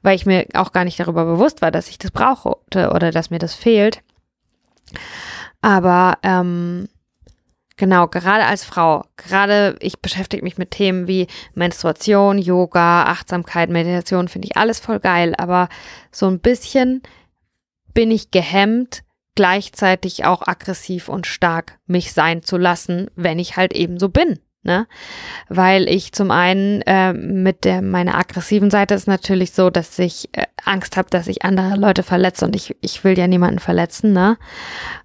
weil 0.00 0.16
ich 0.16 0.24
mir 0.24 0.46
auch 0.54 0.72
gar 0.72 0.84
nicht 0.84 0.98
darüber 0.98 1.26
bewusst 1.26 1.60
war, 1.60 1.70
dass 1.70 1.90
ich 1.90 1.98
das 1.98 2.10
brauche 2.10 2.56
oder 2.74 3.10
dass 3.10 3.28
mir 3.28 3.38
das 3.38 3.54
fehlt. 3.54 4.00
Aber 5.60 6.16
ähm, 6.22 6.88
Genau, 7.78 8.06
gerade 8.08 8.46
als 8.46 8.64
Frau, 8.64 9.04
gerade 9.18 9.76
ich 9.80 10.00
beschäftige 10.00 10.42
mich 10.42 10.56
mit 10.56 10.70
Themen 10.70 11.06
wie 11.06 11.26
Menstruation, 11.54 12.38
Yoga, 12.38 13.04
Achtsamkeit, 13.04 13.68
Meditation, 13.68 14.28
finde 14.28 14.48
ich 14.48 14.56
alles 14.56 14.80
voll 14.80 14.98
geil, 14.98 15.34
aber 15.36 15.68
so 16.10 16.26
ein 16.26 16.40
bisschen 16.40 17.02
bin 17.92 18.10
ich 18.10 18.30
gehemmt, 18.30 19.02
gleichzeitig 19.34 20.24
auch 20.24 20.46
aggressiv 20.46 21.10
und 21.10 21.26
stark 21.26 21.78
mich 21.86 22.14
sein 22.14 22.42
zu 22.42 22.56
lassen, 22.56 23.10
wenn 23.14 23.38
ich 23.38 23.58
halt 23.58 23.74
eben 23.74 23.98
so 23.98 24.08
bin. 24.08 24.38
Ne? 24.62 24.88
Weil 25.48 25.88
ich 25.88 26.12
zum 26.12 26.30
einen 26.32 26.82
äh, 26.82 27.12
mit 27.12 27.64
der 27.64 27.82
meiner 27.82 28.18
aggressiven 28.18 28.70
Seite 28.70 28.94
ist 28.94 29.06
natürlich 29.06 29.52
so, 29.52 29.70
dass 29.70 29.96
ich 29.98 30.30
äh, 30.32 30.46
Angst 30.64 30.96
habe, 30.96 31.08
dass 31.08 31.28
ich 31.28 31.44
andere 31.44 31.76
Leute 31.76 32.02
verletze 32.02 32.44
und 32.46 32.56
ich, 32.56 32.74
ich 32.80 33.04
will 33.04 33.16
ja 33.16 33.28
niemanden 33.28 33.60
verletzen, 33.60 34.12
ne? 34.12 34.38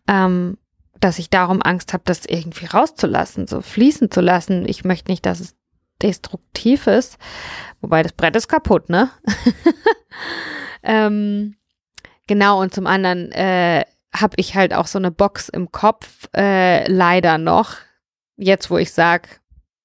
Ähm, 0.07 0.57
dass 1.01 1.19
ich 1.19 1.29
darum 1.29 1.61
Angst 1.61 1.93
habe, 1.93 2.03
das 2.05 2.25
irgendwie 2.25 2.65
rauszulassen, 2.65 3.47
so 3.47 3.61
fließen 3.61 4.09
zu 4.09 4.21
lassen. 4.21 4.65
Ich 4.67 4.85
möchte 4.85 5.11
nicht, 5.11 5.25
dass 5.25 5.39
es 5.39 5.55
destruktiv 6.01 6.87
ist. 6.87 7.17
Wobei 7.81 8.01
das 8.01 8.13
Brett 8.13 8.35
ist 8.35 8.47
kaputt, 8.47 8.89
ne? 8.89 9.09
ähm, 10.83 11.55
Genau, 12.31 12.61
und 12.61 12.73
zum 12.73 12.87
anderen 12.87 13.29
äh, 13.33 13.83
habe 14.15 14.35
ich 14.37 14.55
halt 14.55 14.73
auch 14.73 14.87
so 14.87 14.97
eine 14.97 15.11
Box 15.11 15.49
im 15.49 15.69
Kopf, 15.73 16.29
äh, 16.33 16.89
leider 16.89 17.37
noch. 17.37 17.75
Jetzt, 18.37 18.71
wo 18.71 18.77
ich 18.77 18.93
sage, 18.93 19.27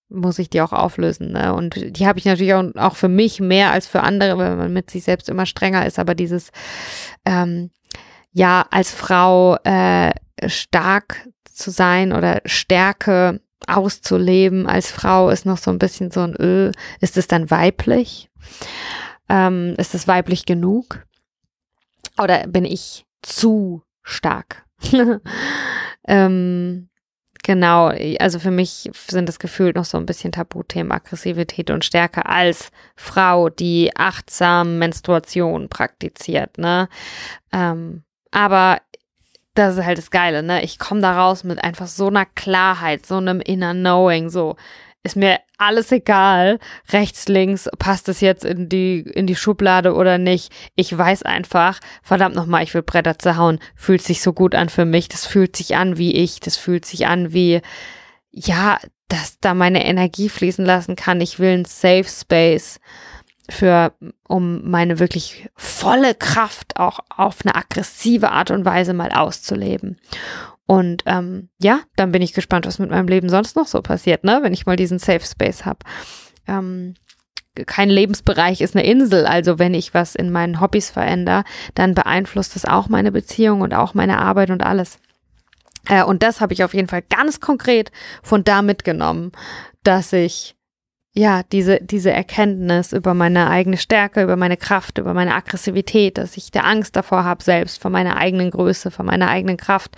muss 0.09 0.39
ich 0.39 0.49
die 0.49 0.61
auch 0.61 0.73
auflösen. 0.73 1.33
Ne? 1.33 1.53
Und 1.53 1.75
die 1.99 2.07
habe 2.07 2.21
ich 2.21 2.25
natürlich 2.25 2.55
auch, 2.55 2.65
auch, 2.77 2.95
für 2.95 3.09
mich 3.09 3.41
mehr 3.41 3.73
als 3.73 3.89
für 3.89 4.05
andere, 4.05 4.39
weil 4.39 4.55
man 4.55 4.73
mit 4.73 4.91
sich 4.91 5.03
selbst 5.03 5.29
immer 5.29 5.45
strenger 5.45 5.87
ist. 5.87 5.99
Aber 5.99 6.15
dieses, 6.15 6.53
ähm, 7.25 7.71
ja, 8.31 8.65
als 8.71 8.93
Frau 8.93 9.57
äh, 9.65 10.13
stark 10.47 11.29
zu 11.45 11.71
sein 11.71 12.13
oder 12.13 12.43
Stärke 12.45 13.41
auszuleben 13.67 14.67
als 14.67 14.91
Frau 14.91 15.31
ist 15.31 15.47
noch 15.47 15.59
so 15.59 15.71
ein 15.71 15.79
bisschen 15.79 16.11
so 16.11 16.21
ein 16.21 16.35
Öl. 16.37 16.73
Ist 17.01 17.17
es 17.17 17.27
dann 17.27 17.51
weiblich? 17.51 18.31
Ähm, 19.29 19.75
ist 19.79 19.95
es 19.95 20.07
weiblich 20.07 20.47
genug? 20.47 21.05
Oder 22.19 22.47
bin 22.47 22.65
ich 22.65 23.05
zu 23.23 23.83
stark? 24.03 24.65
ähm, 26.07 26.89
genau, 27.43 27.93
also 28.21 28.39
für 28.39 28.51
mich 28.51 28.91
sind 29.09 29.29
das 29.29 29.39
gefühlt 29.39 29.77
noch 29.77 29.85
so 29.85 29.99
ein 29.99 30.07
bisschen 30.07 30.33
Tabuthemen, 30.33 30.93
Aggressivität 30.93 31.71
und 31.71 31.85
Stärke 31.85 32.27
als 32.27 32.71
Frau, 32.95 33.49
die 33.49 33.91
achtsam 33.97 34.79
Menstruation 34.79 35.69
praktiziert, 35.69 36.59
ne? 36.59 36.89
Ähm, 37.53 38.05
aber 38.31 38.81
das 39.59 39.77
ist 39.77 39.85
halt 39.85 39.99
das 39.99 40.11
Geile, 40.11 40.43
ne? 40.43 40.63
Ich 40.63 40.79
komme 40.79 41.01
da 41.01 41.19
raus 41.19 41.45
mit 41.45 41.63
einfach 41.63 41.87
so 41.87 42.09
einer 42.09 42.27
Klarheit, 42.27 43.07
so 43.07 43.17
einem 43.17 43.41
inner 43.41 43.75
Knowing, 43.75 44.31
so 44.31 44.57
ist 45.07 45.17
mir 45.17 45.39
alles 45.57 45.93
egal, 45.93 46.59
rechts, 46.91 47.29
links, 47.29 47.69
passt 47.79 48.09
es 48.09 48.21
jetzt 48.21 48.45
in 48.45 48.69
die, 48.69 49.01
in 49.01 49.27
die 49.27 49.37
Schublade 49.37 49.95
oder 49.95 50.19
nicht. 50.19 50.53
Ich 50.75 50.97
weiß 50.97 51.23
einfach, 51.23 51.79
verdammt 52.03 52.35
nochmal, 52.35 52.65
ich 52.65 52.75
will 52.75 52.83
Bretter 52.83 53.19
zerhauen. 53.19 53.61
Fühlt 53.77 54.03
sich 54.03 54.21
so 54.21 54.33
gut 54.33 54.55
an 54.55 54.69
für 54.69 54.85
mich. 54.85 55.09
Das 55.09 55.25
fühlt 55.25 55.55
sich 55.57 55.77
an 55.77 55.97
wie 55.97 56.17
ich. 56.17 56.41
Das 56.41 56.57
fühlt 56.57 56.85
sich 56.85 57.07
an 57.07 57.33
wie, 57.33 57.63
ja, 58.33 58.79
dass 59.09 59.39
da 59.41 59.55
meine 59.55 59.87
Energie 59.87 60.29
fließen 60.29 60.65
lassen 60.65 60.97
kann. 60.97 61.21
Ich 61.21 61.39
will 61.39 61.59
ein 61.59 61.65
Safe 61.65 62.05
Space 62.05 62.81
für, 63.49 63.93
um 64.29 64.69
meine 64.69 64.99
wirklich 64.99 65.49
volle 65.55 66.15
Kraft 66.15 66.79
auch 66.79 67.01
auf 67.09 67.39
eine 67.45 67.55
aggressive 67.55 68.31
Art 68.31 68.51
und 68.51 68.65
Weise 68.65 68.93
mal 68.93 69.11
auszuleben. 69.11 69.99
Und 70.67 71.05
ähm, 71.07 71.49
ja, 71.61 71.81
dann 71.95 72.13
bin 72.13 72.23
ich 72.23 72.33
gespannt, 72.33 72.67
was 72.67 72.79
mit 72.79 72.91
meinem 72.91 73.09
Leben 73.09 73.29
sonst 73.29 73.55
noch 73.55 73.69
so 73.69 73.83
passiert, 73.83 74.25
ne? 74.25 74.41
Wenn 74.43 74.53
ich 74.53 74.67
mal 74.67 74.77
diesen 74.77 74.99
Safe 74.99 75.25
Space 75.25 75.65
habe. 75.65 75.79
Ähm, 76.49 76.95
kein 77.67 77.89
Lebensbereich 77.89 78.61
ist 78.61 78.77
eine 78.77 78.85
Insel. 78.85 79.27
Also 79.27 79.59
wenn 79.59 79.75
ich 79.75 79.95
was 79.95 80.15
in 80.15 80.31
meinen 80.31 80.61
Hobbys 80.61 80.91
verändere, 80.91 81.45
dann 81.75 81.95
beeinflusst 81.95 82.57
das 82.57 82.65
auch 82.65 82.89
meine 82.89 83.13
Beziehung 83.13 83.61
und 83.63 83.75
auch 83.75 83.95
meine 83.95 84.19
Arbeit 84.19 84.51
und 84.51 84.63
alles. 84.63 84.99
Äh, 85.89 86.03
und 86.03 86.23
das 86.23 86.41
habe 86.41 86.53
ich 86.53 86.65
auf 86.65 86.75
jeden 86.75 86.89
Fall 86.89 87.03
ganz 87.03 87.41
konkret 87.41 87.93
von 88.23 88.45
da 88.45 88.61
mitgenommen, 88.61 89.33
dass 89.85 90.13
ich 90.13 90.56
ja, 91.19 91.43
diese, 91.45 91.81
diese 91.81 92.11
Erkenntnis 92.11 92.93
über 92.93 93.15
meine 93.15 93.49
eigene 93.49 93.79
Stärke, 93.79 94.23
über 94.23 94.37
meine 94.37 94.59
Kraft, 94.59 94.99
über 94.99 95.15
meine 95.15 95.35
Aggressivität, 95.35 96.19
dass 96.19 96.37
ich 96.37 96.51
der 96.51 96.67
Angst 96.67 96.95
davor 96.95 97.25
habe, 97.25 97.43
selbst 97.43 97.81
vor 97.81 97.91
meiner 97.91 98.19
eigenen 98.19 98.51
Größe, 98.51 98.91
vor 98.91 99.07
meiner 99.07 99.31
eigenen 99.31 99.57
Kraft 99.57 99.97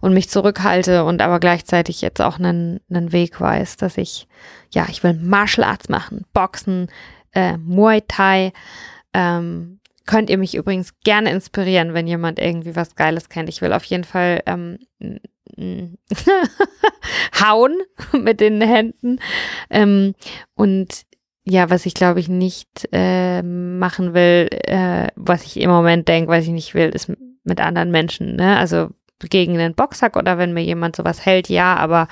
und 0.00 0.14
mich 0.14 0.30
zurückhalte 0.30 1.04
und 1.04 1.20
aber 1.20 1.40
gleichzeitig 1.40 2.00
jetzt 2.00 2.22
auch 2.22 2.38
einen, 2.38 2.78
einen 2.88 3.10
Weg 3.10 3.40
weiß, 3.40 3.76
dass 3.76 3.98
ich, 3.98 4.28
ja, 4.72 4.86
ich 4.88 5.02
will 5.02 5.14
Martial 5.14 5.66
Arts 5.68 5.88
machen, 5.88 6.24
Boxen, 6.32 6.86
äh, 7.32 7.56
Muay 7.56 8.00
Thai, 8.06 8.52
ähm, 9.14 9.80
könnt 10.06 10.30
ihr 10.30 10.38
mich 10.38 10.54
übrigens 10.54 10.94
gerne 11.04 11.30
inspirieren, 11.30 11.94
wenn 11.94 12.06
jemand 12.06 12.38
irgendwie 12.38 12.76
was 12.76 12.94
Geiles 12.94 13.28
kennt. 13.28 13.48
Ich 13.48 13.60
will 13.62 13.72
auf 13.72 13.84
jeden 13.84 14.04
Fall 14.04 14.42
ähm, 14.46 14.78
hauen 17.40 17.78
mit 18.12 18.40
den 18.40 18.60
Händen. 18.60 19.18
Ähm, 19.70 20.14
und 20.54 21.02
ja, 21.44 21.70
was 21.70 21.86
ich 21.86 21.94
glaube 21.94 22.20
ich 22.20 22.28
nicht 22.28 22.88
äh, 22.92 23.42
machen 23.42 24.14
will, 24.14 24.48
äh, 24.66 25.08
was 25.16 25.44
ich 25.44 25.58
im 25.58 25.70
Moment 25.70 26.08
denke, 26.08 26.30
was 26.30 26.44
ich 26.44 26.50
nicht 26.50 26.74
will, 26.74 26.90
ist 26.90 27.12
mit 27.44 27.60
anderen 27.60 27.90
Menschen. 27.90 28.36
Ne? 28.36 28.56
Also 28.56 28.88
gegen 29.18 29.54
den 29.54 29.74
Boxsack 29.74 30.16
oder 30.16 30.38
wenn 30.38 30.52
mir 30.52 30.62
jemand 30.62 30.96
sowas 30.96 31.24
hält, 31.24 31.48
ja, 31.48 31.76
aber 31.76 32.08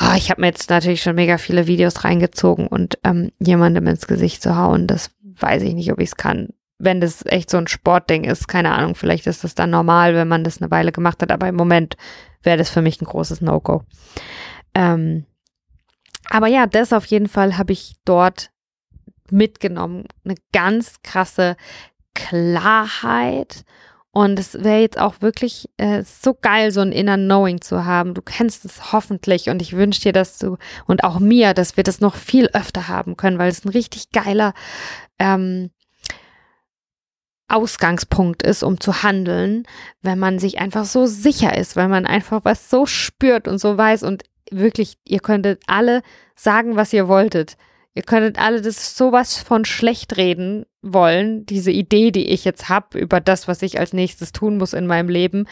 oh, 0.00 0.14
ich 0.16 0.30
habe 0.30 0.40
mir 0.40 0.48
jetzt 0.48 0.70
natürlich 0.70 1.02
schon 1.02 1.16
mega 1.16 1.38
viele 1.38 1.66
Videos 1.66 2.04
reingezogen 2.04 2.68
und 2.68 2.98
ähm, 3.04 3.32
jemandem 3.38 3.86
ins 3.88 4.06
Gesicht 4.06 4.42
zu 4.42 4.56
hauen, 4.56 4.86
das 4.86 5.10
weiß 5.22 5.62
ich 5.62 5.74
nicht, 5.74 5.92
ob 5.92 5.98
ich 5.98 6.10
es 6.10 6.16
kann 6.16 6.50
wenn 6.78 7.00
das 7.00 7.24
echt 7.26 7.50
so 7.50 7.56
ein 7.56 7.68
Sportding 7.68 8.24
ist, 8.24 8.48
keine 8.48 8.72
Ahnung, 8.72 8.94
vielleicht 8.94 9.26
ist 9.26 9.44
das 9.44 9.54
dann 9.54 9.70
normal, 9.70 10.14
wenn 10.14 10.28
man 10.28 10.44
das 10.44 10.60
eine 10.60 10.70
Weile 10.70 10.92
gemacht 10.92 11.22
hat, 11.22 11.32
aber 11.32 11.48
im 11.48 11.56
Moment 11.56 11.96
wäre 12.42 12.58
das 12.58 12.70
für 12.70 12.82
mich 12.82 13.00
ein 13.00 13.06
großes 13.06 13.40
No-Go. 13.40 13.82
Ähm, 14.74 15.24
aber 16.28 16.48
ja, 16.48 16.66
das 16.66 16.92
auf 16.92 17.06
jeden 17.06 17.28
Fall 17.28 17.56
habe 17.56 17.72
ich 17.72 17.94
dort 18.04 18.50
mitgenommen. 19.30 20.04
Eine 20.24 20.34
ganz 20.52 20.96
krasse 21.02 21.56
Klarheit 22.14 23.64
Und 24.16 24.38
es 24.38 24.54
wäre 24.54 24.80
jetzt 24.80 24.98
auch 24.98 25.20
wirklich 25.20 25.68
äh, 25.76 26.02
so 26.02 26.32
geil, 26.32 26.70
so 26.70 26.80
ein 26.80 26.90
inner 26.90 27.18
Knowing 27.18 27.60
zu 27.60 27.84
haben. 27.84 28.14
Du 28.14 28.22
kennst 28.22 28.64
es 28.64 28.90
hoffentlich 28.90 29.50
und 29.50 29.60
ich 29.60 29.76
wünsche 29.76 30.00
dir, 30.00 30.12
dass 30.14 30.38
du 30.38 30.56
und 30.86 31.04
auch 31.04 31.18
mir, 31.18 31.52
dass 31.52 31.76
wir 31.76 31.84
das 31.84 32.00
noch 32.00 32.14
viel 32.14 32.48
öfter 32.54 32.88
haben 32.88 33.18
können, 33.18 33.38
weil 33.38 33.50
es 33.50 33.66
ein 33.66 33.68
richtig 33.68 34.12
geiler 34.12 34.54
ähm, 35.18 35.70
Ausgangspunkt 37.48 38.42
ist, 38.42 38.62
um 38.62 38.80
zu 38.80 39.02
handeln, 39.02 39.64
wenn 40.02 40.18
man 40.18 40.38
sich 40.38 40.58
einfach 40.58 40.84
so 40.84 41.06
sicher 41.06 41.56
ist, 41.56 41.76
weil 41.76 41.88
man 41.88 42.06
einfach 42.06 42.44
was 42.44 42.70
so 42.70 42.86
spürt 42.86 43.46
und 43.46 43.58
so 43.58 43.76
weiß 43.76 44.02
und 44.02 44.24
wirklich, 44.50 44.98
ihr 45.04 45.20
könntet 45.20 45.62
alle 45.66 46.02
sagen, 46.34 46.76
was 46.76 46.92
ihr 46.92 47.08
wolltet. 47.08 47.56
Ihr 47.94 48.02
könntet 48.02 48.38
alle 48.38 48.60
das 48.60 48.96
sowas 48.96 49.38
von 49.38 49.64
schlecht 49.64 50.16
reden 50.18 50.66
wollen, 50.82 51.46
diese 51.46 51.70
Idee, 51.70 52.10
die 52.10 52.28
ich 52.28 52.44
jetzt 52.44 52.68
habe 52.68 52.98
über 52.98 53.20
das, 53.20 53.48
was 53.48 53.62
ich 53.62 53.78
als 53.80 53.92
nächstes 53.92 54.32
tun 54.32 54.58
muss 54.58 54.74
in 54.74 54.86
meinem 54.86 55.08
Leben. 55.08 55.46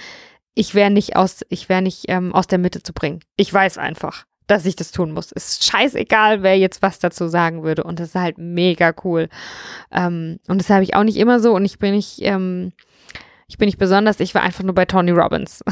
Ich 0.55 0.75
wäre 0.75 0.91
nicht 0.91 1.17
aus, 1.17 1.41
ich 1.49 1.69
wäre 1.69 1.81
nicht 1.81 2.05
ähm, 2.09 2.35
aus 2.35 2.47
der 2.47 2.59
Mitte 2.59 2.83
zu 2.83 2.93
bringen. 2.93 3.21
Ich 3.37 3.53
weiß 3.53 3.79
einfach 3.79 4.27
dass 4.47 4.67
ich 4.67 4.77
das 4.77 4.93
tun 4.93 5.13
muss. 5.13 5.33
Ist 5.33 5.65
scheißegal, 5.65 6.43
wer 6.43 6.59
jetzt 6.59 6.83
was 6.83 6.99
dazu 6.99 7.29
sagen 7.29 7.63
würde. 7.63 7.85
Und 7.85 7.99
das 7.99 8.09
ist 8.09 8.15
halt 8.15 8.39
mega 8.39 8.95
cool. 9.05 9.29
Ähm, 9.91 10.39
und 10.49 10.59
das 10.61 10.71
habe 10.71 10.85
ich 10.85 10.95
auch 10.95 11.05
nicht 11.05 11.17
immer 11.17 11.41
so. 11.41 11.55
Und 11.55 11.65
ich 11.65 11.79
bin 11.79 11.93
nicht, 11.95 12.19
ähm, 12.21 12.73
ich 13.49 13.59
bin 13.59 13.67
nicht 13.67 13.79
besonders. 13.79 14.21
Ich 14.21 14.35
war 14.35 14.43
einfach 14.43 14.65
nur 14.65 14.75
bei 14.75 14.85
Tony 14.85 15.13
Robbins. 15.13 15.65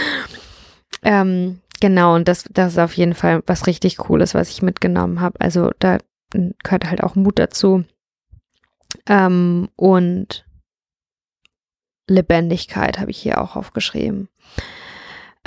ähm, 1.02 1.60
genau. 1.80 2.14
Und 2.14 2.28
das, 2.28 2.44
das 2.50 2.72
ist 2.72 2.78
auf 2.78 2.94
jeden 2.94 3.14
Fall 3.14 3.42
was 3.46 3.66
richtig 3.66 3.96
Cooles, 3.96 4.34
was 4.34 4.50
ich 4.50 4.62
mitgenommen 4.62 5.20
habe. 5.20 5.40
Also 5.40 5.70
da 5.78 5.98
gehört 6.30 6.90
halt 6.90 7.02
auch 7.02 7.14
Mut 7.14 7.38
dazu. 7.38 7.84
Ähm, 9.06 9.68
und 9.76 10.44
Lebendigkeit 12.06 12.98
habe 12.98 13.10
ich 13.10 13.18
hier 13.18 13.40
auch 13.40 13.56
aufgeschrieben 13.56 14.28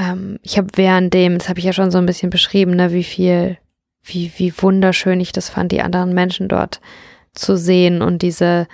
ähm, 0.01 0.39
ich 0.41 0.57
habe 0.57 0.67
während 0.75 1.13
dem, 1.13 1.37
das 1.37 1.49
habe 1.49 1.59
ich 1.59 1.65
ja 1.65 1.73
schon 1.73 1.91
so 1.91 1.97
ein 1.97 2.05
bisschen 2.05 2.29
beschrieben, 2.29 2.75
ne, 2.75 2.91
wie 2.91 3.03
viel, 3.03 3.57
wie, 4.03 4.31
wie 4.37 4.53
wunderschön 4.57 5.19
ich 5.19 5.31
das 5.31 5.49
fand, 5.49 5.71
die 5.71 5.81
anderen 5.81 6.13
Menschen 6.13 6.47
dort 6.47 6.81
zu 7.33 7.55
sehen 7.55 8.01
und 8.01 8.21
diese 8.21 8.67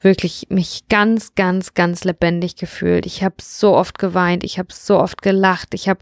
wirklich 0.00 0.48
mich 0.50 0.86
ganz, 0.90 1.34
ganz, 1.34 1.72
ganz 1.72 2.04
lebendig 2.04 2.56
gefühlt. 2.56 3.06
Ich 3.06 3.24
habe 3.24 3.36
so 3.40 3.74
oft 3.74 3.98
geweint, 3.98 4.44
ich 4.44 4.58
habe 4.58 4.68
so 4.70 4.98
oft 4.98 5.22
gelacht, 5.22 5.72
ich 5.72 5.88
habe 5.88 6.00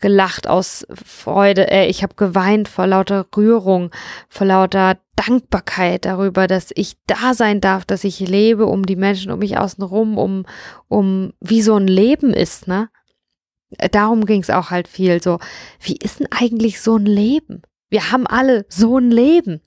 gelacht 0.00 0.48
aus 0.48 0.84
Freude, 0.92 1.70
äh, 1.70 1.86
ich 1.86 2.02
habe 2.02 2.16
geweint 2.16 2.68
vor 2.68 2.88
lauter 2.88 3.24
Rührung, 3.36 3.92
vor 4.28 4.48
lauter 4.48 4.98
Dankbarkeit 5.14 6.04
darüber, 6.04 6.48
dass 6.48 6.72
ich 6.74 6.96
da 7.06 7.32
sein 7.32 7.60
darf, 7.60 7.84
dass 7.84 8.02
ich 8.02 8.18
lebe, 8.18 8.66
um 8.66 8.84
die 8.84 8.96
Menschen 8.96 9.30
um 9.30 9.38
mich 9.38 9.56
außen 9.56 9.84
rum, 9.84 10.18
um, 10.18 10.44
um 10.88 11.32
wie 11.40 11.62
so 11.62 11.76
ein 11.76 11.86
Leben 11.86 12.34
ist, 12.34 12.66
ne? 12.66 12.88
Darum 13.90 14.26
ging 14.26 14.40
es 14.40 14.50
auch 14.50 14.70
halt 14.70 14.88
viel 14.88 15.22
so, 15.22 15.38
wie 15.80 15.96
ist 15.96 16.20
denn 16.20 16.28
eigentlich 16.30 16.80
so 16.80 16.96
ein 16.96 17.06
Leben? 17.06 17.62
Wir 17.90 18.10
haben 18.10 18.26
alle 18.26 18.66
so 18.68 18.98
ein 18.98 19.10
Leben. 19.10 19.60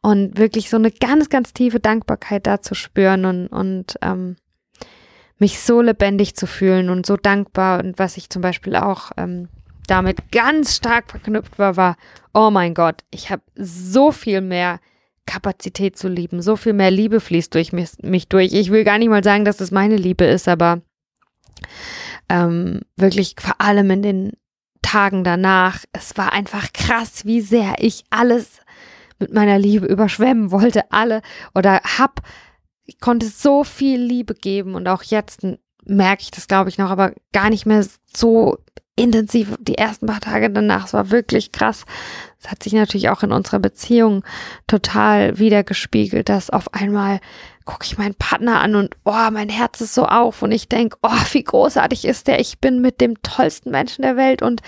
Und 0.00 0.38
wirklich 0.38 0.70
so 0.70 0.76
eine 0.76 0.92
ganz, 0.92 1.28
ganz 1.28 1.52
tiefe 1.52 1.80
Dankbarkeit 1.80 2.46
da 2.46 2.60
zu 2.60 2.74
spüren 2.74 3.24
und, 3.24 3.48
und 3.48 3.98
ähm, 4.00 4.36
mich 5.38 5.60
so 5.60 5.80
lebendig 5.80 6.36
zu 6.36 6.46
fühlen 6.46 6.88
und 6.88 7.04
so 7.04 7.16
dankbar. 7.16 7.80
Und 7.80 7.98
was 7.98 8.16
ich 8.16 8.30
zum 8.30 8.42
Beispiel 8.42 8.76
auch 8.76 9.10
ähm, 9.16 9.48
damit 9.88 10.30
ganz 10.30 10.76
stark 10.76 11.10
verknüpft 11.10 11.58
war, 11.58 11.76
war, 11.76 11.96
oh 12.32 12.50
mein 12.50 12.74
Gott, 12.74 13.02
ich 13.10 13.30
habe 13.30 13.42
so 13.56 14.12
viel 14.12 14.40
mehr 14.40 14.78
Kapazität 15.26 15.98
zu 15.98 16.08
lieben, 16.08 16.42
so 16.42 16.56
viel 16.56 16.72
mehr 16.72 16.90
Liebe 16.90 17.20
fließt 17.20 17.54
durch 17.54 17.72
mich, 17.72 17.90
mich 18.02 18.28
durch. 18.28 18.52
Ich 18.52 18.70
will 18.70 18.84
gar 18.84 18.98
nicht 18.98 19.08
mal 19.08 19.24
sagen, 19.24 19.44
dass 19.44 19.56
das 19.58 19.70
meine 19.70 19.96
Liebe 19.96 20.24
ist, 20.24 20.48
aber 20.48 20.80
ähm, 22.28 22.80
wirklich 22.96 23.34
vor 23.38 23.60
allem 23.60 23.90
in 23.90 24.02
den 24.02 24.32
Tagen 24.82 25.24
danach, 25.24 25.84
es 25.92 26.16
war 26.16 26.32
einfach 26.32 26.72
krass, 26.72 27.24
wie 27.24 27.40
sehr 27.40 27.76
ich 27.78 28.04
alles 28.10 28.60
mit 29.18 29.32
meiner 29.34 29.58
Liebe 29.58 29.86
überschwemmen 29.86 30.50
wollte, 30.50 30.90
alle 30.92 31.22
oder 31.54 31.80
hab, 31.98 32.22
ich 32.84 33.00
konnte 33.00 33.26
so 33.26 33.64
viel 33.64 34.00
Liebe 34.00 34.34
geben 34.34 34.74
und 34.74 34.88
auch 34.88 35.02
jetzt 35.02 35.46
merke 35.84 36.22
ich 36.22 36.30
das, 36.30 36.48
glaube 36.48 36.70
ich, 36.70 36.78
noch, 36.78 36.90
aber 36.90 37.12
gar 37.32 37.50
nicht 37.50 37.66
mehr 37.66 37.84
so 38.06 38.58
intensiv. 38.96 39.56
Die 39.60 39.78
ersten 39.78 40.06
paar 40.06 40.20
Tage 40.20 40.50
danach, 40.50 40.86
es 40.86 40.92
war 40.92 41.10
wirklich 41.10 41.52
krass. 41.52 41.84
Es 42.40 42.50
hat 42.50 42.62
sich 42.62 42.72
natürlich 42.72 43.08
auch 43.08 43.22
in 43.22 43.32
unserer 43.32 43.58
Beziehung 43.58 44.24
total 44.66 45.38
wiedergespiegelt, 45.38 46.28
dass 46.28 46.50
auf 46.50 46.74
einmal 46.74 47.20
gucke 47.68 47.84
ich 47.84 47.98
meinen 47.98 48.14
Partner 48.14 48.60
an 48.62 48.74
und 48.74 48.96
oh, 49.04 49.30
mein 49.30 49.50
Herz 49.50 49.82
ist 49.82 49.92
so 49.92 50.06
auf 50.06 50.40
und 50.40 50.52
ich 50.52 50.70
denke, 50.70 50.96
oh, 51.02 51.20
wie 51.32 51.44
großartig 51.44 52.06
ist 52.06 52.26
der. 52.26 52.40
Ich 52.40 52.60
bin 52.60 52.80
mit 52.80 53.02
dem 53.02 53.20
tollsten 53.22 53.70
Menschen 53.70 54.00
der 54.00 54.16
Welt 54.16 54.40
und 54.40 54.62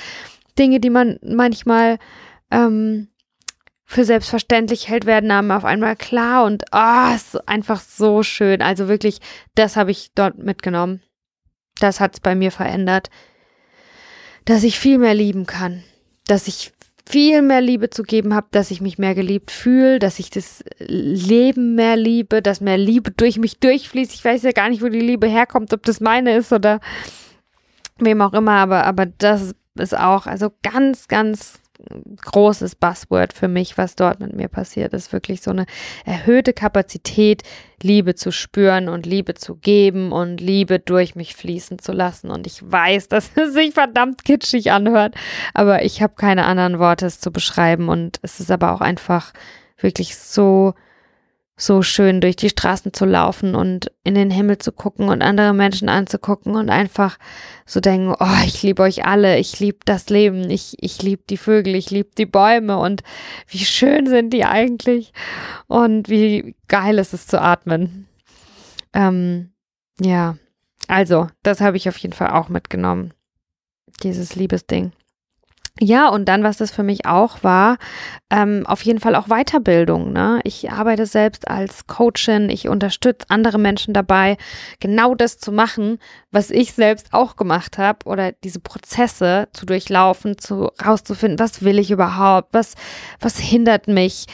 Dinge, 0.58 0.80
die 0.80 0.90
man 0.90 1.18
manchmal 1.22 1.98
ähm, 2.50 3.08
für 3.86 4.04
selbstverständlich 4.04 4.88
hält, 4.88 5.06
werden 5.06 5.30
einem 5.30 5.50
auf 5.50 5.64
einmal 5.64 5.96
klar 5.96 6.44
und 6.44 6.64
oh, 6.72 7.14
ist 7.14 7.48
einfach 7.48 7.80
so 7.80 8.22
schön. 8.22 8.60
Also 8.60 8.86
wirklich, 8.86 9.20
das 9.54 9.76
habe 9.76 9.92
ich 9.92 10.12
dort 10.14 10.36
mitgenommen. 10.36 11.02
Das 11.80 12.00
hat 12.00 12.12
es 12.16 12.20
bei 12.20 12.34
mir 12.34 12.52
verändert, 12.52 13.08
dass 14.44 14.62
ich 14.62 14.78
viel 14.78 14.98
mehr 14.98 15.14
lieben 15.14 15.46
kann, 15.46 15.84
dass 16.26 16.48
ich 16.48 16.72
viel 17.10 17.42
mehr 17.42 17.60
Liebe 17.60 17.90
zu 17.90 18.04
geben 18.04 18.34
habe, 18.34 18.46
dass 18.52 18.70
ich 18.70 18.80
mich 18.80 18.96
mehr 18.96 19.16
geliebt 19.16 19.50
fühle, 19.50 19.98
dass 19.98 20.20
ich 20.20 20.30
das 20.30 20.62
Leben 20.78 21.74
mehr 21.74 21.96
liebe, 21.96 22.40
dass 22.40 22.60
mehr 22.60 22.78
Liebe 22.78 23.10
durch 23.10 23.38
mich 23.38 23.58
durchfließt. 23.58 24.14
Ich 24.14 24.24
weiß 24.24 24.44
ja 24.44 24.52
gar 24.52 24.68
nicht, 24.68 24.80
wo 24.80 24.88
die 24.88 25.00
Liebe 25.00 25.26
herkommt, 25.26 25.72
ob 25.72 25.82
das 25.82 26.00
meine 26.00 26.36
ist 26.36 26.52
oder 26.52 26.80
wem 27.98 28.22
auch 28.22 28.32
immer, 28.32 28.52
aber, 28.52 28.84
aber 28.84 29.06
das 29.06 29.54
ist 29.74 29.98
auch, 29.98 30.26
also 30.26 30.50
ganz, 30.62 31.08
ganz 31.08 31.60
großes 32.20 32.74
Buzzword 32.74 33.32
für 33.32 33.48
mich, 33.48 33.78
was 33.78 33.96
dort 33.96 34.20
mit 34.20 34.34
mir 34.34 34.48
passiert 34.48 34.92
ist. 34.92 35.12
Wirklich 35.12 35.42
so 35.42 35.50
eine 35.50 35.66
erhöhte 36.04 36.52
Kapazität, 36.52 37.42
Liebe 37.82 38.14
zu 38.14 38.30
spüren 38.30 38.88
und 38.88 39.06
Liebe 39.06 39.34
zu 39.34 39.56
geben 39.56 40.12
und 40.12 40.40
Liebe 40.40 40.78
durch 40.78 41.14
mich 41.14 41.34
fließen 41.34 41.78
zu 41.78 41.92
lassen. 41.92 42.30
Und 42.30 42.46
ich 42.46 42.60
weiß, 42.62 43.08
dass 43.08 43.30
es 43.36 43.54
sich 43.54 43.74
verdammt 43.74 44.24
kitschig 44.24 44.72
anhört, 44.72 45.14
aber 45.54 45.84
ich 45.84 46.02
habe 46.02 46.14
keine 46.16 46.44
anderen 46.44 46.78
Worte, 46.78 47.06
es 47.06 47.20
zu 47.20 47.30
beschreiben. 47.30 47.88
Und 47.88 48.18
es 48.22 48.40
ist 48.40 48.50
aber 48.50 48.72
auch 48.72 48.80
einfach 48.80 49.32
wirklich 49.78 50.16
so 50.16 50.74
so 51.60 51.82
schön 51.82 52.22
durch 52.22 52.36
die 52.36 52.48
Straßen 52.48 52.94
zu 52.94 53.04
laufen 53.04 53.54
und 53.54 53.92
in 54.02 54.14
den 54.14 54.30
Himmel 54.30 54.56
zu 54.56 54.72
gucken 54.72 55.10
und 55.10 55.20
andere 55.20 55.52
Menschen 55.52 55.90
anzugucken 55.90 56.56
und 56.56 56.70
einfach 56.70 57.18
so 57.66 57.80
denken, 57.80 58.14
oh, 58.18 58.44
ich 58.46 58.62
liebe 58.62 58.82
euch 58.82 59.04
alle, 59.04 59.38
ich 59.38 59.60
liebe 59.60 59.80
das 59.84 60.08
Leben, 60.08 60.48
ich, 60.48 60.74
ich 60.80 61.02
liebe 61.02 61.22
die 61.28 61.36
Vögel, 61.36 61.74
ich 61.74 61.90
liebe 61.90 62.08
die 62.16 62.24
Bäume 62.24 62.78
und 62.78 63.02
wie 63.46 63.58
schön 63.58 64.06
sind 64.06 64.30
die 64.30 64.46
eigentlich 64.46 65.12
und 65.66 66.08
wie 66.08 66.56
geil 66.66 66.98
ist 66.98 67.12
es 67.12 67.26
zu 67.26 67.38
atmen. 67.38 68.06
Ähm, 68.94 69.52
ja, 70.00 70.36
also, 70.88 71.28
das 71.42 71.60
habe 71.60 71.76
ich 71.76 71.90
auf 71.90 71.98
jeden 71.98 72.14
Fall 72.14 72.30
auch 72.30 72.48
mitgenommen, 72.48 73.12
dieses 74.02 74.34
Liebesding. 74.34 74.92
Ja, 75.78 76.08
und 76.08 76.26
dann, 76.26 76.42
was 76.42 76.58
das 76.58 76.70
für 76.70 76.82
mich 76.82 77.06
auch 77.06 77.42
war, 77.42 77.78
ähm, 78.30 78.66
auf 78.66 78.82
jeden 78.82 79.00
Fall 79.00 79.14
auch 79.14 79.28
Weiterbildung. 79.28 80.12
Ne? 80.12 80.40
Ich 80.44 80.70
arbeite 80.70 81.06
selbst 81.06 81.48
als 81.48 81.86
Coachin, 81.86 82.50
ich 82.50 82.68
unterstütze 82.68 83.26
andere 83.28 83.58
Menschen 83.58 83.94
dabei, 83.94 84.36
genau 84.80 85.14
das 85.14 85.38
zu 85.38 85.52
machen, 85.52 85.98
was 86.30 86.50
ich 86.50 86.72
selbst 86.72 87.12
auch 87.12 87.36
gemacht 87.36 87.78
habe 87.78 88.06
oder 88.06 88.32
diese 88.32 88.60
Prozesse 88.60 89.48
zu 89.52 89.64
durchlaufen, 89.64 90.36
zu 90.38 90.70
rauszufinden, 90.84 91.38
was 91.38 91.62
will 91.62 91.78
ich 91.78 91.90
überhaupt, 91.90 92.52
was, 92.52 92.74
was 93.20 93.38
hindert 93.38 93.88
mich 93.88 94.26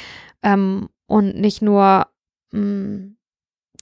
ähm, 0.43 0.89
und 1.07 1.37
nicht 1.37 1.63
nur 1.63 2.07
mh, 2.51 2.61
mm, 2.61 3.16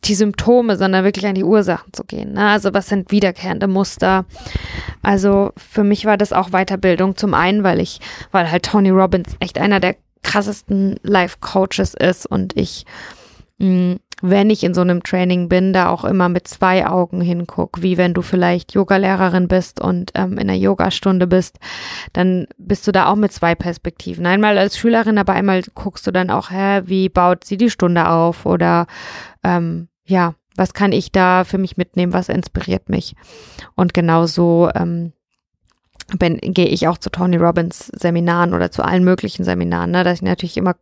die 0.04 0.14
Symptome, 0.14 0.76
sondern 0.76 1.04
wirklich 1.04 1.26
an 1.26 1.34
die 1.34 1.44
Ursachen 1.44 1.92
zu 1.92 2.04
gehen. 2.04 2.34
Ne? 2.34 2.48
Also 2.48 2.74
was 2.74 2.88
sind 2.88 3.10
wiederkehrende 3.10 3.68
Muster? 3.68 4.24
Also 5.02 5.52
für 5.56 5.84
mich 5.84 6.04
war 6.04 6.16
das 6.16 6.32
auch 6.32 6.50
Weiterbildung. 6.50 7.16
Zum 7.16 7.34
einen, 7.34 7.64
weil 7.64 7.80
ich, 7.80 8.00
weil 8.30 8.50
halt 8.50 8.64
Tony 8.64 8.90
Robbins 8.90 9.36
echt 9.40 9.58
einer 9.58 9.80
der 9.80 9.96
krassesten 10.22 10.96
Life-Coaches 11.02 11.94
ist 11.94 12.26
und 12.26 12.56
ich, 12.56 12.84
mh, 13.58 13.68
mm, 13.68 13.96
wenn 14.22 14.48
ich 14.48 14.64
in 14.64 14.72
so 14.72 14.80
einem 14.80 15.02
Training 15.02 15.50
bin, 15.50 15.74
da 15.74 15.90
auch 15.90 16.04
immer 16.04 16.30
mit 16.30 16.48
zwei 16.48 16.86
Augen 16.86 17.20
hinguck, 17.20 17.82
wie 17.82 17.98
wenn 17.98 18.14
du 18.14 18.22
vielleicht 18.22 18.72
Yogalehrerin 18.72 19.48
bist 19.48 19.80
und 19.80 20.12
ähm, 20.14 20.34
in 20.34 20.48
einer 20.48 20.54
Yogastunde 20.54 21.26
bist, 21.26 21.58
dann 22.14 22.46
bist 22.56 22.86
du 22.86 22.92
da 22.92 23.06
auch 23.06 23.16
mit 23.16 23.32
zwei 23.32 23.54
Perspektiven. 23.54 24.24
Einmal 24.24 24.56
als 24.56 24.78
Schülerin, 24.78 25.18
aber 25.18 25.34
einmal 25.34 25.62
guckst 25.74 26.06
du 26.06 26.10
dann 26.10 26.30
auch, 26.30 26.50
hä, 26.50 26.82
wie 26.86 27.10
baut 27.10 27.44
sie 27.44 27.58
die 27.58 27.68
Stunde 27.68 28.08
auf 28.08 28.46
oder 28.46 28.86
ähm, 29.42 29.88
ja, 30.04 30.34
was 30.56 30.72
kann 30.74 30.92
ich 30.92 31.10
da 31.12 31.44
für 31.44 31.58
mich 31.58 31.76
mitnehmen, 31.76 32.12
was 32.12 32.28
inspiriert 32.28 32.88
mich? 32.88 33.14
Und 33.74 33.94
genauso 33.94 34.70
ähm, 34.74 35.12
bin, 36.18 36.38
gehe 36.40 36.66
ich 36.66 36.86
auch 36.86 36.98
zu 36.98 37.10
Tony 37.10 37.36
Robbins 37.36 37.86
Seminaren 37.88 38.54
oder 38.54 38.70
zu 38.70 38.82
allen 38.82 39.04
möglichen 39.04 39.44
Seminaren, 39.44 39.90
ne, 39.90 40.04
dass 40.04 40.18
ich 40.18 40.22
natürlich 40.22 40.56
immer 40.56 40.76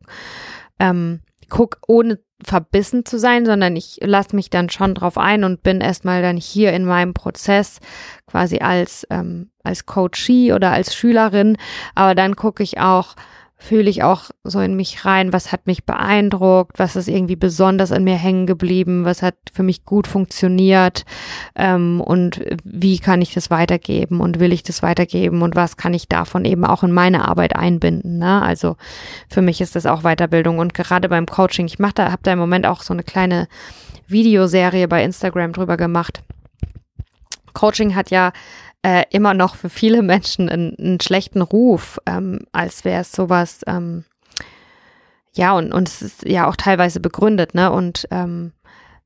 ähm, 0.78 1.20
gucke 1.48 1.78
ohne 1.86 2.18
verbissen 2.44 3.04
zu 3.04 3.18
sein, 3.18 3.46
sondern 3.46 3.76
ich 3.76 3.98
lasse 4.02 4.34
mich 4.34 4.50
dann 4.50 4.68
schon 4.68 4.94
drauf 4.94 5.16
ein 5.16 5.44
und 5.44 5.62
bin 5.62 5.80
erstmal 5.80 6.22
dann 6.22 6.36
hier 6.36 6.72
in 6.72 6.84
meinem 6.84 7.14
Prozess 7.14 7.78
quasi 8.26 8.58
als, 8.58 9.06
ähm, 9.10 9.50
als 9.62 9.86
Coachie 9.86 10.52
oder 10.52 10.72
als 10.72 10.94
Schülerin. 10.94 11.56
Aber 11.94 12.14
dann 12.14 12.34
gucke 12.34 12.62
ich 12.62 12.80
auch, 12.80 13.14
fühle 13.62 13.88
ich 13.88 14.02
auch 14.02 14.30
so 14.42 14.58
in 14.58 14.74
mich 14.74 15.04
rein, 15.04 15.32
was 15.32 15.52
hat 15.52 15.68
mich 15.68 15.84
beeindruckt, 15.84 16.80
was 16.80 16.96
ist 16.96 17.08
irgendwie 17.08 17.36
besonders 17.36 17.92
an 17.92 18.02
mir 18.02 18.16
hängen 18.16 18.46
geblieben, 18.46 19.04
was 19.04 19.22
hat 19.22 19.36
für 19.52 19.62
mich 19.62 19.84
gut 19.84 20.08
funktioniert 20.08 21.04
ähm, 21.54 22.00
und 22.00 22.42
wie 22.64 22.98
kann 22.98 23.22
ich 23.22 23.32
das 23.32 23.50
weitergeben 23.50 24.20
und 24.20 24.40
will 24.40 24.52
ich 24.52 24.64
das 24.64 24.82
weitergeben 24.82 25.42
und 25.42 25.54
was 25.54 25.76
kann 25.76 25.94
ich 25.94 26.08
davon 26.08 26.44
eben 26.44 26.64
auch 26.64 26.82
in 26.82 26.90
meine 26.90 27.28
Arbeit 27.28 27.54
einbinden. 27.54 28.18
Ne? 28.18 28.42
Also 28.42 28.76
für 29.28 29.42
mich 29.42 29.60
ist 29.60 29.76
das 29.76 29.86
auch 29.86 30.02
Weiterbildung 30.02 30.58
und 30.58 30.74
gerade 30.74 31.08
beim 31.08 31.26
Coaching, 31.26 31.66
ich 31.66 31.78
mache 31.78 31.94
da, 31.94 32.10
habe 32.10 32.22
da 32.24 32.32
im 32.32 32.40
Moment 32.40 32.66
auch 32.66 32.82
so 32.82 32.92
eine 32.92 33.04
kleine 33.04 33.46
Videoserie 34.08 34.88
bei 34.88 35.04
Instagram 35.04 35.52
drüber 35.52 35.76
gemacht. 35.76 36.22
Coaching 37.54 37.94
hat 37.94 38.10
ja 38.10 38.32
äh, 38.82 39.04
immer 39.10 39.34
noch 39.34 39.56
für 39.56 39.70
viele 39.70 40.02
Menschen 40.02 40.48
einen, 40.48 41.00
schlechten 41.00 41.42
Ruf, 41.42 41.98
ähm, 42.06 42.40
als 42.52 42.84
wäre 42.84 43.02
es 43.02 43.12
sowas, 43.12 43.60
ähm, 43.66 44.04
ja, 45.34 45.54
und, 45.56 45.72
und 45.72 45.88
es 45.88 46.02
ist 46.02 46.24
ja 46.24 46.46
auch 46.46 46.56
teilweise 46.56 47.00
begründet, 47.00 47.54
ne? 47.54 47.72
Und 47.72 48.06
ähm, 48.10 48.52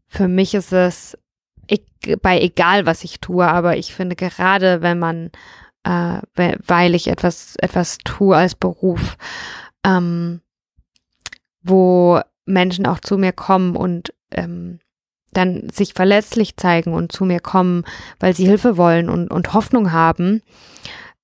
für 0.09 0.27
mich 0.29 0.55
ist 0.55 0.73
es 0.73 1.17
ich, 1.69 1.83
bei 2.23 2.41
egal, 2.41 2.87
was 2.87 3.05
ich 3.05 3.21
tue, 3.21 3.47
aber 3.47 3.77
ich 3.77 3.95
finde 3.95 4.17
gerade, 4.17 4.83
wenn 4.83 4.99
man, 4.99 5.31
äh, 5.85 6.21
weil 6.35 6.95
ich 6.95 7.09
etwas, 7.09 7.57
etwas 7.57 7.99
tue 7.99 8.37
als 8.37 8.55
Beruf, 8.55 9.17
ähm, 9.85 10.41
wo 11.63 12.21
Menschen 12.45 12.87
auch 12.87 13.01
zu 13.01 13.19
mir 13.19 13.33
kommen 13.33 13.77
und 13.77 14.13
ähm, 14.31 14.79
dann 15.37 15.69
sich 15.71 15.95
verletzlich 15.95 16.57
zeigen 16.57 16.95
und 16.95 17.13
zu 17.13 17.25
mir 17.25 17.41
kommen, 17.41 17.85
weil 18.21 18.35
sie 18.35 18.47
Hilfe 18.47 18.77
wollen 18.77 19.09
und, 19.09 19.31
und 19.31 19.53
Hoffnung 19.55 19.93
haben, 19.93 20.43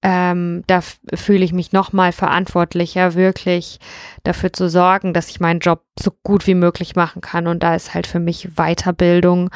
ähm, 0.02 0.64
da 0.66 0.80
fühle 1.14 1.44
ich 1.44 1.52
mich 1.52 1.72
nochmal 1.72 2.10
verantwortlicher, 2.10 3.14
wirklich 3.14 3.78
dafür 4.24 4.52
zu 4.52 4.68
sorgen, 4.68 5.14
dass 5.14 5.30
ich 5.30 5.38
meinen 5.38 5.60
Job 5.60 5.84
so 5.98 6.10
gut 6.24 6.48
wie 6.48 6.56
möglich 6.56 6.96
machen 6.96 7.22
kann. 7.22 7.46
Und 7.46 7.62
da 7.62 7.76
ist 7.76 7.94
halt 7.94 8.08
für 8.08 8.18
mich 8.18 8.56
Weiterbildung 8.56 9.50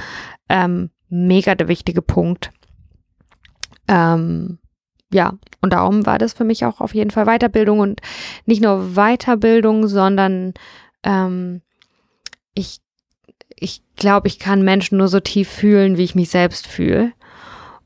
ähm, 0.49 0.91
mega 1.09 1.57
der 1.57 1.67
wichtige 1.67 2.01
Punkt. 2.01 2.53
Ähm, 3.89 4.59
ja, 5.13 5.35
und 5.63 5.73
darum 5.73 6.07
war 6.07 6.19
das 6.19 6.33
für 6.33 6.45
mich 6.45 6.65
auch 6.65 6.81
auf 6.81 6.95
jeden 6.95 7.11
Fall 7.11 7.27
Weiterbildung 7.27 7.81
und 7.81 8.01
nicht 8.45 8.63
nur 8.63 8.95
Weiterbildung, 8.95 9.89
sondern 9.89 10.55
ähm, 11.03 11.63
ich 12.55 12.79
ich 13.59 13.83
glaube, 13.97 14.29
ich 14.29 14.39
kann 14.39 14.63
Menschen 14.63 14.99
nur 14.99 15.09
so 15.09 15.21
tief 15.21 15.49
fühlen, 15.49 15.97
wie 15.97 16.05
ich 16.05 16.15
mich 16.15 16.31
selbst 16.31 16.67
fühle. 16.67 17.13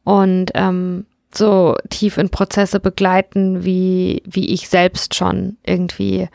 Und 0.04 0.50
ähm, 0.54 1.06
so 1.32 1.76
tief 1.90 2.18
in 2.18 2.30
Prozesse 2.30 2.80
begleiten, 2.80 3.64
wie, 3.64 4.22
wie 4.26 4.52
ich 4.52 4.68
selbst 4.68 5.14
schon 5.14 5.58
irgendwie. 5.64 6.28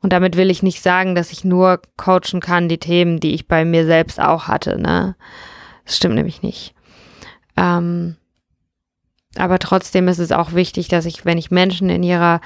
Und 0.00 0.12
damit 0.12 0.36
will 0.36 0.50
ich 0.50 0.62
nicht 0.62 0.82
sagen, 0.82 1.14
dass 1.14 1.32
ich 1.32 1.44
nur 1.44 1.80
coachen 1.96 2.40
kann, 2.40 2.68
die 2.68 2.78
Themen, 2.78 3.20
die 3.20 3.34
ich 3.34 3.48
bei 3.48 3.64
mir 3.64 3.86
selbst 3.86 4.20
auch 4.20 4.46
hatte. 4.46 4.80
Ne? 4.80 5.16
Das 5.84 5.96
stimmt 5.96 6.14
nämlich 6.14 6.42
nicht. 6.42 6.74
Ähm, 7.56 8.16
aber 9.36 9.58
trotzdem 9.58 10.06
ist 10.06 10.18
es 10.18 10.30
auch 10.30 10.52
wichtig, 10.52 10.88
dass 10.88 11.06
ich, 11.06 11.24
wenn 11.24 11.38
ich 11.38 11.50
Menschen 11.50 11.90
in 11.90 12.02
ihrer 12.02 12.40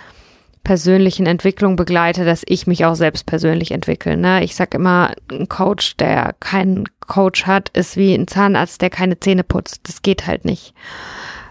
persönlichen 0.68 1.24
Entwicklung 1.24 1.76
begleite, 1.76 2.26
dass 2.26 2.42
ich 2.44 2.66
mich 2.66 2.84
auch 2.84 2.94
selbst 2.94 3.24
persönlich 3.24 3.70
entwickle. 3.70 4.18
Ne? 4.18 4.44
Ich 4.44 4.54
sag 4.54 4.74
immer, 4.74 5.14
ein 5.32 5.48
Coach, 5.48 5.96
der 5.96 6.34
keinen 6.40 6.84
Coach 7.06 7.46
hat, 7.46 7.70
ist 7.70 7.96
wie 7.96 8.12
ein 8.12 8.28
Zahnarzt, 8.28 8.82
der 8.82 8.90
keine 8.90 9.18
Zähne 9.18 9.44
putzt. 9.44 9.88
Das 9.88 10.02
geht 10.02 10.26
halt 10.26 10.44
nicht. 10.44 10.74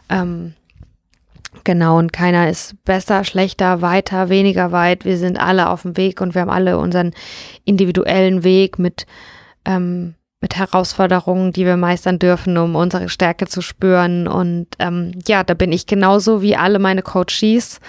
Ähm, 0.07 0.53
genau, 1.63 1.97
und 1.97 2.13
keiner 2.13 2.47
ist 2.47 2.76
besser, 2.86 3.24
schlechter, 3.24 3.82
weiter, 3.82 4.30
weniger 4.30 4.72
weit. 4.72 5.03
Wir 5.03 5.18
sind 5.18 5.39
alle 5.39 5.70
auf 5.70 5.82
dem 5.82 5.97
Weg 5.97 6.22
und 6.22 6.36
wir 6.36 6.43
haben 6.43 6.51
alle 6.51 6.78
unseren 6.78 7.15
individuellen 7.65 8.43
Weg 8.43 8.78
mit, 8.78 9.07
ähm, 9.65 10.13
mit 10.41 10.57
Herausforderungen, 10.57 11.53
die 11.53 11.65
wir 11.65 11.76
meistern 11.76 12.20
dürfen, 12.20 12.55
um 12.55 12.76
unsere 12.76 13.09
Stärke 13.09 13.47
zu 13.47 13.61
spüren. 13.61 14.28
Und 14.28 14.68
ähm, 14.78 15.13
ja, 15.28 15.43
da 15.43 15.55
bin 15.55 15.72
ich 15.72 15.88
genauso 15.88 16.43
wie 16.43 16.55
alle 16.55 16.78
meine 16.78 17.01
Coaches. 17.01 17.80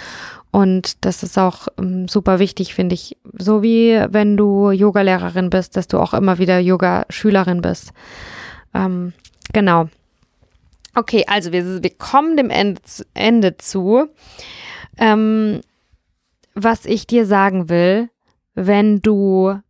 Und 0.51 1.05
das 1.05 1.23
ist 1.23 1.39
auch 1.39 1.69
ähm, 1.79 2.09
super 2.09 2.39
wichtig, 2.39 2.75
finde 2.75 2.95
ich. 2.95 3.17
So 3.39 3.63
wie 3.63 4.03
wenn 4.09 4.37
du 4.37 4.71
Yogalehrerin 4.71 5.51
bist, 5.51 5.77
dass 5.77 5.89
du 5.89 5.99
auch 5.99 6.15
immer 6.15 6.39
wieder 6.39 6.59
Yoga-Schülerin 6.59 7.61
bist. 7.61 7.93
Ähm, 8.75 9.13
genau. 9.53 9.89
Okay, 10.95 11.25
also 11.29 11.53
wir, 11.53 11.83
wir 11.83 11.95
kommen 11.97 12.37
dem 12.37 12.51
Ende, 12.51 12.81
Ende 13.15 13.57
zu. 13.59 14.09
Ähm, 14.97 15.61
was 16.55 16.87
ich 16.87 17.07
dir 17.07 17.27
sagen 17.27 17.69
will, 17.69 18.09
wenn 18.55 19.01
du 19.01 19.61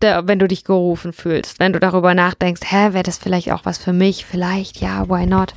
wenn 0.00 0.38
du 0.38 0.46
dich 0.46 0.64
gerufen 0.64 1.14
fühlst, 1.14 1.60
wenn 1.60 1.72
du 1.72 1.80
darüber 1.80 2.14
nachdenkst, 2.14 2.60
hä, 2.66 2.92
wäre 2.92 3.04
das 3.04 3.16
vielleicht 3.16 3.50
auch 3.52 3.64
was 3.64 3.78
für 3.78 3.94
mich? 3.94 4.26
Vielleicht, 4.26 4.82
ja, 4.82 5.08
why 5.08 5.24
not? 5.24 5.54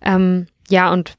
Ähm, 0.00 0.46
ja, 0.70 0.90
und 0.90 1.18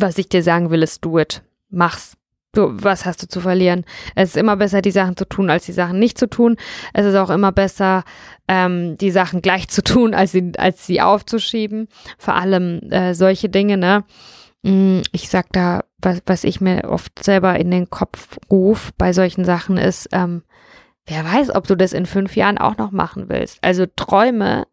was 0.00 0.18
ich 0.18 0.28
dir 0.28 0.42
sagen 0.42 0.70
will, 0.70 0.82
ist 0.82 1.04
do 1.04 1.18
it. 1.18 1.42
Mach's. 1.68 2.16
Du, 2.52 2.66
was 2.68 3.06
hast 3.06 3.22
du 3.22 3.28
zu 3.28 3.40
verlieren? 3.40 3.84
Es 4.16 4.30
ist 4.30 4.36
immer 4.36 4.56
besser, 4.56 4.82
die 4.82 4.90
Sachen 4.90 5.16
zu 5.16 5.24
tun, 5.24 5.50
als 5.50 5.66
die 5.66 5.72
Sachen 5.72 6.00
nicht 6.00 6.18
zu 6.18 6.28
tun. 6.28 6.56
Es 6.92 7.06
ist 7.06 7.14
auch 7.14 7.30
immer 7.30 7.52
besser, 7.52 8.02
ähm, 8.48 8.98
die 8.98 9.12
Sachen 9.12 9.40
gleich 9.40 9.68
zu 9.68 9.84
tun, 9.84 10.14
als 10.14 10.32
sie, 10.32 10.50
als 10.58 10.84
sie 10.84 11.00
aufzuschieben. 11.00 11.86
Vor 12.18 12.34
allem 12.34 12.80
äh, 12.90 13.14
solche 13.14 13.48
Dinge, 13.48 13.76
ne? 13.76 14.02
Mm, 14.62 15.02
ich 15.12 15.28
sag 15.28 15.52
da, 15.52 15.84
was, 15.98 16.22
was 16.26 16.42
ich 16.42 16.60
mir 16.60 16.88
oft 16.88 17.22
selber 17.22 17.56
in 17.56 17.70
den 17.70 17.88
Kopf 17.88 18.36
rufe 18.50 18.90
bei 18.98 19.12
solchen 19.12 19.44
Sachen 19.44 19.76
ist, 19.76 20.08
ähm, 20.10 20.42
wer 21.06 21.24
weiß, 21.24 21.54
ob 21.54 21.68
du 21.68 21.76
das 21.76 21.92
in 21.92 22.04
fünf 22.04 22.34
Jahren 22.34 22.58
auch 22.58 22.76
noch 22.76 22.90
machen 22.90 23.28
willst. 23.28 23.58
Also 23.62 23.86
Träume 23.94 24.66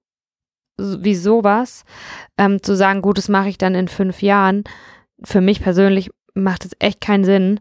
wie 0.79 1.15
sowas, 1.15 1.85
ähm, 2.37 2.61
zu 2.61 2.75
sagen, 2.75 3.01
gut, 3.01 3.17
das 3.17 3.29
mache 3.29 3.49
ich 3.49 3.57
dann 3.57 3.75
in 3.75 3.87
fünf 3.87 4.21
Jahren 4.21 4.63
für 5.23 5.41
mich 5.41 5.61
persönlich 5.61 6.09
macht 6.33 6.65
es 6.65 6.71
echt 6.79 7.01
keinen 7.01 7.23
Sinn, 7.23 7.59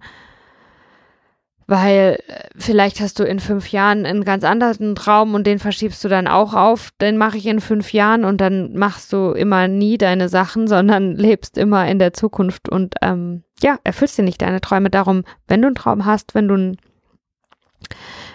weil 1.66 2.18
äh, 2.28 2.48
vielleicht 2.56 3.00
hast 3.00 3.18
du 3.18 3.24
in 3.24 3.40
fünf 3.40 3.70
Jahren 3.72 4.06
einen 4.06 4.24
ganz 4.24 4.44
anderen 4.44 4.94
Traum 4.94 5.34
und 5.34 5.46
den 5.46 5.58
verschiebst 5.58 6.02
du 6.04 6.08
dann 6.08 6.28
auch 6.28 6.54
auf, 6.54 6.90
den 7.00 7.16
mache 7.16 7.38
ich 7.38 7.46
in 7.46 7.60
fünf 7.60 7.92
Jahren 7.92 8.24
und 8.24 8.40
dann 8.40 8.74
machst 8.74 9.12
du 9.12 9.32
immer 9.32 9.66
nie 9.66 9.98
deine 9.98 10.28
Sachen, 10.28 10.68
sondern 10.68 11.16
lebst 11.16 11.58
immer 11.58 11.88
in 11.88 11.98
der 11.98 12.12
Zukunft 12.12 12.68
und 12.68 12.94
ähm, 13.02 13.42
ja, 13.62 13.78
erfüllst 13.84 14.18
dir 14.18 14.22
nicht 14.22 14.42
deine 14.42 14.60
Träume. 14.60 14.90
Darum, 14.90 15.24
wenn 15.48 15.62
du 15.62 15.68
einen 15.68 15.74
Traum 15.74 16.04
hast, 16.04 16.34
wenn 16.34 16.46
du, 16.46 16.76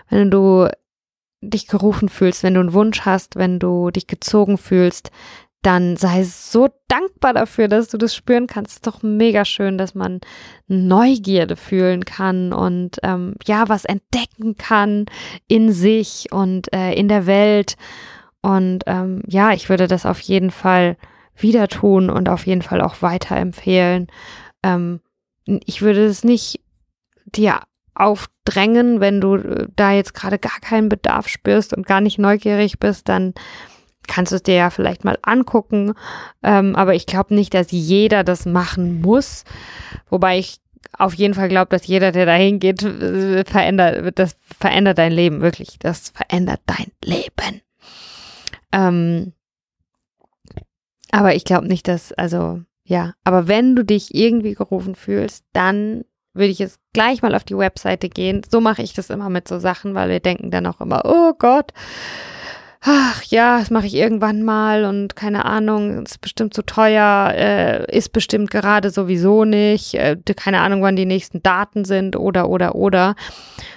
wenn 0.09 0.31
du 0.31 0.67
dich 1.41 1.67
gerufen 1.67 2.09
fühlst, 2.09 2.43
wenn 2.43 2.55
du 2.55 2.59
einen 2.59 2.73
Wunsch 2.73 3.01
hast, 3.01 3.35
wenn 3.35 3.59
du 3.59 3.91
dich 3.91 4.07
gezogen 4.07 4.57
fühlst, 4.57 5.11
dann 5.61 5.95
sei 5.95 6.23
so 6.23 6.69
dankbar 6.87 7.33
dafür, 7.33 7.67
dass 7.67 7.87
du 7.87 7.97
das 7.97 8.15
spüren 8.15 8.47
kannst. 8.47 8.73
Ist 8.73 8.87
doch 8.87 9.03
mega 9.03 9.45
schön, 9.45 9.77
dass 9.77 9.93
man 9.93 10.21
Neugierde 10.67 11.55
fühlen 11.55 12.03
kann 12.03 12.51
und 12.51 12.97
ähm, 13.03 13.35
ja, 13.45 13.69
was 13.69 13.85
entdecken 13.85 14.55
kann 14.57 15.05
in 15.47 15.71
sich 15.71 16.31
und 16.31 16.73
äh, 16.73 16.93
in 16.93 17.07
der 17.07 17.27
Welt. 17.27 17.75
Und 18.41 18.83
ähm, 18.87 19.21
ja, 19.27 19.53
ich 19.53 19.69
würde 19.69 19.87
das 19.87 20.05
auf 20.07 20.19
jeden 20.19 20.49
Fall 20.49 20.97
wieder 21.35 21.67
tun 21.67 22.09
und 22.09 22.27
auf 22.27 22.47
jeden 22.47 22.63
Fall 22.63 22.81
auch 22.81 23.01
weiterempfehlen. 23.01 24.07
Ähm, 24.63 24.99
ich 25.45 25.81
würde 25.83 26.05
es 26.05 26.23
nicht 26.23 26.59
dir 27.25 27.61
aufdrängen, 27.93 28.99
wenn 28.99 29.21
du 29.21 29.35
äh, 29.35 29.67
da 29.75 29.91
jetzt 29.91 30.13
gerade 30.13 30.39
gar 30.39 30.59
keinen 30.59 30.89
Bedarf 30.89 31.27
spürst 31.27 31.75
und 31.75 31.85
gar 31.85 32.01
nicht 32.01 32.17
neugierig 32.17 32.79
bist, 32.79 33.09
dann 33.09 33.33
kannst 34.07 34.31
du 34.31 34.35
es 34.35 34.43
dir 34.43 34.55
ja 34.55 34.69
vielleicht 34.69 35.03
mal 35.03 35.17
angucken. 35.21 35.93
Ähm, 36.43 36.75
aber 36.75 36.95
ich 36.95 37.05
glaube 37.05 37.33
nicht, 37.35 37.53
dass 37.53 37.71
jeder 37.71 38.23
das 38.23 38.45
machen 38.45 39.01
muss. 39.01 39.43
Wobei 40.09 40.39
ich 40.39 40.57
auf 40.97 41.13
jeden 41.13 41.33
Fall 41.33 41.49
glaube, 41.49 41.69
dass 41.69 41.87
jeder, 41.87 42.11
der 42.11 42.25
dahin 42.25 42.59
geht, 42.59 42.83
äh, 42.83 43.43
verändert, 43.45 44.17
das 44.19 44.35
verändert 44.59 44.97
dein 44.97 45.11
Leben, 45.11 45.41
wirklich. 45.41 45.79
Das 45.79 46.09
verändert 46.09 46.61
dein 46.65 46.91
Leben. 47.03 47.61
Ähm, 48.71 49.33
aber 51.11 51.35
ich 51.35 51.43
glaube 51.43 51.67
nicht, 51.67 51.87
dass, 51.87 52.13
also, 52.13 52.61
ja, 52.83 53.13
aber 53.23 53.47
wenn 53.47 53.75
du 53.75 53.83
dich 53.83 54.15
irgendwie 54.15 54.53
gerufen 54.53 54.95
fühlst, 54.95 55.43
dann 55.53 56.03
würde 56.33 56.51
ich 56.51 56.59
jetzt 56.59 56.79
gleich 56.93 57.21
mal 57.21 57.35
auf 57.35 57.43
die 57.43 57.57
Webseite 57.57 58.09
gehen. 58.09 58.41
So 58.49 58.61
mache 58.61 58.81
ich 58.81 58.93
das 58.93 59.09
immer 59.09 59.29
mit 59.29 59.47
so 59.47 59.59
Sachen, 59.59 59.95
weil 59.95 60.09
wir 60.09 60.19
denken 60.21 60.49
dann 60.51 60.65
auch 60.65 60.79
immer, 60.79 61.03
oh 61.05 61.33
Gott, 61.37 61.73
ach 62.81 63.23
ja, 63.25 63.59
das 63.59 63.69
mache 63.69 63.85
ich 63.85 63.93
irgendwann 63.93 64.41
mal 64.41 64.85
und 64.85 65.15
keine 65.15 65.45
Ahnung, 65.45 66.03
ist 66.03 66.19
bestimmt 66.19 66.53
zu 66.53 66.63
teuer, 66.63 67.31
äh, 67.35 67.95
ist 67.95 68.11
bestimmt 68.11 68.49
gerade 68.49 68.89
sowieso 68.89 69.45
nicht, 69.45 69.93
äh, 69.93 70.17
keine 70.35 70.61
Ahnung, 70.61 70.81
wann 70.81 70.95
die 70.95 71.05
nächsten 71.05 71.43
Daten 71.43 71.85
sind 71.85 72.15
oder 72.15 72.49
oder 72.49 72.75
oder. 72.75 73.15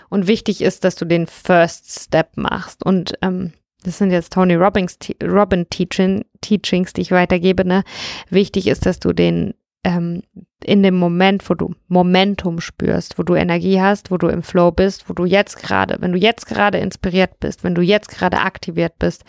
Und 0.09 0.27
wichtig 0.27 0.63
ist, 0.63 0.85
dass 0.85 0.97
du 0.97 1.05
den 1.05 1.27
First 1.27 2.05
Step 2.05 2.37
machst. 2.37 2.85
Und 2.85 3.15
ähm, 3.21 3.53
das 3.83 3.99
sind 3.99 4.11
jetzt 4.11 4.33
Tony 4.33 4.55
Robbins 4.55 4.99
Robin 5.23 5.69
Teaching, 5.69 6.25
Teachings, 6.41 6.95
die 6.95 7.03
ich 7.03 7.11
weitergebe. 7.11 7.67
Ne? 7.67 7.85
Wichtig 8.31 8.67
ist, 8.67 8.87
dass 8.87 9.01
du 9.01 9.13
den 9.13 9.55
ähm, 9.85 10.22
in 10.64 10.82
dem 10.82 10.97
Moment, 10.97 11.49
wo 11.49 11.55
du 11.55 11.74
Momentum 11.89 12.61
spürst, 12.61 13.18
wo 13.18 13.22
du 13.22 13.35
Energie 13.35 13.80
hast, 13.80 14.11
wo 14.11 14.16
du 14.16 14.28
im 14.28 14.43
Flow 14.43 14.72
bist, 14.72 15.09
wo 15.09 15.12
du 15.12 15.26
jetzt 15.26 15.59
gerade, 15.59 15.99
wenn 16.01 16.12
du 16.12 16.18
jetzt 16.18 16.47
gerade 16.47 16.78
inspiriert 16.78 17.39
bist, 17.39 17.62
wenn 17.62 17.74
du 17.74 17.82
jetzt 17.82 18.09
gerade 18.09 18.39
aktiviert 18.39 18.99
bist, 18.99 19.24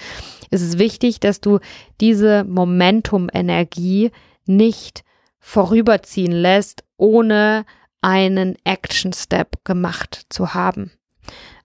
ist 0.49 0.61
es 0.61 0.79
wichtig, 0.79 1.19
dass 1.19 1.41
du 1.41 1.59
diese 1.99 2.45
Momentum-Energie 2.45 4.11
nicht 4.45 5.03
vorüberziehen 5.39 6.31
lässt, 6.31 6.83
ohne 6.97 7.65
einen 8.01 8.55
Action 8.63 9.11
Step 9.11 9.63
gemacht 9.65 10.25
zu 10.29 10.53
haben. 10.53 10.91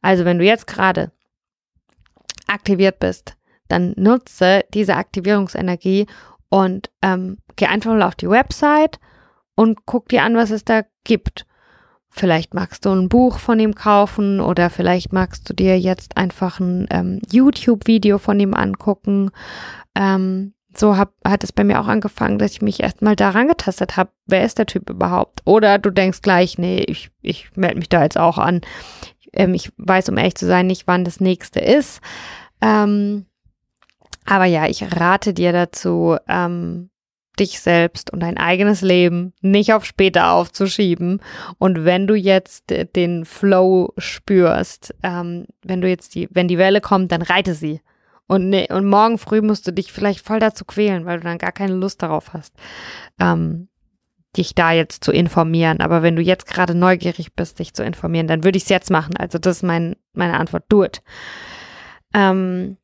Also 0.02 0.24
wenn 0.24 0.38
du 0.38 0.44
jetzt 0.44 0.66
gerade 0.66 1.12
aktiviert 2.46 2.98
bist, 2.98 3.36
dann 3.68 3.94
nutze 3.96 4.64
diese 4.74 4.96
Aktivierungsenergie 4.96 6.06
und 6.50 6.90
ähm, 7.00 7.38
geh 7.56 7.66
einfach 7.66 7.92
mal 7.92 8.02
auf 8.02 8.16
die 8.16 8.28
Website 8.28 9.00
und 9.54 9.86
guck 9.86 10.08
dir 10.08 10.22
an, 10.22 10.36
was 10.36 10.50
es 10.50 10.64
da 10.64 10.82
gibt. 11.04 11.46
Vielleicht 12.12 12.54
magst 12.54 12.84
du 12.84 12.90
ein 12.90 13.08
Buch 13.08 13.38
von 13.38 13.60
ihm 13.60 13.74
kaufen 13.74 14.40
oder 14.40 14.68
vielleicht 14.68 15.12
magst 15.12 15.48
du 15.48 15.54
dir 15.54 15.78
jetzt 15.78 16.16
einfach 16.16 16.58
ein 16.58 16.88
ähm, 16.90 17.22
YouTube-Video 17.30 18.18
von 18.18 18.40
ihm 18.40 18.52
angucken. 18.52 19.30
Ähm, 19.94 20.54
so 20.76 20.96
hab, 20.96 21.14
hat 21.24 21.44
es 21.44 21.52
bei 21.52 21.62
mir 21.62 21.80
auch 21.80 21.86
angefangen, 21.86 22.38
dass 22.38 22.52
ich 22.52 22.62
mich 22.62 22.80
erstmal 22.80 23.16
daran 23.16 23.48
getastet 23.48 23.96
habe, 23.96 24.10
wer 24.26 24.44
ist 24.44 24.58
der 24.58 24.66
Typ 24.66 24.90
überhaupt? 24.90 25.40
Oder 25.44 25.78
du 25.78 25.90
denkst 25.90 26.20
gleich, 26.22 26.58
nee, 26.58 26.80
ich, 26.80 27.10
ich 27.22 27.50
melde 27.56 27.78
mich 27.78 27.88
da 27.88 28.02
jetzt 28.02 28.18
auch 28.18 28.38
an. 28.38 28.60
Ähm, 29.32 29.54
ich 29.54 29.72
weiß, 29.76 30.08
um 30.08 30.16
ehrlich 30.16 30.34
zu 30.34 30.46
sein, 30.46 30.66
nicht, 30.66 30.88
wann 30.88 31.04
das 31.04 31.20
nächste 31.20 31.60
ist. 31.60 32.00
Ähm, 32.60 33.26
aber 34.30 34.44
ja, 34.44 34.68
ich 34.68 34.80
rate 34.96 35.34
dir 35.34 35.50
dazu, 35.50 36.16
ähm, 36.28 36.88
dich 37.40 37.58
selbst 37.58 38.12
und 38.12 38.20
dein 38.20 38.36
eigenes 38.36 38.80
Leben 38.80 39.32
nicht 39.40 39.72
auf 39.72 39.84
später 39.84 40.30
aufzuschieben. 40.30 41.20
Und 41.58 41.84
wenn 41.84 42.06
du 42.06 42.14
jetzt 42.14 42.72
den 42.94 43.24
Flow 43.24 43.92
spürst, 43.98 44.94
ähm, 45.02 45.46
wenn 45.64 45.80
du 45.80 45.88
jetzt 45.88 46.14
die, 46.14 46.28
wenn 46.30 46.46
die 46.46 46.58
Welle 46.58 46.80
kommt, 46.80 47.10
dann 47.10 47.22
reite 47.22 47.54
sie. 47.54 47.80
Und, 48.28 48.50
ne, 48.50 48.68
und 48.70 48.86
morgen 48.86 49.18
früh 49.18 49.40
musst 49.40 49.66
du 49.66 49.72
dich 49.72 49.90
vielleicht 49.90 50.24
voll 50.24 50.38
dazu 50.38 50.64
quälen, 50.64 51.06
weil 51.06 51.18
du 51.18 51.24
dann 51.24 51.38
gar 51.38 51.50
keine 51.50 51.74
Lust 51.74 52.00
darauf 52.00 52.32
hast, 52.32 52.54
ähm, 53.18 53.68
dich 54.36 54.54
da 54.54 54.70
jetzt 54.70 55.02
zu 55.02 55.10
informieren. 55.10 55.80
Aber 55.80 56.04
wenn 56.04 56.14
du 56.14 56.22
jetzt 56.22 56.46
gerade 56.46 56.76
neugierig 56.76 57.34
bist, 57.34 57.58
dich 57.58 57.74
zu 57.74 57.82
informieren, 57.82 58.28
dann 58.28 58.44
würde 58.44 58.58
ich 58.58 58.62
es 58.62 58.68
jetzt 58.68 58.92
machen. 58.92 59.16
Also 59.16 59.38
das 59.38 59.56
ist 59.56 59.62
mein, 59.64 59.96
meine 60.12 60.38
Antwort. 60.38 60.66
Do 60.68 60.84
it. 60.84 61.02
Ähm, 62.14 62.76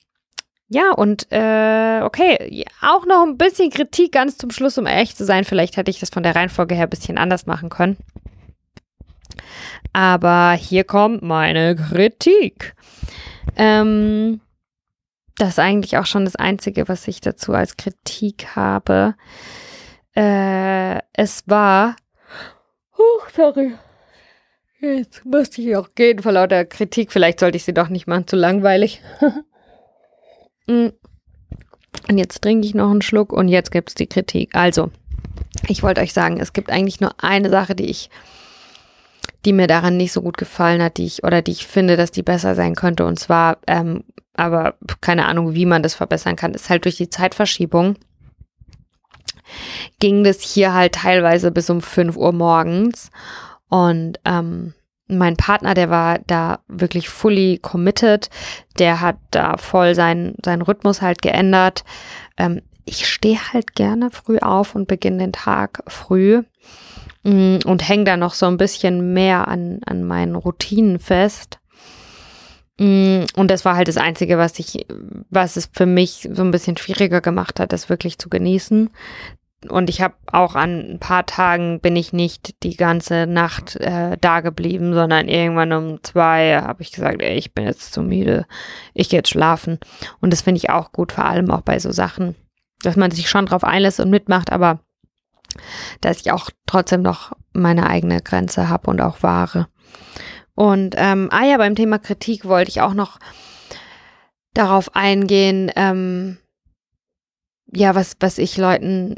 ja, 0.68 0.90
und 0.92 1.28
äh, 1.30 2.00
okay, 2.02 2.64
auch 2.82 3.06
noch 3.06 3.22
ein 3.24 3.38
bisschen 3.38 3.70
Kritik 3.70 4.12
ganz 4.12 4.36
zum 4.36 4.50
Schluss, 4.50 4.78
um 4.78 4.86
ehrlich 4.86 5.14
zu 5.14 5.24
sein. 5.24 5.44
Vielleicht 5.44 5.76
hätte 5.76 5.90
ich 5.90 6.00
das 6.00 6.10
von 6.10 6.24
der 6.24 6.34
Reihenfolge 6.34 6.74
her 6.74 6.84
ein 6.84 6.90
bisschen 6.90 7.18
anders 7.18 7.46
machen 7.46 7.68
können. 7.68 7.96
Aber 9.92 10.52
hier 10.52 10.84
kommt 10.84 11.22
meine 11.22 11.76
Kritik. 11.76 12.74
Ähm, 13.56 14.40
das 15.38 15.50
ist 15.50 15.58
eigentlich 15.58 15.98
auch 15.98 16.06
schon 16.06 16.24
das 16.24 16.36
Einzige, 16.36 16.88
was 16.88 17.06
ich 17.06 17.20
dazu 17.20 17.52
als 17.52 17.76
Kritik 17.76 18.56
habe. 18.56 19.14
Äh, 20.16 20.98
es 21.12 21.44
war. 21.46 21.94
Oh, 22.98 23.22
sorry. 23.34 23.74
Jetzt 24.80 25.24
musste 25.24 25.62
ich 25.62 25.76
auch 25.76 25.90
gehen 25.94 26.20
vor 26.22 26.32
lauter 26.32 26.64
Kritik. 26.64 27.12
Vielleicht 27.12 27.40
sollte 27.40 27.56
ich 27.56 27.64
sie 27.64 27.74
doch 27.74 27.88
nicht 27.88 28.06
machen, 28.06 28.26
zu 28.26 28.34
langweilig. 28.34 29.00
Mm. 30.66 30.88
und 32.08 32.18
jetzt 32.18 32.42
trinke 32.42 32.66
ich 32.66 32.74
noch 32.74 32.90
einen 32.90 33.02
Schluck 33.02 33.32
und 33.32 33.48
jetzt 33.48 33.70
gibt 33.70 33.90
es 33.90 33.94
die 33.94 34.06
Kritik. 34.06 34.54
Also, 34.54 34.90
ich 35.68 35.82
wollte 35.82 36.00
euch 36.00 36.12
sagen, 36.12 36.40
es 36.40 36.52
gibt 36.52 36.70
eigentlich 36.70 37.00
nur 37.00 37.22
eine 37.22 37.50
Sache, 37.50 37.74
die 37.74 37.86
ich, 37.86 38.10
die 39.44 39.52
mir 39.52 39.66
daran 39.66 39.96
nicht 39.96 40.12
so 40.12 40.22
gut 40.22 40.36
gefallen 40.36 40.82
hat, 40.82 40.96
die 40.98 41.06
ich, 41.06 41.24
oder 41.24 41.42
die 41.42 41.52
ich 41.52 41.66
finde, 41.66 41.96
dass 41.96 42.10
die 42.10 42.22
besser 42.22 42.54
sein 42.54 42.74
könnte. 42.74 43.06
Und 43.06 43.18
zwar, 43.18 43.58
ähm, 43.66 44.04
aber 44.34 44.74
keine 45.00 45.26
Ahnung, 45.26 45.54
wie 45.54 45.66
man 45.66 45.82
das 45.82 45.94
verbessern 45.94 46.36
kann, 46.36 46.52
ist 46.52 46.68
halt 46.68 46.84
durch 46.84 46.96
die 46.96 47.10
Zeitverschiebung 47.10 47.96
ging 49.98 50.24
das 50.24 50.40
hier 50.40 50.74
halt 50.74 50.96
teilweise 50.96 51.50
bis 51.50 51.70
um 51.70 51.80
5 51.80 52.16
Uhr 52.16 52.32
morgens. 52.32 53.10
Und 53.68 54.18
ähm, 54.24 54.74
mein 55.08 55.36
Partner, 55.36 55.74
der 55.74 55.90
war 55.90 56.18
da 56.26 56.60
wirklich 56.68 57.08
fully 57.08 57.58
committed, 57.58 58.28
der 58.78 59.00
hat 59.00 59.16
da 59.30 59.56
voll 59.56 59.94
seinen, 59.94 60.34
seinen 60.44 60.62
Rhythmus 60.62 61.02
halt 61.02 61.22
geändert. 61.22 61.84
Ähm, 62.36 62.62
ich 62.84 63.08
stehe 63.08 63.38
halt 63.52 63.74
gerne 63.74 64.10
früh 64.10 64.38
auf 64.38 64.74
und 64.74 64.88
beginne 64.88 65.18
den 65.18 65.32
Tag 65.32 65.82
früh 65.88 66.42
mm, 67.24 67.58
und 67.64 67.88
hänge 67.88 68.04
da 68.04 68.16
noch 68.16 68.34
so 68.34 68.46
ein 68.46 68.56
bisschen 68.56 69.12
mehr 69.12 69.48
an, 69.48 69.80
an 69.86 70.04
meinen 70.04 70.34
Routinen 70.34 70.98
fest. 70.98 71.58
Mm, 72.78 73.24
und 73.36 73.50
das 73.50 73.64
war 73.64 73.76
halt 73.76 73.88
das 73.88 73.96
Einzige, 73.96 74.38
was 74.38 74.58
ich, 74.58 74.86
was 75.30 75.56
es 75.56 75.68
für 75.72 75.86
mich 75.86 76.28
so 76.32 76.42
ein 76.42 76.50
bisschen 76.50 76.76
schwieriger 76.76 77.20
gemacht 77.20 77.58
hat, 77.60 77.72
das 77.72 77.88
wirklich 77.88 78.18
zu 78.18 78.28
genießen 78.28 78.90
und 79.68 79.90
ich 79.90 80.00
habe 80.00 80.14
auch 80.30 80.54
an 80.54 80.92
ein 80.92 80.98
paar 80.98 81.26
Tagen 81.26 81.80
bin 81.80 81.96
ich 81.96 82.12
nicht 82.12 82.62
die 82.62 82.76
ganze 82.76 83.26
Nacht 83.26 83.76
äh, 83.76 84.16
da 84.20 84.40
geblieben, 84.40 84.94
sondern 84.94 85.28
irgendwann 85.28 85.72
um 85.72 86.02
zwei 86.02 86.60
habe 86.60 86.82
ich 86.82 86.92
gesagt, 86.92 87.22
ey, 87.22 87.36
ich 87.36 87.54
bin 87.54 87.64
jetzt 87.64 87.92
zu 87.92 88.02
müde, 88.02 88.46
ich 88.94 89.08
gehe 89.08 89.18
jetzt 89.18 89.30
schlafen. 89.30 89.78
Und 90.20 90.32
das 90.32 90.42
finde 90.42 90.58
ich 90.58 90.70
auch 90.70 90.92
gut, 90.92 91.12
vor 91.12 91.24
allem 91.24 91.50
auch 91.50 91.62
bei 91.62 91.78
so 91.78 91.92
Sachen, 91.92 92.34
dass 92.82 92.96
man 92.96 93.10
sich 93.10 93.28
schon 93.28 93.46
drauf 93.46 93.64
einlässt 93.64 94.00
und 94.00 94.10
mitmacht, 94.10 94.52
aber 94.52 94.80
dass 96.00 96.20
ich 96.20 96.32
auch 96.32 96.50
trotzdem 96.66 97.02
noch 97.02 97.32
meine 97.52 97.88
eigene 97.88 98.20
Grenze 98.20 98.68
habe 98.68 98.90
und 98.90 99.00
auch 99.00 99.22
wahre. 99.22 99.68
Und 100.54 100.94
ähm, 100.96 101.28
ah 101.30 101.44
ja, 101.44 101.58
beim 101.58 101.74
Thema 101.74 101.98
Kritik 101.98 102.44
wollte 102.44 102.70
ich 102.70 102.80
auch 102.80 102.94
noch 102.94 103.18
darauf 104.54 104.96
eingehen, 104.96 105.70
ähm, 105.76 106.38
ja, 107.72 107.94
was, 107.94 108.16
was 108.20 108.38
ich 108.38 108.56
Leuten 108.56 109.16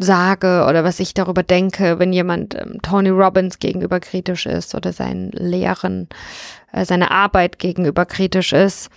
sage 0.00 0.64
oder 0.68 0.82
was 0.82 0.98
ich 1.00 1.14
darüber 1.14 1.42
denke, 1.42 1.98
wenn 1.98 2.12
jemand 2.12 2.54
ähm, 2.54 2.80
Tony 2.82 3.10
Robbins 3.10 3.58
gegenüber 3.58 4.00
kritisch 4.00 4.46
ist 4.46 4.74
oder 4.74 4.92
seinen 4.92 5.30
Lehren, 5.32 6.08
äh, 6.72 6.84
seine 6.84 7.10
Arbeit 7.10 7.58
gegenüber 7.58 8.06
kritisch 8.06 8.52
ist, 8.52 8.90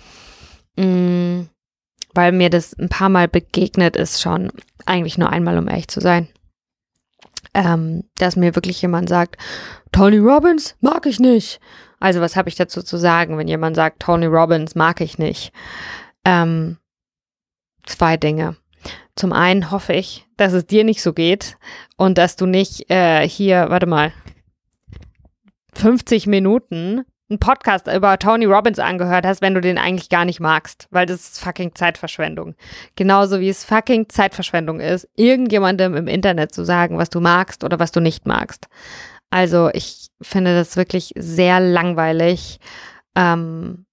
mh, 0.77 0.85
mm, 0.85 1.49
weil 2.15 2.31
mir 2.31 2.49
das 2.49 2.73
ein 2.77 2.89
paar 2.89 3.09
Mal 3.09 3.27
begegnet 3.27 3.95
ist 3.95 4.21
schon, 4.21 4.51
eigentlich 4.85 5.17
nur 5.17 5.29
einmal, 5.29 5.57
um 5.57 5.67
ehrlich 5.67 5.87
zu 5.87 5.99
sein. 5.99 6.27
Ähm, 7.55 8.03
dass 8.17 8.35
mir 8.35 8.55
wirklich 8.55 8.81
jemand 8.81 9.09
sagt, 9.09 9.37
Tony 9.91 10.17
Robbins 10.17 10.75
mag 10.81 11.05
ich 11.05 11.19
nicht. 11.19 11.59
Also 11.99 12.19
was 12.19 12.35
habe 12.35 12.49
ich 12.49 12.55
dazu 12.55 12.81
zu 12.81 12.97
sagen, 12.97 13.37
wenn 13.37 13.47
jemand 13.47 13.75
sagt, 13.75 14.01
Tony 14.01 14.25
Robbins 14.25 14.75
mag 14.75 15.01
ich 15.01 15.17
nicht? 15.17 15.53
Ähm, 16.25 16.77
zwei 17.85 18.17
Dinge. 18.17 18.55
Zum 19.16 19.32
einen 19.32 19.72
hoffe 19.72 19.93
ich, 19.93 20.26
dass 20.38 20.53
es 20.53 20.66
dir 20.66 20.84
nicht 20.84 21.01
so 21.01 21.14
geht 21.14 21.57
und 21.97 22.18
dass 22.18 22.36
du 22.36 22.45
nicht 22.45 22.89
äh, 22.89 23.28
hier, 23.28 23.68
warte 23.70 23.86
mal, 23.86 24.11
50 25.74 26.28
Minuten 26.28 27.03
einen 27.30 27.39
Podcast 27.39 27.88
über 27.88 28.18
Tony 28.20 28.45
Robbins 28.45 28.80
angehört 28.80 29.26
hast, 29.26 29.41
wenn 29.41 29.53
du 29.53 29.61
den 29.61 29.78
eigentlich 29.78 30.09
gar 30.09 30.26
nicht 30.26 30.39
magst, 30.39 30.88
weil 30.91 31.05
das 31.05 31.22
ist 31.22 31.39
fucking 31.39 31.74
Zeitverschwendung. 31.74 32.55
Genauso 32.95 33.39
wie 33.39 33.49
es 33.49 33.64
fucking 33.64 34.09
Zeitverschwendung 34.09 34.80
ist, 34.80 35.07
irgendjemandem 35.16 35.95
im 35.95 36.07
Internet 36.07 36.53
zu 36.53 36.64
sagen, 36.64 36.97
was 36.97 37.09
du 37.09 37.22
magst 37.22 37.64
oder 37.64 37.80
was 37.80 37.91
du 37.91 37.99
nicht 37.99 38.28
magst. 38.28 38.68
Also 39.30 39.70
ich 39.74 40.09
finde 40.22 40.53
das 40.53 40.78
wirklich 40.78 41.14
sehr 41.16 41.59
langweilig, 41.59 42.59
ähm, 43.16 43.86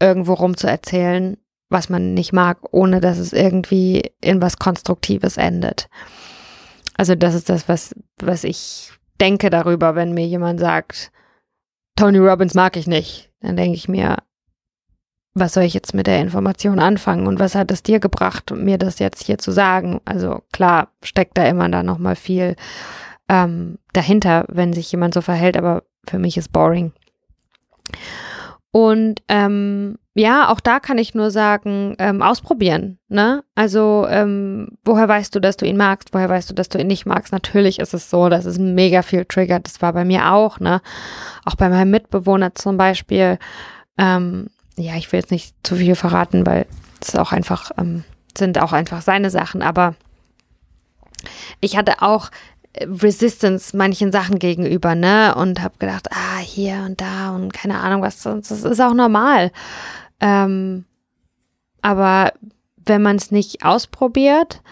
irgendwo 0.00 0.34
rum 0.34 0.56
zu 0.56 0.66
erzählen, 0.66 1.36
was 1.70 1.88
man 1.88 2.14
nicht 2.14 2.32
mag, 2.32 2.58
ohne 2.72 3.00
dass 3.00 3.18
es 3.18 3.32
irgendwie 3.32 4.10
in 4.20 4.42
was 4.42 4.58
Konstruktives 4.58 5.36
endet. 5.36 5.88
Also 6.96 7.14
das 7.14 7.34
ist 7.34 7.48
das, 7.48 7.68
was, 7.68 7.94
was 8.18 8.44
ich 8.44 8.92
denke 9.20 9.48
darüber, 9.48 9.94
wenn 9.94 10.12
mir 10.12 10.26
jemand 10.26 10.60
sagt, 10.60 11.10
Tony 11.96 12.18
Robbins 12.18 12.54
mag 12.54 12.76
ich 12.76 12.86
nicht. 12.86 13.30
Dann 13.40 13.56
denke 13.56 13.76
ich 13.76 13.88
mir, 13.88 14.18
was 15.32 15.54
soll 15.54 15.62
ich 15.62 15.74
jetzt 15.74 15.94
mit 15.94 16.06
der 16.06 16.20
Information 16.20 16.80
anfangen 16.80 17.26
und 17.26 17.38
was 17.38 17.54
hat 17.54 17.70
es 17.70 17.82
dir 17.82 18.00
gebracht, 18.00 18.50
mir 18.50 18.78
das 18.78 18.98
jetzt 18.98 19.24
hier 19.24 19.38
zu 19.38 19.52
sagen? 19.52 20.00
Also 20.04 20.42
klar 20.52 20.88
steckt 21.02 21.38
da 21.38 21.44
immer 21.46 21.68
dann 21.68 21.86
nochmal 21.86 22.16
viel 22.16 22.56
ähm, 23.28 23.78
dahinter, 23.92 24.44
wenn 24.48 24.72
sich 24.72 24.90
jemand 24.90 25.14
so 25.14 25.20
verhält, 25.20 25.56
aber 25.56 25.84
für 26.06 26.18
mich 26.18 26.36
ist 26.36 26.52
boring. 26.52 26.92
Und 28.72 29.22
ähm, 29.28 29.98
ja, 30.20 30.50
auch 30.50 30.60
da 30.60 30.80
kann 30.80 30.98
ich 30.98 31.14
nur 31.14 31.30
sagen, 31.30 31.96
ähm, 31.98 32.20
ausprobieren. 32.20 32.98
Ne? 33.08 33.42
Also, 33.54 34.06
ähm, 34.08 34.76
woher 34.84 35.08
weißt 35.08 35.34
du, 35.34 35.40
dass 35.40 35.56
du 35.56 35.64
ihn 35.64 35.78
magst? 35.78 36.12
Woher 36.12 36.28
weißt 36.28 36.50
du, 36.50 36.54
dass 36.54 36.68
du 36.68 36.78
ihn 36.78 36.88
nicht 36.88 37.06
magst? 37.06 37.32
Natürlich 37.32 37.78
ist 37.78 37.94
es 37.94 38.10
so, 38.10 38.28
dass 38.28 38.44
es 38.44 38.58
mega 38.58 39.00
viel 39.00 39.24
triggert. 39.24 39.66
Das 39.66 39.80
war 39.80 39.94
bei 39.94 40.04
mir 40.04 40.32
auch, 40.32 40.60
ne? 40.60 40.82
Auch 41.46 41.54
bei 41.54 41.70
meinem 41.70 41.90
Mitbewohner 41.90 42.54
zum 42.54 42.76
Beispiel. 42.76 43.38
Ähm, 43.96 44.48
ja, 44.76 44.96
ich 44.96 45.10
will 45.10 45.20
jetzt 45.20 45.30
nicht 45.30 45.54
zu 45.62 45.76
viel 45.76 45.94
verraten, 45.94 46.44
weil 46.44 46.66
es 47.00 47.16
auch 47.16 47.32
einfach, 47.32 47.70
ähm, 47.78 48.04
sind 48.36 48.60
auch 48.60 48.74
einfach 48.74 49.00
seine 49.00 49.30
Sachen. 49.30 49.62
Aber 49.62 49.94
ich 51.60 51.78
hatte 51.78 52.02
auch 52.02 52.30
Resistance 52.78 53.74
manchen 53.74 54.12
Sachen 54.12 54.38
gegenüber, 54.38 54.94
ne? 54.94 55.34
Und 55.34 55.62
habe 55.62 55.78
gedacht, 55.78 56.08
ah, 56.10 56.38
hier 56.40 56.84
und 56.86 57.00
da 57.00 57.34
und 57.34 57.54
keine 57.54 57.80
Ahnung 57.80 58.02
was. 58.02 58.22
Das 58.22 58.50
ist 58.50 58.80
auch 58.80 58.94
normal. 58.94 59.50
Ähm, 60.20 60.84
aber 61.82 62.32
wenn 62.84 63.02
man 63.02 63.16
es 63.16 63.30
nicht 63.30 63.64
ausprobiert, 63.64 64.62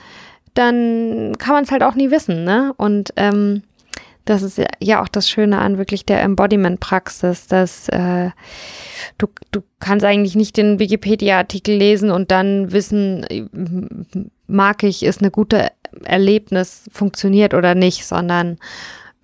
dann 0.55 1.36
kann 1.38 1.55
man 1.55 1.64
es 1.64 1.70
halt 1.70 1.82
auch 1.82 1.94
nie 1.94 2.11
wissen, 2.11 2.44
ne? 2.44 2.74
Und 2.76 3.12
ähm, 3.16 3.62
das 4.24 4.42
ist 4.42 4.61
ja 4.80 5.03
auch 5.03 5.09
das 5.09 5.30
Schöne 5.30 5.59
an 5.59 5.78
wirklich 5.78 6.05
der 6.05 6.22
Embodiment-Praxis, 6.22 7.46
dass 7.46 7.88
äh, 7.88 8.30
du, 9.16 9.28
du 9.53 9.62
kannst 9.80 10.05
eigentlich 10.05 10.36
nicht 10.36 10.57
den 10.59 10.78
Wikipedia-Artikel 10.78 11.74
lesen 11.74 12.11
und 12.11 12.30
dann 12.30 12.72
wissen, 12.72 13.24
mag 14.46 14.82
ich, 14.82 15.03
ist 15.03 15.22
eine 15.22 15.30
gute 15.30 15.70
Erlebnis, 16.05 16.90
funktioniert 16.92 17.55
oder 17.55 17.74
nicht, 17.74 18.07
sondern 18.07 18.59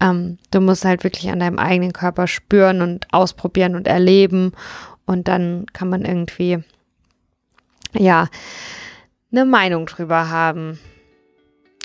ähm, 0.01 0.39
du 0.51 0.61
musst 0.61 0.87
halt 0.87 1.05
wirklich 1.05 1.29
an 1.29 1.41
deinem 1.41 1.59
eigenen 1.59 1.93
Körper 1.93 2.27
spüren 2.27 2.81
und 2.81 3.07
ausprobieren 3.13 3.77
und 3.77 3.87
erleben 3.87 4.53
und 5.07 5.29
dann 5.29 5.67
kann 5.73 5.89
man 5.89 6.05
irgendwie, 6.05 6.59
ja, 7.93 8.29
eine 9.31 9.45
Meinung 9.45 9.87
drüber 9.87 10.31
haben. 10.31 10.79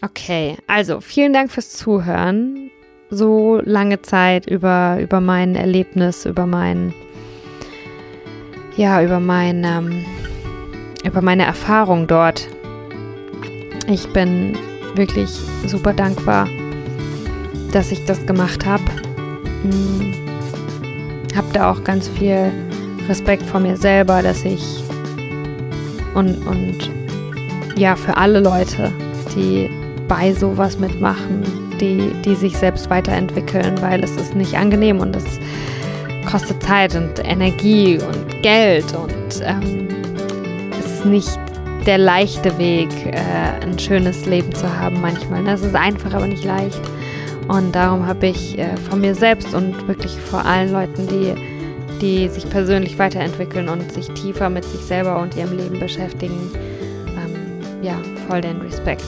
Okay, 0.02 0.58
also 0.68 1.02
vielen 1.02 1.34
Dank 1.34 1.52
fürs 1.52 1.72
Zuhören. 1.72 2.72
So 3.10 3.60
lange 3.66 4.02
Zeit 4.02 4.46
über, 4.46 5.00
über 5.02 5.20
mein 5.20 5.56
Erlebnis, 5.56 6.26
über 6.26 6.46
mein, 6.46 6.94
ja, 8.78 9.02
über 9.04 9.20
mein, 9.20 9.64
ähm, 9.64 10.06
über 11.04 11.22
meine 11.22 11.44
Erfahrung 11.44 12.08
dort. 12.08 12.48
Ich 13.88 14.08
bin 14.14 14.56
wirklich 14.96 15.30
super 15.66 15.94
dankbar, 15.94 16.48
dass 17.72 17.92
ich 17.92 18.06
das 18.06 18.26
gemacht 18.28 18.66
habe. 18.66 18.84
Hm, 19.64 20.14
hab 21.36 21.52
da 21.54 21.72
auch 21.72 21.84
ganz 21.84 22.08
viel 22.08 22.52
Respekt 23.10 23.44
vor 23.44 23.60
mir 23.60 23.76
selber, 23.76 24.22
dass 24.22 24.46
ich 24.46 24.84
und, 26.14 26.36
und 26.48 26.92
ja, 27.76 27.96
für 27.96 28.16
alle 28.16 28.40
Leute, 28.40 28.92
die 29.36 29.70
bei 30.08 30.34
sowas 30.34 30.80
mitmachen, 30.80 31.44
die, 31.80 32.12
die 32.26 32.36
sich 32.36 32.58
selbst 32.58 32.90
weiterentwickeln, 32.90 33.82
weil 33.82 34.04
es 34.04 34.12
ist 34.12 34.36
nicht 34.36 34.56
angenehm 34.56 35.00
und 35.00 35.16
es 35.16 35.26
kostet 36.30 36.62
Zeit 36.62 36.96
und 36.96 37.20
Energie 37.24 38.00
und 38.00 38.42
Geld 38.42 38.86
und 38.94 39.42
ähm, 39.44 39.88
es 40.80 40.86
ist 40.94 41.06
nicht 41.06 41.40
der 41.86 41.98
leichte 41.98 42.58
Weg, 42.58 42.90
äh, 43.06 43.64
ein 43.64 43.80
schönes 43.80 44.26
Leben 44.26 44.54
zu 44.54 44.78
haben 44.78 45.00
manchmal. 45.02 45.44
Das 45.44 45.62
ist 45.62 45.76
einfach, 45.76 46.14
aber 46.14 46.28
nicht 46.28 46.44
leicht. 46.44 46.82
Und 47.48 47.74
darum 47.74 48.06
habe 48.06 48.28
ich 48.28 48.60
äh, 48.60 48.76
von 48.78 49.02
mir 49.02 49.16
selbst 49.16 49.54
und 49.56 49.88
wirklich 49.88 50.12
vor 50.12 50.46
allen 50.46 50.72
Leuten, 50.72 51.08
die 51.08 51.59
die 52.02 52.28
sich 52.30 52.50
persönlich 52.50 52.98
weiterentwickeln 52.98 53.70
und 53.70 53.92
sich 53.92 54.08
tiefer 54.12 54.50
mit 54.50 54.66
sich 54.66 54.82
selber 54.82 55.22
und 55.22 55.36
ihrem 55.36 55.58
Leben 55.58 55.80
beschäftigen. 55.80 56.52
Ähm, 57.08 57.84
ja, 57.84 57.96
voll 58.28 58.42
den 58.42 58.62
Respekt. 58.62 59.06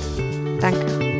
Danke. 0.59 1.10